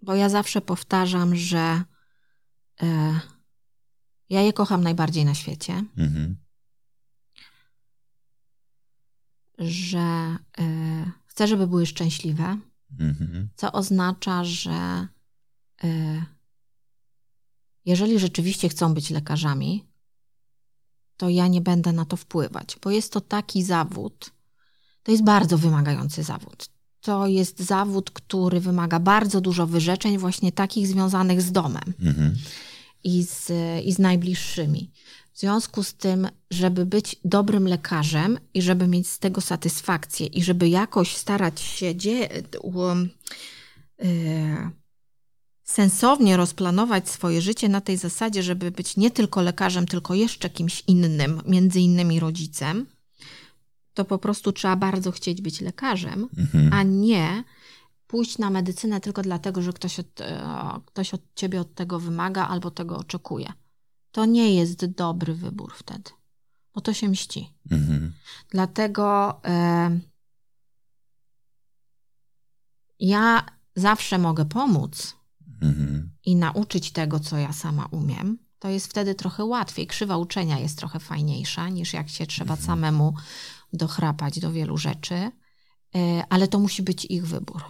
Bo 0.01 0.15
ja 0.15 0.29
zawsze 0.29 0.61
powtarzam, 0.61 1.35
że 1.35 1.83
y, 2.83 2.85
ja 4.29 4.41
je 4.41 4.53
kocham 4.53 4.83
najbardziej 4.83 5.25
na 5.25 5.35
świecie. 5.35 5.83
Mhm. 5.97 6.37
Że 9.57 10.37
y, 10.59 11.24
chcę, 11.35 11.47
żeby 11.47 11.67
były 11.67 11.85
szczęśliwe. 11.85 12.57
Mhm. 12.99 13.49
Co 13.55 13.71
oznacza, 13.71 14.43
że 14.43 15.07
y, 15.83 16.23
jeżeli 17.85 18.19
rzeczywiście 18.19 18.69
chcą 18.69 18.93
być 18.93 19.09
lekarzami, 19.09 19.85
to 21.17 21.29
ja 21.29 21.47
nie 21.47 21.61
będę 21.61 21.91
na 21.91 22.05
to 22.05 22.17
wpływać, 22.17 22.77
bo 22.83 22.91
jest 22.91 23.13
to 23.13 23.21
taki 23.21 23.63
zawód, 23.63 24.31
to 25.03 25.11
jest 25.11 25.23
bardzo 25.23 25.57
wymagający 25.57 26.23
zawód. 26.23 26.69
To 27.01 27.27
jest 27.27 27.59
zawód, 27.59 28.11
który 28.11 28.59
wymaga 28.59 28.99
bardzo 28.99 29.41
dużo 29.41 29.67
wyrzeczeń, 29.67 30.17
właśnie 30.17 30.51
takich 30.51 30.87
związanych 30.87 31.41
z 31.41 31.51
domem. 31.51 31.93
Mhm 31.99 32.35
i 33.05 33.23
z, 33.23 33.51
i 33.85 33.93
z 33.93 33.99
najbliższymi. 33.99 34.91
W 35.35 35.39
związku 35.39 35.83
z 35.83 35.93
tym, 35.93 36.27
żeby 36.51 36.85
być 36.85 37.15
dobrym 37.25 37.67
lekarzem 37.67 38.39
i 38.53 38.61
żeby 38.61 38.87
mieć 38.87 39.09
z 39.09 39.19
tego 39.19 39.41
satysfakcję 39.41 40.27
i 40.27 40.43
żeby 40.43 40.69
jakoś 40.69 41.15
starać 41.15 41.61
się 41.61 41.95
dzie, 41.95 42.29
um, 42.61 43.09
sensownie 45.63 46.37
rozplanować 46.37 47.09
swoje 47.09 47.41
życie 47.41 47.69
na 47.69 47.81
tej 47.81 47.97
zasadzie, 47.97 48.43
żeby 48.43 48.71
być 48.71 48.97
nie 48.97 49.11
tylko 49.11 49.41
lekarzem, 49.41 49.85
tylko 49.85 50.13
jeszcze 50.13 50.49
kimś 50.49 50.83
innym, 50.87 51.41
między 51.45 51.79
innymi 51.79 52.19
rodzicem, 52.19 52.85
to 53.93 54.05
po 54.05 54.17
prostu 54.17 54.51
trzeba 54.51 54.75
bardzo 54.75 55.11
chcieć 55.11 55.41
być 55.41 55.61
lekarzem, 55.61 56.29
mhm. 56.37 56.73
a 56.73 56.83
nie 56.83 57.43
pójść 58.07 58.37
na 58.37 58.49
medycynę 58.49 59.01
tylko 59.01 59.21
dlatego, 59.21 59.61
że 59.61 59.73
ktoś 59.73 59.99
od, 59.99 60.21
e, 60.21 60.79
ktoś 60.85 61.13
od 61.13 61.21
ciebie 61.35 61.61
od 61.61 61.75
tego 61.75 61.99
wymaga 61.99 62.47
albo 62.47 62.71
tego 62.71 62.97
oczekuje. 62.97 63.53
To 64.15 64.25
nie 64.25 64.55
jest 64.55 64.85
dobry 64.85 65.33
wybór 65.33 65.73
wtedy, 65.77 66.11
bo 66.73 66.81
to 66.81 66.93
się 66.93 67.09
mści. 67.09 67.53
Mhm. 67.71 68.13
Dlatego 68.49 69.39
e, 69.45 69.99
ja 72.99 73.45
zawsze 73.75 74.17
mogę 74.17 74.45
pomóc 74.45 75.15
mhm. 75.61 76.11
i 76.25 76.35
nauczyć 76.35 76.91
tego, 76.91 77.19
co 77.19 77.37
ja 77.37 77.53
sama 77.53 77.85
umiem. 77.85 78.37
To 78.59 78.69
jest 78.69 78.87
wtedy 78.87 79.15
trochę 79.15 79.45
łatwiej. 79.45 79.87
Krzywa 79.87 80.17
uczenia 80.17 80.59
jest 80.59 80.77
trochę 80.77 80.99
fajniejsza 80.99 81.69
niż 81.69 81.93
jak 81.93 82.09
się 82.09 82.27
trzeba 82.27 82.53
mhm. 82.53 82.67
samemu 82.67 83.13
dochrapać 83.73 84.39
do 84.39 84.51
wielu 84.51 84.77
rzeczy, 84.77 85.15
e, 85.15 85.31
ale 86.29 86.47
to 86.47 86.59
musi 86.59 86.83
być 86.83 87.05
ich 87.05 87.27
wybór. 87.27 87.63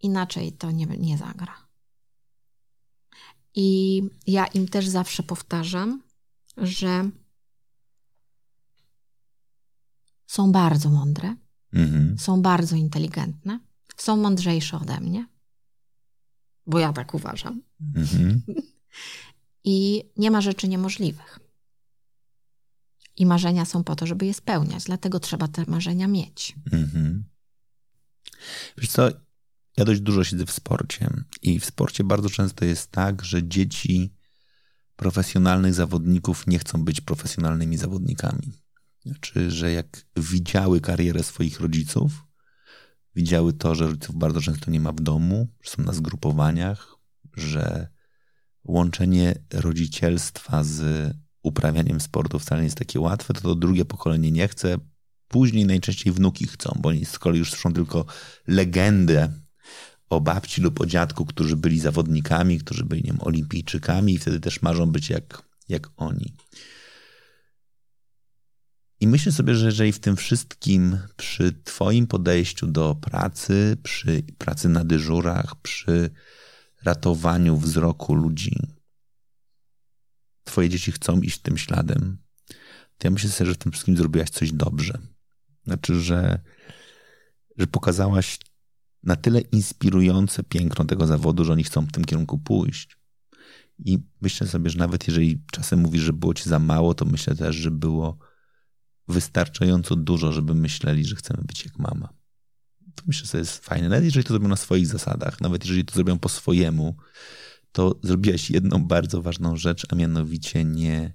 Inaczej 0.00 0.52
to 0.52 0.70
nie, 0.70 0.86
nie 0.86 1.18
zagra. 1.18 1.59
I 3.54 4.02
ja 4.26 4.46
im 4.46 4.68
też 4.68 4.88
zawsze 4.88 5.22
powtarzam, 5.22 6.02
że 6.56 7.10
są 10.26 10.52
bardzo 10.52 10.90
mądre, 10.90 11.36
mhm. 11.72 12.18
są 12.18 12.42
bardzo 12.42 12.76
inteligentne, 12.76 13.60
są 13.96 14.16
mądrzejsze 14.16 14.76
ode 14.76 15.00
mnie, 15.00 15.26
bo 16.66 16.78
ja 16.78 16.92
tak 16.92 17.14
uważam. 17.14 17.62
Mhm. 17.96 18.42
I 19.64 20.04
nie 20.16 20.30
ma 20.30 20.40
rzeczy 20.40 20.68
niemożliwych. 20.68 21.38
I 23.16 23.26
marzenia 23.26 23.64
są 23.64 23.84
po 23.84 23.96
to, 23.96 24.06
żeby 24.06 24.26
je 24.26 24.34
spełniać, 24.34 24.84
dlatego 24.84 25.20
trzeba 25.20 25.48
te 25.48 25.64
marzenia 25.66 26.08
mieć. 26.08 26.54
Mhm. 26.72 27.24
Wiesz 28.78 28.90
co, 28.90 29.08
ja 29.80 29.84
dość 29.84 30.00
dużo 30.00 30.24
siedzę 30.24 30.46
w 30.46 30.50
sporcie 30.50 31.10
i 31.42 31.60
w 31.60 31.64
sporcie 31.64 32.04
bardzo 32.04 32.30
często 32.30 32.64
jest 32.64 32.90
tak, 32.90 33.24
że 33.24 33.48
dzieci 33.48 34.14
profesjonalnych 34.96 35.74
zawodników 35.74 36.46
nie 36.46 36.58
chcą 36.58 36.84
być 36.84 37.00
profesjonalnymi 37.00 37.76
zawodnikami. 37.76 38.52
Znaczy, 39.06 39.50
że 39.50 39.72
jak 39.72 40.06
widziały 40.16 40.80
karierę 40.80 41.22
swoich 41.22 41.60
rodziców, 41.60 42.12
widziały 43.16 43.52
to, 43.52 43.74
że 43.74 43.86
rodziców 43.86 44.16
bardzo 44.16 44.40
często 44.40 44.70
nie 44.70 44.80
ma 44.80 44.92
w 44.92 45.00
domu, 45.00 45.48
że 45.62 45.70
są 45.70 45.82
na 45.82 45.92
zgrupowaniach, 45.92 46.96
że 47.36 47.88
łączenie 48.64 49.34
rodzicielstwa 49.52 50.64
z 50.64 51.10
uprawianiem 51.42 52.00
sportu 52.00 52.38
wcale 52.38 52.60
nie 52.60 52.66
jest 52.66 52.78
takie 52.78 53.00
łatwe, 53.00 53.34
to 53.34 53.40
to 53.40 53.54
drugie 53.54 53.84
pokolenie 53.84 54.32
nie 54.32 54.48
chce. 54.48 54.78
Później 55.28 55.66
najczęściej 55.66 56.12
wnuki 56.12 56.46
chcą, 56.46 56.78
bo 56.80 56.88
oni 56.88 57.04
z 57.04 57.18
kolei 57.18 57.38
już 57.38 57.50
słyszą 57.50 57.72
tylko 57.72 58.04
legendę 58.46 59.39
o 60.10 60.20
babci 60.20 60.60
lub 60.60 60.80
o 60.80 60.86
dziadku, 60.86 61.26
którzy 61.26 61.56
byli 61.56 61.80
zawodnikami, 61.80 62.58
którzy 62.58 62.84
byli 62.84 63.02
nie 63.02 63.10
wiem, 63.10 63.20
olimpijczykami 63.20 64.14
i 64.14 64.18
wtedy 64.18 64.40
też 64.40 64.62
marzą 64.62 64.86
być 64.86 65.10
jak, 65.10 65.42
jak 65.68 65.90
oni. 65.96 66.34
I 69.00 69.06
myślę 69.06 69.32
sobie, 69.32 69.54
że 69.54 69.66
jeżeli 69.66 69.92
w 69.92 70.00
tym 70.00 70.16
wszystkim, 70.16 70.98
przy 71.16 71.52
Twoim 71.64 72.06
podejściu 72.06 72.66
do 72.66 72.94
pracy, 72.94 73.76
przy 73.82 74.22
pracy 74.38 74.68
na 74.68 74.84
dyżurach, 74.84 75.54
przy 75.62 76.10
ratowaniu 76.82 77.56
wzroku 77.56 78.14
ludzi, 78.14 78.56
Twoje 80.44 80.68
dzieci 80.68 80.92
chcą 80.92 81.20
iść 81.20 81.38
tym 81.38 81.58
śladem, 81.58 82.18
to 82.98 83.06
ja 83.06 83.10
myślę 83.10 83.30
sobie, 83.30 83.48
że 83.48 83.54
w 83.54 83.58
tym 83.58 83.72
wszystkim 83.72 83.96
zrobiłaś 83.96 84.30
coś 84.30 84.52
dobrze. 84.52 84.98
Znaczy, 85.64 86.00
że, 86.00 86.40
że 87.56 87.66
pokazałaś 87.66 88.38
na 89.02 89.16
tyle 89.16 89.40
inspirujące 89.40 90.42
piękno 90.42 90.84
tego 90.84 91.06
zawodu, 91.06 91.44
że 91.44 91.52
oni 91.52 91.64
chcą 91.64 91.86
w 91.86 91.92
tym 91.92 92.04
kierunku 92.04 92.38
pójść. 92.38 92.96
I 93.78 93.98
myślę 94.20 94.46
sobie, 94.46 94.70
że 94.70 94.78
nawet 94.78 95.08
jeżeli 95.08 95.42
czasem 95.52 95.80
mówisz, 95.80 96.02
że 96.02 96.12
było 96.12 96.34
ci 96.34 96.48
za 96.48 96.58
mało, 96.58 96.94
to 96.94 97.04
myślę 97.04 97.34
też, 97.34 97.56
że 97.56 97.70
było 97.70 98.18
wystarczająco 99.08 99.96
dużo, 99.96 100.32
żeby 100.32 100.54
myśleli, 100.54 101.04
że 101.04 101.16
chcemy 101.16 101.42
być 101.44 101.64
jak 101.64 101.78
mama. 101.78 102.08
To 102.94 103.02
myślę, 103.06 103.26
że 103.26 103.32
to 103.32 103.38
jest 103.38 103.64
fajne. 103.64 103.88
Nawet 103.88 104.04
jeżeli 104.04 104.24
to 104.24 104.28
zrobią 104.28 104.48
na 104.48 104.56
swoich 104.56 104.86
zasadach, 104.86 105.40
nawet 105.40 105.64
jeżeli 105.64 105.84
to 105.84 105.94
zrobią 105.94 106.18
po 106.18 106.28
swojemu, 106.28 106.96
to 107.72 108.00
zrobiłaś 108.02 108.50
jedną 108.50 108.84
bardzo 108.84 109.22
ważną 109.22 109.56
rzecz, 109.56 109.86
a 109.88 109.94
mianowicie 109.94 110.64
nie, 110.64 111.12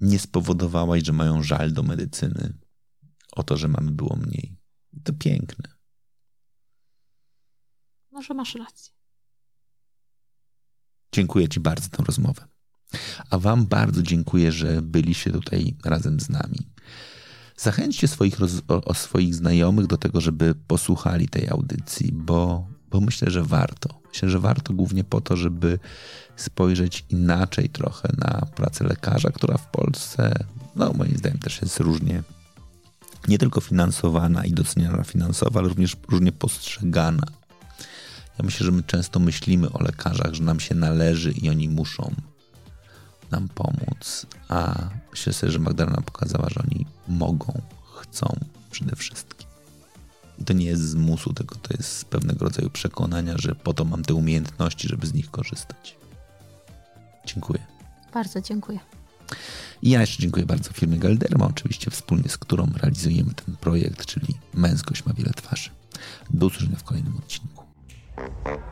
nie 0.00 0.18
spowodowałaś, 0.18 1.04
że 1.04 1.12
mają 1.12 1.42
żal 1.42 1.72
do 1.72 1.82
medycyny 1.82 2.54
o 3.32 3.42
to, 3.42 3.56
że 3.56 3.68
mamy 3.68 3.90
było 3.90 4.16
mniej. 4.16 4.56
To 5.04 5.12
piękne. 5.12 5.73
Może 8.14 8.34
masz 8.34 8.54
rację. 8.54 8.92
Dziękuję 11.12 11.48
Ci 11.48 11.60
bardzo 11.60 11.82
za 11.84 11.88
tę 11.88 12.04
rozmowę. 12.04 12.44
A 13.30 13.38
Wam 13.38 13.66
bardzo 13.66 14.02
dziękuję, 14.02 14.52
że 14.52 14.82
byliście 14.82 15.30
tutaj 15.30 15.76
razem 15.84 16.20
z 16.20 16.28
nami. 16.28 16.58
Zachęćcie 17.56 18.08
swoich, 18.08 18.36
o, 18.68 18.84
o 18.84 18.94
swoich 18.94 19.34
znajomych 19.34 19.86
do 19.86 19.96
tego, 19.96 20.20
żeby 20.20 20.54
posłuchali 20.54 21.28
tej 21.28 21.48
audycji, 21.48 22.12
bo, 22.12 22.68
bo 22.90 23.00
myślę, 23.00 23.30
że 23.30 23.42
warto. 23.42 24.00
Myślę, 24.08 24.30
że 24.30 24.38
warto 24.38 24.72
głównie 24.72 25.04
po 25.04 25.20
to, 25.20 25.36
żeby 25.36 25.78
spojrzeć 26.36 27.04
inaczej 27.08 27.68
trochę 27.68 28.08
na 28.18 28.46
pracę 28.56 28.84
lekarza, 28.84 29.30
która 29.30 29.58
w 29.58 29.70
Polsce, 29.70 30.44
no 30.76 30.92
moim 30.92 31.16
zdaniem 31.16 31.38
też 31.38 31.62
jest 31.62 31.80
różnie 31.80 32.22
nie 33.28 33.38
tylko 33.38 33.60
finansowana 33.60 34.44
i 34.44 34.52
doceniana 34.52 35.04
finansowo, 35.04 35.58
ale 35.58 35.68
również 35.68 35.96
różnie 36.08 36.32
postrzegana. 36.32 37.26
Ja 38.38 38.44
myślę, 38.44 38.66
że 38.66 38.72
my 38.72 38.82
często 38.82 39.20
myślimy 39.20 39.72
o 39.72 39.82
lekarzach, 39.82 40.34
że 40.34 40.42
nam 40.42 40.60
się 40.60 40.74
należy 40.74 41.32
i 41.32 41.50
oni 41.50 41.68
muszą 41.68 42.14
nam 43.30 43.48
pomóc, 43.48 44.26
a 44.48 44.88
myślę 45.10 45.32
sobie, 45.32 45.52
że 45.52 45.58
Magdalena 45.58 46.02
pokazała, 46.02 46.48
że 46.48 46.60
oni 46.60 46.86
mogą, 47.08 47.62
chcą 47.94 48.36
przede 48.70 48.96
wszystkim. 48.96 49.48
I 50.38 50.44
to 50.44 50.52
nie 50.52 50.66
jest 50.66 50.82
z 50.82 50.94
musu, 50.94 51.32
tylko 51.32 51.54
to 51.54 51.74
jest 51.76 51.96
z 51.96 52.04
pewnego 52.04 52.44
rodzaju 52.44 52.70
przekonania, 52.70 53.34
że 53.38 53.54
po 53.54 53.74
to 53.74 53.84
mam 53.84 54.02
te 54.02 54.14
umiejętności, 54.14 54.88
żeby 54.88 55.06
z 55.06 55.14
nich 55.14 55.30
korzystać. 55.30 55.96
Dziękuję. 57.26 57.58
Bardzo 58.14 58.40
dziękuję. 58.40 58.78
I 59.82 59.90
ja 59.90 60.00
jeszcze 60.00 60.22
dziękuję 60.22 60.46
bardzo 60.46 60.72
firmie 60.72 60.98
Galderma, 60.98 61.46
oczywiście 61.46 61.90
wspólnie 61.90 62.28
z 62.28 62.38
którą 62.38 62.70
realizujemy 62.76 63.34
ten 63.34 63.56
projekt, 63.56 64.06
czyli 64.06 64.34
Męskość 64.54 65.04
ma 65.04 65.12
wiele 65.12 65.30
twarzy. 65.30 65.70
Do 66.30 66.46
usłyszenia 66.46 66.76
w 66.76 66.84
kolejnym 66.84 67.16
odcinku. 67.16 67.63
Mm-hmm. 68.16 68.64